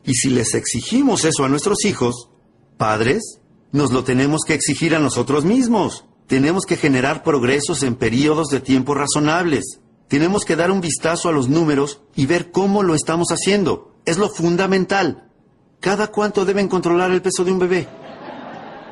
Y 0.04 0.14
si 0.14 0.30
les 0.30 0.54
exigimos 0.54 1.26
eso 1.26 1.44
a 1.44 1.50
nuestros 1.50 1.86
hijos, 1.86 2.30
padres, 2.78 3.40
nos 3.72 3.92
lo 3.92 4.04
tenemos 4.04 4.42
que 4.46 4.54
exigir 4.54 4.94
a 4.94 5.00
nosotros 5.00 5.44
mismos. 5.44 6.06
Tenemos 6.28 6.68
que 6.68 6.76
generar 6.76 7.24
progresos 7.24 7.82
en 7.82 7.96
periodos 7.96 8.50
de 8.50 8.60
tiempo 8.60 8.94
razonables. 8.94 9.80
Tenemos 10.08 10.46
que 10.46 10.56
dar 10.56 10.70
un 10.70 10.82
vistazo 10.82 11.30
a 11.30 11.32
los 11.32 11.50
números 11.50 12.00
y 12.16 12.28
ver 12.28 12.52
cómo 12.52 12.84
lo 12.84 12.94
estamos 12.94 13.30
haciendo. 13.30 13.96
Es 14.06 14.20
lo 14.20 14.30
fundamental. 14.30 15.32
¿Cada 15.80 16.12
cuánto 16.12 16.46
deben 16.46 16.68
controlar 16.68 17.10
el 17.10 17.24
peso 17.24 17.44
de 17.44 17.52
un 17.52 17.58
bebé? 17.58 17.88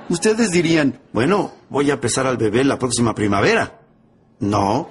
Ustedes 0.09 0.49
dirían, 0.49 0.99
bueno, 1.13 1.51
voy 1.69 1.91
a 1.91 2.01
pesar 2.01 2.25
al 2.25 2.37
bebé 2.37 2.63
la 2.63 2.79
próxima 2.79 3.13
primavera. 3.13 3.79
No, 4.39 4.89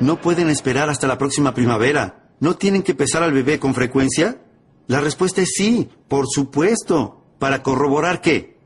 no 0.00 0.20
pueden 0.20 0.48
esperar 0.48 0.90
hasta 0.90 1.06
la 1.06 1.18
próxima 1.18 1.54
primavera. 1.54 2.32
¿No 2.40 2.56
tienen 2.56 2.82
que 2.82 2.94
pesar 2.94 3.22
al 3.22 3.32
bebé 3.32 3.58
con 3.58 3.74
frecuencia? 3.74 4.42
La 4.86 5.00
respuesta 5.00 5.42
es 5.42 5.50
sí, 5.54 5.88
por 6.08 6.26
supuesto. 6.28 7.24
¿Para 7.38 7.62
corroborar 7.62 8.20
qué? 8.20 8.58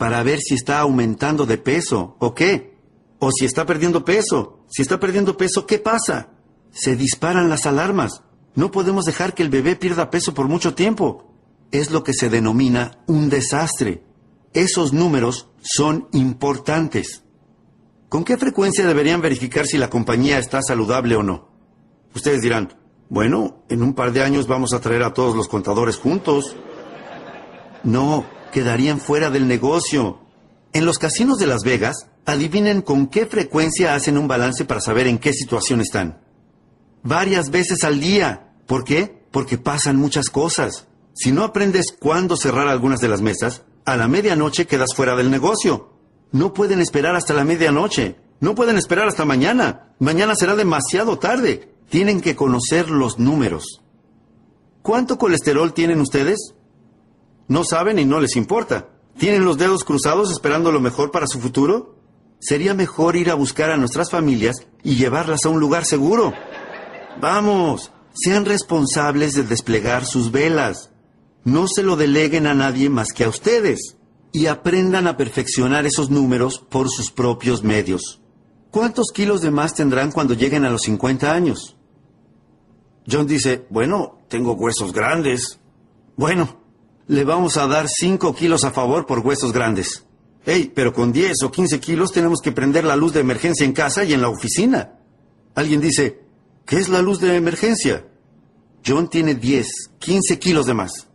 para 0.00 0.22
ver 0.22 0.40
si 0.40 0.54
está 0.54 0.80
aumentando 0.80 1.44
de 1.44 1.58
peso 1.58 2.16
o 2.20 2.34
qué. 2.34 2.74
O 3.18 3.30
si 3.30 3.44
está 3.44 3.66
perdiendo 3.66 4.02
peso. 4.02 4.64
Si 4.70 4.80
está 4.80 4.98
perdiendo 4.98 5.36
peso, 5.36 5.66
¿qué 5.66 5.78
pasa? 5.78 6.30
Se 6.70 6.96
disparan 6.96 7.50
las 7.50 7.66
alarmas. 7.66 8.22
No 8.54 8.70
podemos 8.70 9.04
dejar 9.04 9.34
que 9.34 9.42
el 9.42 9.50
bebé 9.50 9.76
pierda 9.76 10.08
peso 10.08 10.32
por 10.32 10.48
mucho 10.48 10.72
tiempo. 10.72 11.34
Es 11.70 11.90
lo 11.90 12.02
que 12.02 12.14
se 12.14 12.30
denomina 12.30 13.02
un 13.08 13.28
desastre. 13.28 14.02
Esos 14.54 14.94
números 14.94 15.48
son 15.60 16.08
importantes. 16.12 17.22
¿Con 18.10 18.24
qué 18.24 18.36
frecuencia 18.36 18.84
deberían 18.84 19.20
verificar 19.20 19.66
si 19.66 19.78
la 19.78 19.88
compañía 19.88 20.40
está 20.40 20.60
saludable 20.62 21.14
o 21.14 21.22
no? 21.22 21.48
Ustedes 22.12 22.40
dirán, 22.40 22.74
bueno, 23.08 23.62
en 23.68 23.84
un 23.84 23.94
par 23.94 24.10
de 24.12 24.20
años 24.20 24.48
vamos 24.48 24.74
a 24.74 24.80
traer 24.80 25.04
a 25.04 25.14
todos 25.14 25.36
los 25.36 25.46
contadores 25.46 25.96
juntos. 25.96 26.56
No, 27.84 28.26
quedarían 28.52 28.98
fuera 28.98 29.30
del 29.30 29.46
negocio. 29.46 30.18
En 30.72 30.86
los 30.86 30.98
casinos 30.98 31.38
de 31.38 31.46
Las 31.46 31.62
Vegas, 31.62 32.08
adivinen 32.26 32.82
con 32.82 33.06
qué 33.06 33.26
frecuencia 33.26 33.94
hacen 33.94 34.18
un 34.18 34.26
balance 34.26 34.64
para 34.64 34.80
saber 34.80 35.06
en 35.06 35.18
qué 35.18 35.32
situación 35.32 35.80
están. 35.80 36.20
Varias 37.04 37.50
veces 37.50 37.84
al 37.84 38.00
día. 38.00 38.54
¿Por 38.66 38.82
qué? 38.82 39.22
Porque 39.30 39.56
pasan 39.56 39.94
muchas 39.94 40.30
cosas. 40.30 40.88
Si 41.14 41.30
no 41.30 41.44
aprendes 41.44 41.94
cuándo 41.96 42.36
cerrar 42.36 42.66
algunas 42.66 42.98
de 42.98 43.08
las 43.08 43.20
mesas, 43.20 43.62
a 43.84 43.96
la 43.96 44.08
medianoche 44.08 44.66
quedas 44.66 44.96
fuera 44.96 45.14
del 45.14 45.30
negocio. 45.30 45.99
No 46.32 46.54
pueden 46.54 46.80
esperar 46.80 47.16
hasta 47.16 47.34
la 47.34 47.44
medianoche. 47.44 48.16
No 48.40 48.54
pueden 48.54 48.76
esperar 48.76 49.08
hasta 49.08 49.24
mañana. 49.24 49.94
Mañana 49.98 50.34
será 50.34 50.56
demasiado 50.56 51.18
tarde. 51.18 51.74
Tienen 51.88 52.20
que 52.20 52.36
conocer 52.36 52.90
los 52.90 53.18
números. 53.18 53.82
¿Cuánto 54.82 55.18
colesterol 55.18 55.74
tienen 55.74 56.00
ustedes? 56.00 56.54
No 57.48 57.64
saben 57.64 57.98
y 57.98 58.04
no 58.04 58.20
les 58.20 58.36
importa. 58.36 58.88
¿Tienen 59.18 59.44
los 59.44 59.58
dedos 59.58 59.84
cruzados 59.84 60.30
esperando 60.30 60.72
lo 60.72 60.80
mejor 60.80 61.10
para 61.10 61.26
su 61.26 61.40
futuro? 61.40 61.96
Sería 62.38 62.72
mejor 62.72 63.16
ir 63.16 63.30
a 63.30 63.34
buscar 63.34 63.70
a 63.70 63.76
nuestras 63.76 64.10
familias 64.10 64.56
y 64.82 64.96
llevarlas 64.96 65.44
a 65.44 65.50
un 65.50 65.60
lugar 65.60 65.84
seguro. 65.84 66.32
Vamos, 67.20 67.92
sean 68.14 68.46
responsables 68.46 69.32
de 69.32 69.42
desplegar 69.42 70.06
sus 70.06 70.30
velas. 70.30 70.90
No 71.44 71.66
se 71.68 71.82
lo 71.82 71.96
deleguen 71.96 72.46
a 72.46 72.54
nadie 72.54 72.88
más 72.88 73.08
que 73.12 73.24
a 73.24 73.28
ustedes. 73.28 73.96
Y 74.32 74.46
aprendan 74.46 75.06
a 75.06 75.16
perfeccionar 75.16 75.86
esos 75.86 76.10
números 76.10 76.58
por 76.58 76.88
sus 76.88 77.10
propios 77.10 77.64
medios. 77.64 78.20
¿Cuántos 78.70 79.10
kilos 79.12 79.40
de 79.40 79.50
más 79.50 79.74
tendrán 79.74 80.12
cuando 80.12 80.34
lleguen 80.34 80.64
a 80.64 80.70
los 80.70 80.82
50 80.82 81.32
años? 81.32 81.76
John 83.10 83.26
dice, 83.26 83.66
bueno, 83.70 84.20
tengo 84.28 84.52
huesos 84.52 84.92
grandes. 84.92 85.58
Bueno, 86.16 86.60
le 87.08 87.24
vamos 87.24 87.56
a 87.56 87.66
dar 87.66 87.88
5 87.88 88.34
kilos 88.34 88.62
a 88.62 88.70
favor 88.70 89.06
por 89.06 89.18
huesos 89.20 89.52
grandes. 89.52 90.04
Hey, 90.44 90.72
pero 90.74 90.92
con 90.92 91.12
10 91.12 91.42
o 91.44 91.50
15 91.50 91.80
kilos 91.80 92.12
tenemos 92.12 92.40
que 92.40 92.52
prender 92.52 92.84
la 92.84 92.96
luz 92.96 93.12
de 93.12 93.20
emergencia 93.20 93.66
en 93.66 93.72
casa 93.72 94.04
y 94.04 94.12
en 94.12 94.22
la 94.22 94.28
oficina. 94.28 94.98
Alguien 95.54 95.80
dice, 95.80 96.20
¿qué 96.64 96.76
es 96.76 96.88
la 96.88 97.02
luz 97.02 97.20
de 97.20 97.34
emergencia? 97.34 98.06
John 98.86 99.10
tiene 99.10 99.34
10, 99.34 99.66
15 99.98 100.38
kilos 100.38 100.66
de 100.66 100.74
más. 100.74 101.08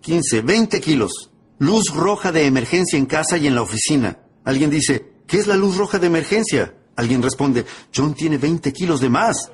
15, 0.00 0.40
20 0.40 0.80
kilos. 0.80 1.31
Luz 1.62 1.94
roja 1.94 2.32
de 2.32 2.44
emergencia 2.44 2.98
en 2.98 3.06
casa 3.06 3.38
y 3.38 3.46
en 3.46 3.54
la 3.54 3.62
oficina. 3.62 4.18
Alguien 4.42 4.68
dice, 4.68 5.12
¿qué 5.28 5.38
es 5.38 5.46
la 5.46 5.54
luz 5.54 5.76
roja 5.76 6.00
de 6.00 6.08
emergencia? 6.08 6.74
Alguien 6.96 7.22
responde, 7.22 7.64
John 7.94 8.14
tiene 8.14 8.36
20 8.36 8.72
kilos 8.72 9.00
de 9.00 9.08
más. 9.08 9.52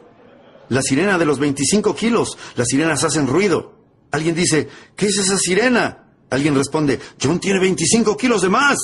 La 0.71 0.81
sirena 0.81 1.19
de 1.19 1.27
los 1.27 1.39
25 1.39 1.95
kilos. 1.95 2.39
Las 2.57 2.69
sirenas 2.69 3.05
hacen 3.05 3.27
ruido. 3.27 3.75
Alguien 4.11 4.35
dice, 4.35 4.69
¿qué 4.97 5.09
es 5.09 5.19
esa 5.19 5.37
sirena? 5.37 6.15
Alguien 6.31 6.55
responde, 6.55 6.99
John 7.23 7.41
tiene 7.41 7.61
25 7.61 8.17
kilos 8.17 8.41
de 8.41 8.49
más. 8.49 8.79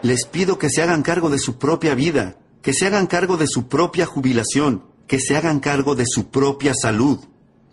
Les 0.00 0.24
pido 0.24 0.58
que 0.58 0.70
se 0.70 0.80
hagan 0.80 1.02
cargo 1.02 1.28
de 1.28 1.38
su 1.38 1.58
propia 1.58 1.94
vida, 1.94 2.38
que 2.62 2.72
se 2.72 2.86
hagan 2.86 3.08
cargo 3.08 3.36
de 3.36 3.46
su 3.46 3.68
propia 3.68 4.06
jubilación, 4.06 4.84
que 5.06 5.20
se 5.20 5.36
hagan 5.36 5.60
cargo 5.60 5.94
de 5.94 6.06
su 6.06 6.30
propia 6.30 6.72
salud. 6.72 7.18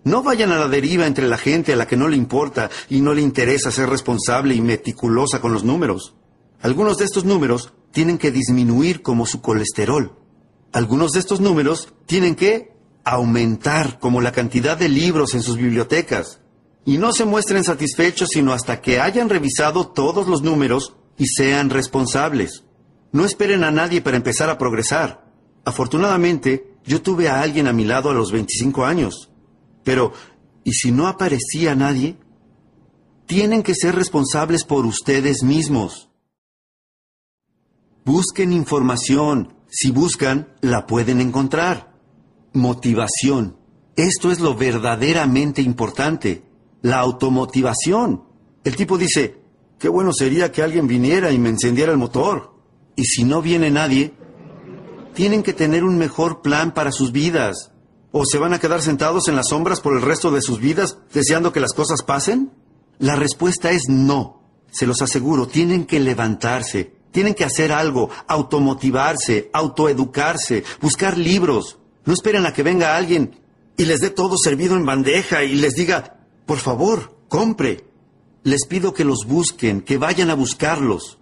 No 0.04 0.22
vayan 0.22 0.52
a 0.52 0.58
la 0.58 0.68
deriva 0.68 1.08
entre 1.08 1.28
la 1.28 1.38
gente 1.38 1.74
a 1.74 1.76
la 1.76 1.88
que 1.88 1.96
no 1.96 2.08
le 2.08 2.18
importa 2.18 2.70
y 2.90 3.02
no 3.02 3.14
le 3.14 3.22
interesa 3.22 3.72
ser 3.72 3.90
responsable 3.90 4.54
y 4.54 4.62
meticulosa 4.62 5.40
con 5.40 5.54
los 5.54 5.64
números. 5.64 6.16
Algunos 6.62 6.98
de 6.98 7.06
estos 7.06 7.24
números 7.24 7.74
tienen 7.92 8.18
que 8.18 8.32
disminuir 8.32 9.02
como 9.02 9.26
su 9.26 9.42
colesterol. 9.42 10.18
Algunos 10.74 11.12
de 11.12 11.20
estos 11.20 11.40
números 11.40 11.94
tienen 12.06 12.36
que 12.36 12.74
aumentar 13.06 14.00
como 14.00 14.22
la 14.22 14.32
cantidad 14.32 14.78
de 14.78 14.90
libros 14.90 15.36
en 15.36 15.44
sus 15.44 15.58
bibliotecas. 15.58 16.40
Y 16.86 16.98
no 16.98 17.14
se 17.14 17.26
muestren 17.26 17.64
satisfechos 17.64 18.30
sino 18.34 18.52
hasta 18.52 18.82
que 18.82 19.00
hayan 19.00 19.30
revisado 19.30 19.88
todos 19.88 20.28
los 20.28 20.42
números 20.42 20.96
y 21.18 21.28
sean 21.28 21.70
responsables. 21.70 22.64
No 23.12 23.26
esperen 23.26 23.64
a 23.64 23.72
nadie 23.72 24.02
para 24.02 24.18
empezar 24.18 24.50
a 24.50 24.58
progresar. 24.58 25.32
Afortunadamente, 25.64 26.76
yo 26.84 27.02
tuve 27.02 27.30
a 27.30 27.42
alguien 27.42 27.68
a 27.68 27.74
mi 27.74 27.86
lado 27.86 28.10
a 28.10 28.14
los 28.14 28.32
25 28.32 28.84
años. 28.84 29.30
Pero, 29.84 30.14
¿y 30.64 30.74
si 30.74 30.92
no 30.92 31.08
aparecía 31.08 31.76
nadie? 31.76 32.18
Tienen 33.26 33.64
que 33.64 33.76
ser 33.76 33.96
responsables 33.96 34.64
por 34.64 34.86
ustedes 34.86 35.44
mismos. 35.44 36.10
Busquen 38.06 38.52
información. 38.52 39.56
Si 39.70 39.92
buscan, 39.92 40.50
la 40.62 40.86
pueden 40.86 41.22
encontrar 41.22 41.94
motivación. 42.54 43.58
Esto 43.96 44.32
es 44.32 44.40
lo 44.40 44.56
verdaderamente 44.56 45.62
importante, 45.62 46.44
la 46.82 47.00
automotivación. 47.00 48.24
El 48.64 48.76
tipo 48.76 48.98
dice, 48.98 49.38
qué 49.80 49.90
bueno 49.90 50.12
sería 50.14 50.52
que 50.52 50.62
alguien 50.62 50.88
viniera 50.88 51.32
y 51.32 51.38
me 51.38 51.50
encendiera 51.50 51.92
el 51.92 51.98
motor. 51.98 52.54
Y 52.96 53.04
si 53.04 53.24
no 53.24 53.42
viene 53.42 53.70
nadie, 53.70 54.14
tienen 55.14 55.44
que 55.44 55.54
tener 55.54 55.84
un 55.84 55.98
mejor 55.98 56.42
plan 56.42 56.74
para 56.74 56.92
sus 56.92 57.12
vidas. 57.12 57.72
¿O 58.16 58.26
se 58.26 58.38
van 58.38 58.54
a 58.54 58.60
quedar 58.60 58.82
sentados 58.84 59.28
en 59.28 59.36
las 59.36 59.50
sombras 59.50 59.82
por 59.82 59.96
el 59.96 60.02
resto 60.04 60.30
de 60.30 60.42
sus 60.42 60.60
vidas 60.60 61.00
deseando 61.12 61.52
que 61.52 61.60
las 61.60 61.74
cosas 61.74 62.04
pasen? 62.04 62.52
La 63.00 63.16
respuesta 63.16 63.72
es 63.72 63.90
no. 63.90 64.44
Se 64.72 64.86
los 64.86 65.02
aseguro, 65.02 65.48
tienen 65.48 65.86
que 65.86 66.00
levantarse, 66.00 66.94
tienen 67.12 67.34
que 67.34 67.44
hacer 67.44 67.72
algo, 67.72 68.12
automotivarse, 68.28 69.50
autoeducarse, 69.52 70.64
buscar 70.80 71.18
libros, 71.18 71.80
no 72.06 72.14
esperen 72.14 72.46
a 72.46 72.54
que 72.54 72.64
venga 72.64 72.96
alguien 72.96 73.40
y 73.78 73.86
les 73.86 74.00
dé 74.00 74.10
todo 74.10 74.36
servido 74.38 74.76
en 74.76 74.86
bandeja 74.86 75.44
y 75.44 75.56
les 75.56 75.74
diga, 75.74 76.18
por 76.46 76.60
favor, 76.60 77.18
compre. 77.30 77.86
Les 78.44 78.68
pido 78.68 78.94
que 78.94 79.06
los 79.06 79.26
busquen, 79.26 79.82
que 79.82 79.98
vayan 79.98 80.30
a 80.30 80.36
buscarlos. 80.36 81.18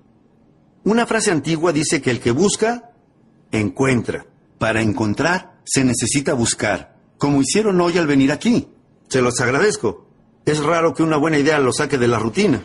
Una 0.83 1.05
frase 1.05 1.31
antigua 1.31 1.71
dice 1.71 2.01
que 2.01 2.11
el 2.11 2.19
que 2.19 2.31
busca, 2.31 2.91
encuentra. 3.51 4.25
Para 4.57 4.81
encontrar, 4.81 5.60
se 5.73 5.85
necesita 5.85 6.33
buscar, 6.33 6.97
como 7.17 7.41
hicieron 7.41 7.79
hoy 7.79 7.97
al 7.97 8.05
venir 8.05 8.33
aquí. 8.33 8.67
Se 9.07 9.21
los 9.21 9.39
agradezco. 9.39 10.05
Es 10.45 10.59
raro 10.59 10.93
que 10.93 11.01
una 11.01 11.15
buena 11.15 11.39
idea 11.39 11.59
lo 11.59 11.71
saque 11.71 11.97
de 11.97 12.09
la 12.09 12.19
rutina. 12.19 12.61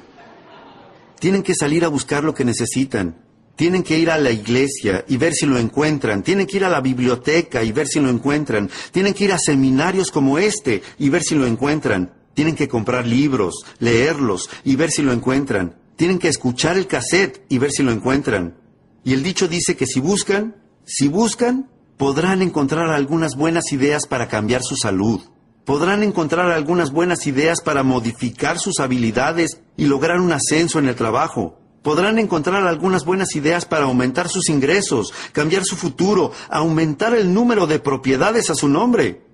Tienen 1.21 1.45
que 1.45 1.55
salir 1.55 1.85
a 1.85 1.89
buscar 1.89 2.25
lo 2.25 2.35
que 2.35 2.45
necesitan, 2.45 3.15
tienen 3.55 3.85
que 3.85 3.97
ir 3.97 4.11
a 4.11 4.19
la 4.19 4.33
iglesia 4.33 5.05
y 5.07 5.19
ver 5.19 5.35
si 5.35 5.47
lo 5.47 5.57
encuentran. 5.57 6.25
Tienen 6.25 6.49
que 6.49 6.57
ir 6.57 6.65
a 6.65 6.69
la 6.69 6.81
biblioteca 6.81 7.63
y 7.63 7.71
ver 7.71 7.87
si 7.87 8.01
lo 8.01 8.11
encuentran. 8.11 8.69
Tienen 8.91 9.15
que 9.15 9.23
ir 9.23 9.33
a 9.33 9.39
seminarios 9.39 10.11
como 10.11 10.39
este 10.39 10.83
y 10.99 11.09
ver 11.11 11.23
si 11.23 11.37
lo 11.37 11.47
encuentran. 11.47 12.13
Tienen 12.35 12.57
que 12.57 12.67
comprar 12.67 13.07
libros, 13.07 13.65
leerlos 13.79 14.51
y 14.65 14.75
ver 14.75 14.91
si 14.91 15.03
lo 15.03 15.13
encuentran. 15.13 15.77
Tienen 15.95 16.19
que 16.19 16.29
escuchar 16.29 16.77
el 16.77 16.89
cassette 16.89 17.47
y 17.49 17.59
ver 17.59 17.71
si 17.71 17.85
lo 17.85 17.93
encuentran. 17.93 18.57
Y 19.05 19.13
el 19.13 19.23
dicho 19.23 19.47
dice 19.47 19.77
que 19.77 19.87
si 19.87 20.01
buscan, 20.01 20.57
si 20.85 21.07
buscan, 21.07 21.71
podrán 21.97 22.43
encontrar 22.43 22.91
algunas 22.91 23.37
buenas 23.37 23.73
ideas 23.73 24.07
para 24.07 24.29
cambiar 24.29 24.63
su 24.63 24.77
salud. 24.77 25.21
Podrán 25.65 26.03
encontrar 26.03 26.51
algunas 26.53 26.93
buenas 26.93 27.27
ideas 27.27 27.61
para 27.61 27.83
modificar 27.83 28.59
sus 28.59 28.79
habilidades 28.81 29.61
y 29.77 29.87
lograr 29.87 30.21
un 30.21 30.33
ascenso 30.33 30.79
en 30.79 30.89
el 30.89 30.95
trabajo 30.95 31.59
podrán 31.87 32.19
encontrar 32.19 32.67
algunas 32.67 33.05
buenas 33.05 33.37
ideas 33.37 33.65
para 33.65 33.85
aumentar 33.85 34.29
sus 34.29 34.49
ingresos, 34.49 35.15
cambiar 35.31 35.63
su 35.65 35.77
futuro, 35.77 36.33
aumentar 36.51 37.15
el 37.15 37.33
número 37.33 37.69
de 37.69 37.79
propiedades 37.79 38.51
a 38.51 38.57
su 38.57 38.69
nombre. 38.69 39.25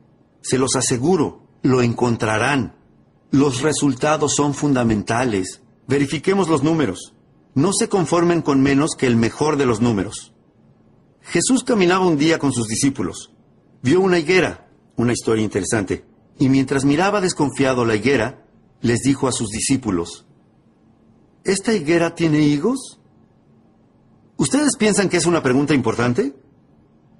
Se 0.42 0.58
los 0.58 0.76
aseguro, 0.76 1.46
lo 1.62 1.80
encontrarán. 1.80 2.76
Los 3.30 3.62
resultados 3.62 4.34
son 4.34 4.52
fundamentales. 4.52 5.62
Verifiquemos 5.88 6.50
los 6.50 6.62
números. 6.62 7.14
No 7.54 7.72
se 7.72 7.88
conformen 7.88 8.42
con 8.42 8.60
menos 8.60 8.96
que 8.98 9.06
el 9.06 9.16
mejor 9.16 9.56
de 9.56 9.64
los 9.64 9.80
números. 9.80 10.34
Jesús 11.22 11.64
caminaba 11.64 12.06
un 12.06 12.18
día 12.18 12.38
con 12.38 12.52
sus 12.52 12.66
discípulos. 12.66 13.32
Vio 13.82 14.00
una 14.00 14.18
higuera, 14.18 14.68
una 14.96 15.12
historia 15.12 15.44
interesante, 15.44 16.04
y 16.38 16.48
mientras 16.48 16.84
miraba 16.84 17.20
desconfiado 17.20 17.84
la 17.84 17.96
higuera, 17.96 18.44
les 18.80 19.00
dijo 19.00 19.28
a 19.28 19.32
sus 19.32 19.48
discípulos, 19.48 20.26
¿Esta 21.44 21.72
higuera 21.72 22.14
tiene 22.14 22.40
higos? 22.40 23.00
¿Ustedes 24.36 24.76
piensan 24.76 25.08
que 25.08 25.16
es 25.16 25.26
una 25.26 25.42
pregunta 25.42 25.74
importante? 25.74 26.34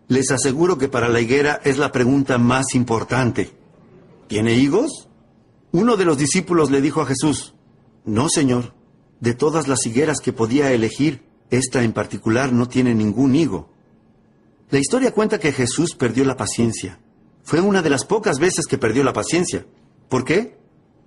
Les 0.09 0.31
aseguro 0.31 0.79
que 0.79 0.89
para 0.89 1.09
la 1.09 1.21
higuera 1.21 1.61
es 1.65 1.79
la 1.79 1.93
pregunta 1.93 2.39
más 2.39 2.75
importante. 2.75 3.53
¿Tiene 4.29 4.55
higos? 4.55 5.09
Uno 5.73 5.97
de 5.97 6.05
los 6.05 6.19
discípulos 6.19 6.71
le 6.71 6.81
dijo 6.81 7.01
a 7.01 7.07
Jesús, 7.07 7.55
No, 8.05 8.29
Señor, 8.29 8.75
De 9.21 9.35
todas 9.35 9.69
las 9.69 9.87
higueras 9.87 10.19
que 10.21 10.33
podía 10.33 10.73
elegir, 10.73 11.23
esta 11.51 11.85
en 11.85 11.93
particular 11.93 12.53
no 12.53 12.67
tiene 12.67 12.93
ningún 12.93 13.37
higo. 13.37 13.72
La 14.73 14.79
historia 14.79 15.13
cuenta 15.13 15.39
que 15.39 15.53
Jesús 15.53 15.95
perdió 15.95 16.25
la 16.25 16.39
paciencia. 16.39 16.99
Fue 17.43 17.61
una 17.61 17.83
de 17.83 17.91
las 17.91 18.07
pocas 18.07 18.39
veces 18.39 18.65
que 18.67 18.79
perdió 18.79 19.05
la 19.05 19.13
paciencia. 19.13 19.67
¿Por 20.09 20.25
qué? 20.25 20.57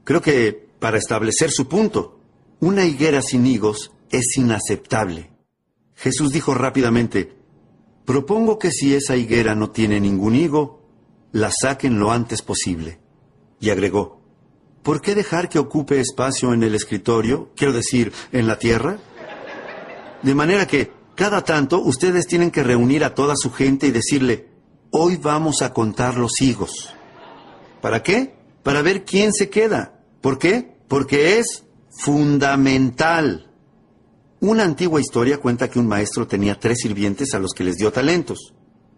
Creo 0.04 0.22
que 0.22 0.68
para 0.78 1.00
establecer 1.00 1.50
su 1.50 1.68
punto. 1.68 2.20
Una 2.60 2.86
higuera 2.86 3.24
sin 3.24 3.48
higos 3.48 3.92
es 4.12 4.38
inaceptable. 4.38 5.32
Jesús 5.96 6.32
dijo 6.32 6.54
rápidamente, 6.54 7.40
propongo 8.06 8.60
que 8.60 8.70
si 8.70 8.94
esa 8.94 9.16
higuera 9.16 9.56
no 9.56 9.72
tiene 9.72 10.00
ningún 10.00 10.36
higo, 10.36 10.84
la 11.32 11.50
saquen 11.50 11.98
lo 11.98 12.12
antes 12.12 12.44
posible. 12.44 13.00
Y 13.60 13.72
agregó, 13.72 14.22
¿por 14.84 15.02
qué 15.02 15.16
dejar 15.16 15.50
que 15.50 15.58
ocupe 15.58 16.00
espacio 16.00 16.54
en 16.54 16.62
el 16.62 16.76
escritorio, 16.76 17.50
quiero 17.56 17.74
decir, 17.74 18.14
en 18.32 18.46
la 18.46 18.60
tierra? 18.60 19.00
De 20.22 20.36
manera 20.36 20.68
que, 20.68 20.92
cada 21.16 21.44
tanto, 21.44 21.80
ustedes 21.80 22.28
tienen 22.28 22.52
que 22.52 22.64
reunir 22.64 23.04
a 23.04 23.16
toda 23.16 23.36
su 23.36 23.52
gente 23.52 23.88
y 23.88 23.92
decirle, 23.92 24.50
hoy 24.92 25.18
vamos 25.18 25.62
a 25.62 25.74
contar 25.74 26.18
los 26.18 26.42
higos. 26.42 26.94
¿Para 27.82 28.04
qué? 28.04 28.36
Para 28.64 28.82
ver 28.82 29.06
quién 29.06 29.34
se 29.34 29.50
queda. 29.50 30.00
¿Por 30.22 30.38
qué? 30.38 30.76
Porque 30.88 31.40
es 31.40 31.66
fundamental. 31.90 33.52
Una 34.40 34.64
antigua 34.64 35.00
historia 35.00 35.40
cuenta 35.40 35.70
que 35.70 35.80
un 35.80 35.88
maestro 35.88 36.28
tenía 36.28 36.60
tres 36.60 36.80
sirvientes 36.82 37.34
a 37.34 37.40
los 37.40 37.54
que 37.54 37.64
les 37.64 37.78
dio 37.78 37.92
talentos. 37.92 38.54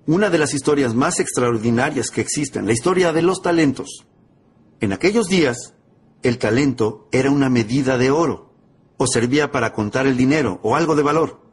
Una 0.05 0.29
de 0.29 0.37
las 0.37 0.53
historias 0.53 0.93
más 0.95 1.19
extraordinarias 1.19 2.09
que 2.09 2.21
existen, 2.21 2.65
la 2.65 2.73
historia 2.73 3.11
de 3.11 3.21
los 3.21 3.41
talentos. 3.41 4.05
En 4.79 4.93
aquellos 4.93 5.27
días, 5.27 5.73
el 6.23 6.37
talento 6.37 7.07
era 7.11 7.29
una 7.29 7.49
medida 7.49 7.97
de 7.97 8.11
oro, 8.11 8.53
o 8.97 9.05
servía 9.05 9.51
para 9.51 9.73
contar 9.73 10.07
el 10.07 10.17
dinero, 10.17 10.59
o 10.63 10.75
algo 10.75 10.95
de 10.95 11.03
valor. 11.03 11.46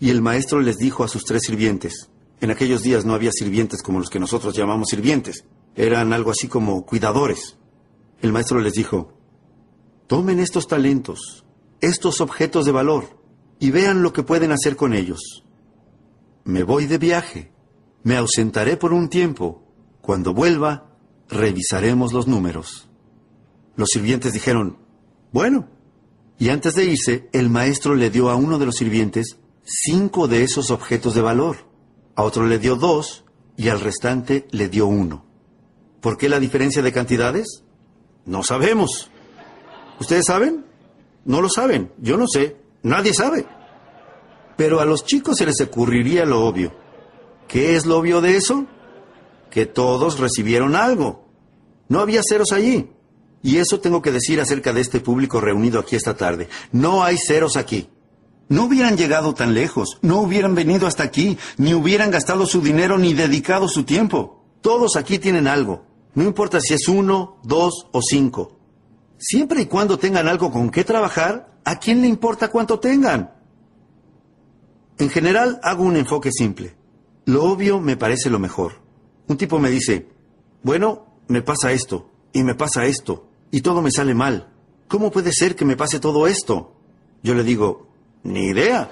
Y 0.00 0.10
el 0.10 0.22
maestro 0.22 0.60
les 0.60 0.76
dijo 0.78 1.04
a 1.04 1.08
sus 1.08 1.24
tres 1.24 1.42
sirvientes, 1.44 2.10
en 2.40 2.50
aquellos 2.50 2.82
días 2.82 3.04
no 3.04 3.14
había 3.14 3.32
sirvientes 3.32 3.82
como 3.82 3.98
los 3.98 4.10
que 4.10 4.20
nosotros 4.20 4.56
llamamos 4.56 4.88
sirvientes, 4.90 5.44
eran 5.74 6.12
algo 6.12 6.30
así 6.30 6.46
como 6.48 6.84
cuidadores. 6.86 7.56
El 8.20 8.32
maestro 8.32 8.60
les 8.60 8.74
dijo, 8.74 9.12
tomen 10.06 10.38
estos 10.38 10.68
talentos, 10.68 11.44
estos 11.80 12.20
objetos 12.20 12.64
de 12.64 12.72
valor, 12.72 13.20
y 13.58 13.70
vean 13.70 14.02
lo 14.02 14.12
que 14.12 14.22
pueden 14.22 14.52
hacer 14.52 14.76
con 14.76 14.94
ellos. 14.94 15.44
Me 16.44 16.62
voy 16.62 16.86
de 16.86 16.98
viaje, 16.98 17.52
me 18.02 18.16
ausentaré 18.16 18.76
por 18.76 18.92
un 18.92 19.08
tiempo. 19.08 19.62
Cuando 20.00 20.32
vuelva, 20.32 20.96
revisaremos 21.28 22.12
los 22.12 22.26
números. 22.26 22.88
Los 23.76 23.88
sirvientes 23.92 24.32
dijeron, 24.32 24.78
bueno. 25.32 25.68
Y 26.38 26.50
antes 26.50 26.74
de 26.74 26.84
irse, 26.84 27.28
el 27.32 27.50
maestro 27.50 27.94
le 27.94 28.10
dio 28.10 28.30
a 28.30 28.36
uno 28.36 28.58
de 28.58 28.66
los 28.66 28.76
sirvientes 28.76 29.38
cinco 29.68 30.28
de 30.28 30.42
esos 30.42 30.70
objetos 30.70 31.14
de 31.14 31.20
valor, 31.20 31.68
a 32.14 32.22
otro 32.22 32.46
le 32.46 32.58
dio 32.58 32.76
dos 32.76 33.24
y 33.56 33.68
al 33.68 33.80
restante 33.80 34.46
le 34.50 34.68
dio 34.68 34.86
uno. 34.86 35.24
¿Por 36.00 36.16
qué 36.16 36.28
la 36.28 36.40
diferencia 36.40 36.82
de 36.82 36.92
cantidades? 36.92 37.64
No 38.24 38.42
sabemos. 38.42 39.10
¿Ustedes 40.00 40.24
saben? 40.26 40.64
No 41.24 41.40
lo 41.40 41.48
saben. 41.48 41.92
Yo 41.98 42.16
no 42.16 42.26
sé. 42.26 42.56
Nadie 42.82 43.12
sabe. 43.12 43.46
Pero 44.56 44.80
a 44.80 44.84
los 44.84 45.04
chicos 45.04 45.36
se 45.36 45.46
les 45.46 45.60
ocurriría 45.60 46.24
lo 46.24 46.46
obvio. 46.46 46.72
¿Qué 47.48 47.76
es 47.76 47.84
lo 47.84 47.98
obvio 47.98 48.20
de 48.20 48.36
eso? 48.36 48.66
Que 49.50 49.66
todos 49.66 50.18
recibieron 50.18 50.76
algo. 50.76 51.28
No 51.88 52.00
había 52.00 52.22
ceros 52.28 52.52
allí. 52.52 52.90
Y 53.42 53.58
eso 53.58 53.80
tengo 53.80 54.02
que 54.02 54.12
decir 54.12 54.40
acerca 54.40 54.72
de 54.72 54.80
este 54.80 55.00
público 55.00 55.40
reunido 55.40 55.80
aquí 55.80 55.96
esta 55.96 56.16
tarde. 56.16 56.48
No 56.72 57.02
hay 57.02 57.16
ceros 57.18 57.56
aquí. 57.56 57.88
No 58.48 58.64
hubieran 58.64 58.96
llegado 58.96 59.34
tan 59.34 59.52
lejos, 59.52 59.98
no 60.00 60.20
hubieran 60.20 60.54
venido 60.54 60.86
hasta 60.86 61.02
aquí, 61.02 61.36
ni 61.58 61.74
hubieran 61.74 62.10
gastado 62.10 62.46
su 62.46 62.62
dinero 62.62 62.96
ni 62.96 63.12
dedicado 63.12 63.68
su 63.68 63.84
tiempo. 63.84 64.44
Todos 64.62 64.96
aquí 64.96 65.18
tienen 65.18 65.46
algo. 65.46 65.84
No 66.14 66.24
importa 66.24 66.60
si 66.60 66.74
es 66.74 66.88
uno, 66.88 67.38
dos 67.42 67.88
o 67.92 68.00
cinco. 68.02 68.58
Siempre 69.18 69.62
y 69.62 69.66
cuando 69.66 69.98
tengan 69.98 70.28
algo 70.28 70.50
con 70.50 70.70
qué 70.70 70.82
trabajar, 70.84 71.58
¿a 71.64 71.78
quién 71.78 72.00
le 72.00 72.08
importa 72.08 72.48
cuánto 72.48 72.80
tengan? 72.80 73.34
En 74.98 75.10
general 75.10 75.60
hago 75.62 75.84
un 75.84 75.96
enfoque 75.96 76.30
simple. 76.32 76.76
Lo 77.26 77.44
obvio 77.44 77.80
me 77.80 77.96
parece 77.96 78.30
lo 78.30 78.38
mejor. 78.38 78.80
Un 79.26 79.36
tipo 79.36 79.58
me 79.58 79.70
dice, 79.70 80.08
bueno, 80.62 81.06
me 81.28 81.42
pasa 81.42 81.72
esto, 81.72 82.08
y 82.32 82.42
me 82.42 82.54
pasa 82.54 82.86
esto, 82.86 83.28
y 83.50 83.60
todo 83.60 83.82
me 83.82 83.90
sale 83.90 84.14
mal. 84.14 84.48
¿Cómo 84.88 85.10
puede 85.10 85.32
ser 85.32 85.54
que 85.54 85.66
me 85.66 85.76
pase 85.76 86.00
todo 86.00 86.26
esto? 86.26 86.72
Yo 87.22 87.34
le 87.34 87.44
digo, 87.44 87.87
ni 88.22 88.46
idea. 88.46 88.90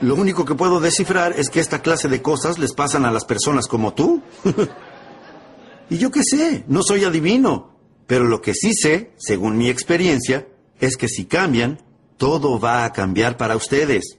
Lo 0.00 0.14
único 0.14 0.44
que 0.44 0.54
puedo 0.54 0.80
descifrar 0.80 1.32
es 1.38 1.48
que 1.48 1.60
esta 1.60 1.80
clase 1.80 2.08
de 2.08 2.20
cosas 2.20 2.58
les 2.58 2.74
pasan 2.74 3.04
a 3.04 3.10
las 3.10 3.24
personas 3.24 3.66
como 3.66 3.94
tú. 3.94 4.22
y 5.90 5.98
yo 5.98 6.10
qué 6.10 6.20
sé, 6.22 6.64
no 6.68 6.82
soy 6.82 7.04
adivino. 7.04 7.76
Pero 8.06 8.24
lo 8.24 8.40
que 8.40 8.54
sí 8.54 8.72
sé, 8.74 9.12
según 9.16 9.56
mi 9.56 9.68
experiencia, 9.68 10.46
es 10.78 10.96
que 10.96 11.08
si 11.08 11.24
cambian, 11.24 11.80
todo 12.18 12.60
va 12.60 12.84
a 12.84 12.92
cambiar 12.92 13.36
para 13.36 13.56
ustedes. 13.56 14.18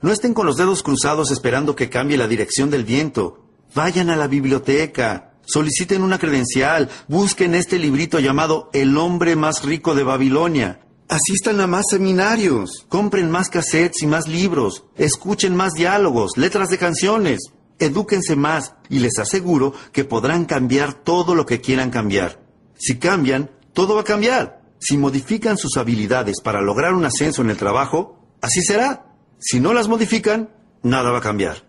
No 0.00 0.12
estén 0.12 0.34
con 0.34 0.46
los 0.46 0.56
dedos 0.56 0.82
cruzados 0.82 1.30
esperando 1.30 1.76
que 1.76 1.88
cambie 1.88 2.16
la 2.16 2.26
dirección 2.26 2.70
del 2.70 2.84
viento. 2.84 3.44
Vayan 3.74 4.10
a 4.10 4.16
la 4.16 4.26
biblioteca, 4.26 5.34
soliciten 5.44 6.02
una 6.02 6.18
credencial, 6.18 6.90
busquen 7.08 7.54
este 7.54 7.78
librito 7.78 8.18
llamado 8.18 8.68
El 8.72 8.96
hombre 8.96 9.36
más 9.36 9.64
rico 9.64 9.94
de 9.94 10.02
Babilonia. 10.02 10.80
Asistan 11.12 11.60
a 11.60 11.66
más 11.66 11.84
seminarios, 11.90 12.86
compren 12.88 13.30
más 13.30 13.50
cassettes 13.50 14.02
y 14.02 14.06
más 14.06 14.28
libros, 14.28 14.84
escuchen 14.96 15.54
más 15.54 15.74
diálogos, 15.74 16.38
letras 16.38 16.70
de 16.70 16.78
canciones, 16.78 17.52
edúquense 17.78 18.34
más 18.34 18.76
y 18.88 19.00
les 19.00 19.18
aseguro 19.18 19.74
que 19.92 20.06
podrán 20.06 20.46
cambiar 20.46 20.94
todo 20.94 21.34
lo 21.34 21.44
que 21.44 21.60
quieran 21.60 21.90
cambiar. 21.90 22.40
Si 22.78 22.96
cambian, 22.96 23.50
todo 23.74 23.94
va 23.94 24.00
a 24.00 24.04
cambiar. 24.04 24.62
Si 24.78 24.96
modifican 24.96 25.58
sus 25.58 25.76
habilidades 25.76 26.40
para 26.40 26.62
lograr 26.62 26.94
un 26.94 27.04
ascenso 27.04 27.42
en 27.42 27.50
el 27.50 27.58
trabajo, 27.58 28.18
así 28.40 28.62
será. 28.62 29.04
Si 29.38 29.60
no 29.60 29.74
las 29.74 29.88
modifican, 29.88 30.48
nada 30.82 31.10
va 31.10 31.18
a 31.18 31.22
cambiar. 31.22 31.68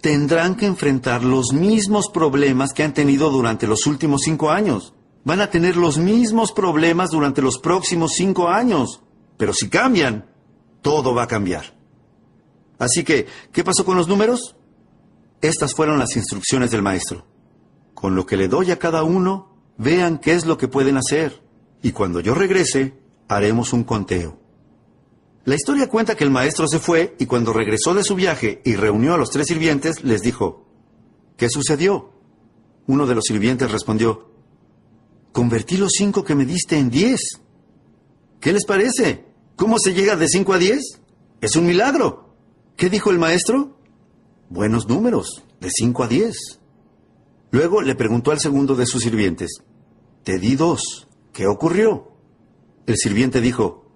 Tendrán 0.00 0.54
que 0.54 0.66
enfrentar 0.66 1.24
los 1.24 1.52
mismos 1.52 2.08
problemas 2.08 2.72
que 2.72 2.84
han 2.84 2.94
tenido 2.94 3.30
durante 3.30 3.66
los 3.66 3.88
últimos 3.88 4.20
cinco 4.24 4.52
años. 4.52 4.94
Van 5.24 5.40
a 5.40 5.50
tener 5.50 5.76
los 5.76 5.98
mismos 5.98 6.52
problemas 6.52 7.10
durante 7.10 7.42
los 7.42 7.58
próximos 7.58 8.12
cinco 8.14 8.48
años. 8.48 9.02
Pero 9.36 9.52
si 9.52 9.68
cambian, 9.68 10.30
todo 10.82 11.14
va 11.14 11.24
a 11.24 11.28
cambiar. 11.28 11.76
Así 12.78 13.04
que, 13.04 13.26
¿qué 13.52 13.62
pasó 13.64 13.84
con 13.84 13.96
los 13.96 14.08
números? 14.08 14.56
Estas 15.40 15.74
fueron 15.74 15.98
las 15.98 16.16
instrucciones 16.16 16.70
del 16.70 16.82
maestro. 16.82 17.26
Con 17.94 18.14
lo 18.14 18.24
que 18.24 18.36
le 18.36 18.48
doy 18.48 18.70
a 18.70 18.78
cada 18.78 19.02
uno, 19.02 19.50
Vean 19.82 20.18
qué 20.18 20.34
es 20.34 20.44
lo 20.44 20.58
que 20.58 20.68
pueden 20.68 20.98
hacer. 20.98 21.42
Y 21.82 21.92
cuando 21.92 22.20
yo 22.20 22.34
regrese, 22.34 22.98
haremos 23.28 23.72
un 23.72 23.82
conteo. 23.82 24.38
La 25.46 25.54
historia 25.54 25.88
cuenta 25.88 26.16
que 26.16 26.24
el 26.24 26.30
maestro 26.30 26.68
se 26.68 26.78
fue 26.78 27.16
y 27.18 27.24
cuando 27.24 27.54
regresó 27.54 27.94
de 27.94 28.04
su 28.04 28.14
viaje 28.14 28.60
y 28.62 28.76
reunió 28.76 29.14
a 29.14 29.16
los 29.16 29.30
tres 29.30 29.46
sirvientes, 29.46 30.04
les 30.04 30.20
dijo, 30.20 30.66
¿qué 31.38 31.48
sucedió? 31.48 32.12
Uno 32.88 33.06
de 33.06 33.14
los 33.14 33.24
sirvientes 33.24 33.72
respondió, 33.72 34.29
convertí 35.32 35.76
los 35.76 35.92
cinco 35.92 36.24
que 36.24 36.34
me 36.34 36.44
diste 36.44 36.78
en 36.78 36.90
diez. 36.90 37.20
¿Qué 38.40 38.52
les 38.52 38.64
parece? 38.64 39.26
¿Cómo 39.56 39.78
se 39.78 39.92
llega 39.92 40.16
de 40.16 40.28
cinco 40.28 40.52
a 40.52 40.58
diez? 40.58 41.00
Es 41.40 41.56
un 41.56 41.66
milagro. 41.66 42.34
¿Qué 42.76 42.88
dijo 42.88 43.10
el 43.10 43.18
maestro? 43.18 43.76
Buenos 44.48 44.88
números, 44.88 45.44
de 45.60 45.70
cinco 45.70 46.02
a 46.02 46.08
diez. 46.08 46.60
Luego 47.50 47.82
le 47.82 47.94
preguntó 47.94 48.30
al 48.30 48.40
segundo 48.40 48.74
de 48.76 48.86
sus 48.86 49.02
sirvientes, 49.02 49.62
te 50.22 50.38
di 50.38 50.56
dos. 50.56 51.08
¿Qué 51.32 51.46
ocurrió? 51.46 52.12
El 52.86 52.96
sirviente 52.96 53.40
dijo, 53.40 53.90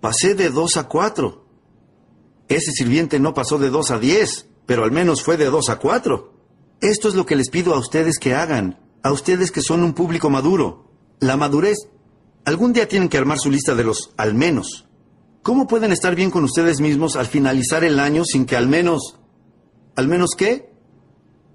pasé 0.00 0.34
de 0.34 0.50
dos 0.50 0.76
a 0.76 0.88
cuatro. 0.88 1.46
Ese 2.48 2.72
sirviente 2.72 3.18
no 3.18 3.34
pasó 3.34 3.58
de 3.58 3.70
dos 3.70 3.90
a 3.90 3.98
diez, 3.98 4.48
pero 4.66 4.84
al 4.84 4.92
menos 4.92 5.22
fue 5.22 5.36
de 5.36 5.46
dos 5.46 5.68
a 5.68 5.78
cuatro. 5.78 6.32
Esto 6.80 7.08
es 7.08 7.14
lo 7.14 7.26
que 7.26 7.36
les 7.36 7.50
pido 7.50 7.74
a 7.74 7.78
ustedes 7.78 8.18
que 8.18 8.34
hagan, 8.34 8.80
a 9.02 9.12
ustedes 9.12 9.50
que 9.50 9.62
son 9.62 9.82
un 9.82 9.92
público 9.92 10.30
maduro. 10.30 10.92
La 11.20 11.36
madurez. 11.36 11.76
Algún 12.44 12.72
día 12.72 12.88
tienen 12.88 13.08
que 13.08 13.18
armar 13.18 13.38
su 13.38 13.50
lista 13.50 13.74
de 13.74 13.84
los 13.84 14.12
al 14.16 14.34
menos. 14.34 14.86
¿Cómo 15.42 15.66
pueden 15.66 15.92
estar 15.92 16.14
bien 16.14 16.30
con 16.30 16.44
ustedes 16.44 16.80
mismos 16.80 17.16
al 17.16 17.26
finalizar 17.26 17.84
el 17.84 17.98
año 17.98 18.24
sin 18.24 18.46
que 18.46 18.56
al 18.56 18.68
menos... 18.68 19.18
¿Al 19.96 20.08
menos 20.08 20.30
qué? 20.36 20.72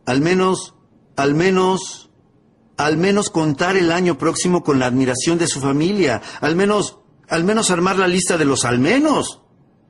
Al 0.05 0.21
menos... 0.21 0.75
Al 1.15 1.33
menos 1.33 2.07
al 2.77 2.97
menos 2.97 3.31
contar 3.31 3.75
el 3.75 3.91
año 3.91 4.17
próximo 4.17 4.63
con 4.63 4.79
la 4.79 4.85
admiración 4.85 5.37
de 5.39 5.47
su 5.47 5.59
familia, 5.59 6.21
al 6.41 6.55
menos, 6.55 6.99
al 7.27 7.43
menos 7.43 7.71
armar 7.71 7.97
la 7.97 8.07
lista 8.07 8.37
de 8.37 8.45
los 8.45 8.65
al 8.65 8.79
menos. 8.79 9.41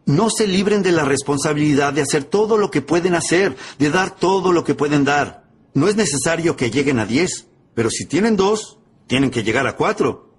No 0.06 0.30
se 0.30 0.48
libren 0.48 0.84
de 0.84 0.94
la 0.94 1.04
responsabilidad 1.04 1.92
de 1.92 2.02
hacer 2.02 2.24
todo 2.24 2.58
lo 2.58 2.72
que 2.72 2.82
pueden 2.82 3.14
hacer, 3.14 3.58
de 3.78 3.92
dar 3.92 4.16
todo 4.16 4.54
lo 4.54 4.64
que 4.64 4.74
pueden 4.74 5.04
dar. 5.04 5.47
No 5.74 5.88
es 5.88 5.96
necesario 5.96 6.56
que 6.56 6.72
lleguen 6.72 7.00
a 7.00 7.06
diez, 7.06 7.48
pero 7.74 7.90
si 7.90 8.06
tienen 8.06 8.36
dos, 8.36 8.80
tienen 9.08 9.30
que 9.30 9.44
llegar 9.44 9.68
a 9.68 9.76
cuatro. 9.76 10.34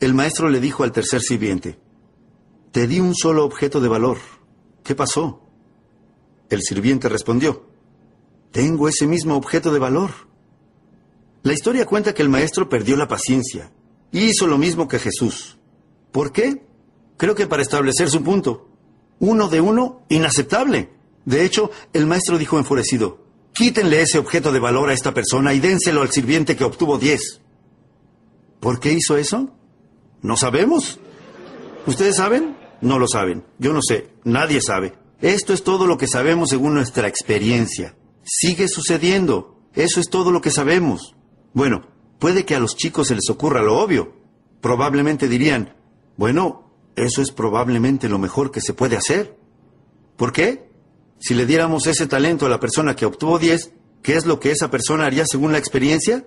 El 0.00 0.14
maestro 0.14 0.48
le 0.48 0.60
dijo 0.60 0.82
al 0.82 0.92
tercer 0.92 1.20
sirviente, 1.20 1.78
Te 2.72 2.86
di 2.86 3.00
un 3.00 3.14
solo 3.14 3.44
objeto 3.44 3.80
de 3.80 3.88
valor. 3.88 4.18
¿Qué 4.82 4.94
pasó? 4.94 5.42
El 6.48 6.62
sirviente 6.62 7.08
respondió, 7.08 7.66
Tengo 8.50 8.88
ese 8.88 9.06
mismo 9.06 9.36
objeto 9.36 9.72
de 9.72 9.78
valor. 9.78 10.10
La 11.42 11.52
historia 11.52 11.86
cuenta 11.86 12.14
que 12.14 12.22
el 12.22 12.28
maestro 12.28 12.68
perdió 12.68 12.96
la 12.96 13.08
paciencia 13.08 13.72
y 14.12 14.24
hizo 14.24 14.46
lo 14.46 14.58
mismo 14.58 14.88
que 14.88 14.98
Jesús. 14.98 15.58
¿Por 16.12 16.32
qué? 16.32 16.62
Creo 17.16 17.34
que 17.34 17.46
para 17.46 17.62
establecer 17.62 18.10
su 18.10 18.22
punto. 18.22 18.68
Uno 19.18 19.48
de 19.48 19.60
uno, 19.60 20.02
inaceptable. 20.08 20.90
De 21.24 21.44
hecho, 21.44 21.70
el 21.92 22.06
maestro 22.06 22.38
dijo 22.38 22.58
enfurecido, 22.58 23.26
quítenle 23.60 24.00
ese 24.00 24.18
objeto 24.18 24.52
de 24.52 24.58
valor 24.58 24.88
a 24.88 24.94
esta 24.94 25.12
persona 25.12 25.52
y 25.52 25.60
dénselo 25.60 26.00
al 26.00 26.10
sirviente 26.10 26.56
que 26.56 26.64
obtuvo 26.64 26.96
diez. 26.96 27.42
¿Por 28.58 28.80
qué 28.80 28.94
hizo 28.94 29.18
eso? 29.18 29.50
No 30.22 30.38
sabemos. 30.38 30.98
¿Ustedes 31.86 32.16
saben? 32.16 32.56
No 32.80 32.98
lo 32.98 33.06
saben. 33.06 33.44
Yo 33.58 33.74
no 33.74 33.80
sé. 33.82 34.14
Nadie 34.24 34.62
sabe. 34.62 34.94
Esto 35.20 35.52
es 35.52 35.62
todo 35.62 35.86
lo 35.86 35.98
que 35.98 36.08
sabemos 36.08 36.48
según 36.48 36.72
nuestra 36.72 37.06
experiencia. 37.06 37.94
Sigue 38.24 38.66
sucediendo. 38.66 39.60
Eso 39.74 40.00
es 40.00 40.08
todo 40.08 40.30
lo 40.30 40.40
que 40.40 40.50
sabemos. 40.50 41.14
Bueno, 41.52 41.82
puede 42.18 42.46
que 42.46 42.54
a 42.54 42.60
los 42.60 42.76
chicos 42.76 43.08
se 43.08 43.14
les 43.14 43.28
ocurra 43.28 43.60
lo 43.60 43.78
obvio. 43.78 44.14
Probablemente 44.62 45.28
dirían, 45.28 45.76
bueno, 46.16 46.72
eso 46.96 47.20
es 47.20 47.30
probablemente 47.30 48.08
lo 48.08 48.18
mejor 48.18 48.52
que 48.52 48.62
se 48.62 48.72
puede 48.72 48.96
hacer. 48.96 49.36
¿Por 50.16 50.32
qué? 50.32 50.69
Si 51.20 51.34
le 51.34 51.44
diéramos 51.44 51.86
ese 51.86 52.06
talento 52.06 52.46
a 52.46 52.48
la 52.48 52.58
persona 52.58 52.96
que 52.96 53.04
obtuvo 53.04 53.38
10, 53.38 53.72
¿qué 54.02 54.16
es 54.16 54.24
lo 54.24 54.40
que 54.40 54.50
esa 54.50 54.70
persona 54.70 55.04
haría 55.04 55.24
según 55.26 55.52
la 55.52 55.58
experiencia? 55.58 56.24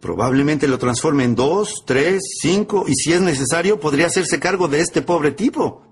Probablemente 0.00 0.68
lo 0.68 0.78
transforme 0.78 1.24
en 1.24 1.34
dos, 1.34 1.82
tres, 1.86 2.22
cinco 2.40 2.84
y 2.86 2.94
si 2.94 3.14
es 3.14 3.22
necesario 3.22 3.80
podría 3.80 4.06
hacerse 4.06 4.38
cargo 4.38 4.68
de 4.68 4.80
este 4.80 5.00
pobre 5.00 5.32
tipo. 5.32 5.82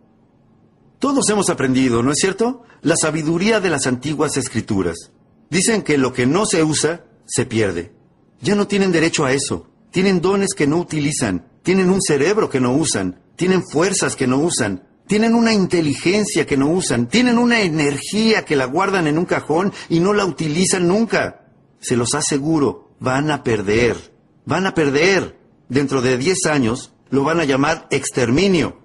Todos 0.99 1.29
hemos 1.31 1.49
aprendido, 1.49 2.03
¿no 2.03 2.11
es 2.11 2.19
cierto? 2.21 2.63
La 2.83 2.95
sabiduría 2.97 3.61
de 3.61 3.71
las 3.71 3.87
antiguas 3.87 4.37
escrituras. 4.37 5.11
Dicen 5.51 5.83
que 5.83 5.99
lo 5.99 6.13
que 6.13 6.27
no 6.27 6.45
se 6.45 6.63
usa, 6.63 7.07
se 7.27 7.47
pierde. 7.47 7.93
Ya 8.41 8.55
no 8.55 8.67
tienen 8.67 8.93
derecho 8.93 9.25
a 9.25 9.33
eso. 9.33 9.67
Tienen 9.91 10.21
dones 10.21 10.55
que 10.55 10.67
no 10.67 10.79
utilizan. 10.79 11.49
Tienen 11.63 11.89
un 11.89 12.03
cerebro 12.03 12.51
que 12.51 12.61
no 12.61 12.75
usan. 12.75 13.21
Tienen 13.37 13.63
fuerzas 13.67 14.17
que 14.17 14.27
no 14.27 14.39
usan. 14.39 14.87
Tienen 15.07 15.35
una 15.35 15.53
inteligencia 15.53 16.47
que 16.47 16.57
no 16.57 16.69
usan. 16.69 17.09
Tienen 17.09 17.39
una 17.39 17.61
energía 17.61 18.45
que 18.45 18.57
la 18.57 18.65
guardan 18.65 19.07
en 19.07 19.19
un 19.19 19.27
cajón 19.27 19.73
y 19.89 20.01
no 20.01 20.13
la 20.13 20.25
utilizan 20.25 20.89
nunca. 20.89 21.47
Se 21.81 21.97
los 21.97 22.15
aseguro, 22.15 22.95
van 23.01 23.31
a 23.31 23.43
perder. 23.43 24.13
Van 24.47 24.67
a 24.67 24.75
perder. 24.75 25.39
Dentro 25.69 26.01
de 26.01 26.17
10 26.17 26.47
años 26.47 26.93
lo 27.11 27.25
van 27.25 27.41
a 27.41 27.45
llamar 27.45 27.87
exterminio 27.91 28.85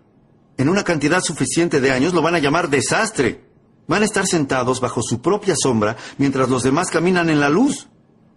en 0.60 0.68
una 0.68 0.84
cantidad 0.84 1.22
suficiente 1.22 1.80
de 1.80 1.92
años 1.92 2.14
lo 2.14 2.22
van 2.22 2.36
a 2.36 2.40
llamar 2.40 2.70
desastre. 2.70 3.46
Van 3.88 4.02
a 4.02 4.06
estar 4.06 4.28
sentados 4.28 4.82
bajo 4.82 5.02
su 5.02 5.22
propia 5.22 5.56
sombra 5.58 5.96
mientras 6.18 6.50
los 6.50 6.64
demás 6.64 6.90
caminan 6.90 7.30
en 7.30 7.40
la 7.40 7.48
luz. 7.48 7.88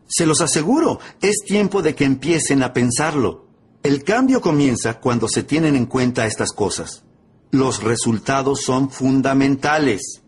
Se 0.06 0.24
los 0.24 0.40
aseguro, 0.40 1.00
es 1.20 1.38
tiempo 1.44 1.82
de 1.82 1.96
que 1.96 2.04
empiecen 2.04 2.62
a 2.62 2.72
pensarlo. 2.72 3.48
El 3.82 4.04
cambio 4.04 4.40
comienza 4.40 5.00
cuando 5.00 5.26
se 5.26 5.42
tienen 5.42 5.74
en 5.74 5.86
cuenta 5.86 6.24
estas 6.24 6.52
cosas. 6.52 7.02
Los 7.52 7.82
resultados 7.82 8.62
son 8.62 8.90
fundamentales. 8.90 10.21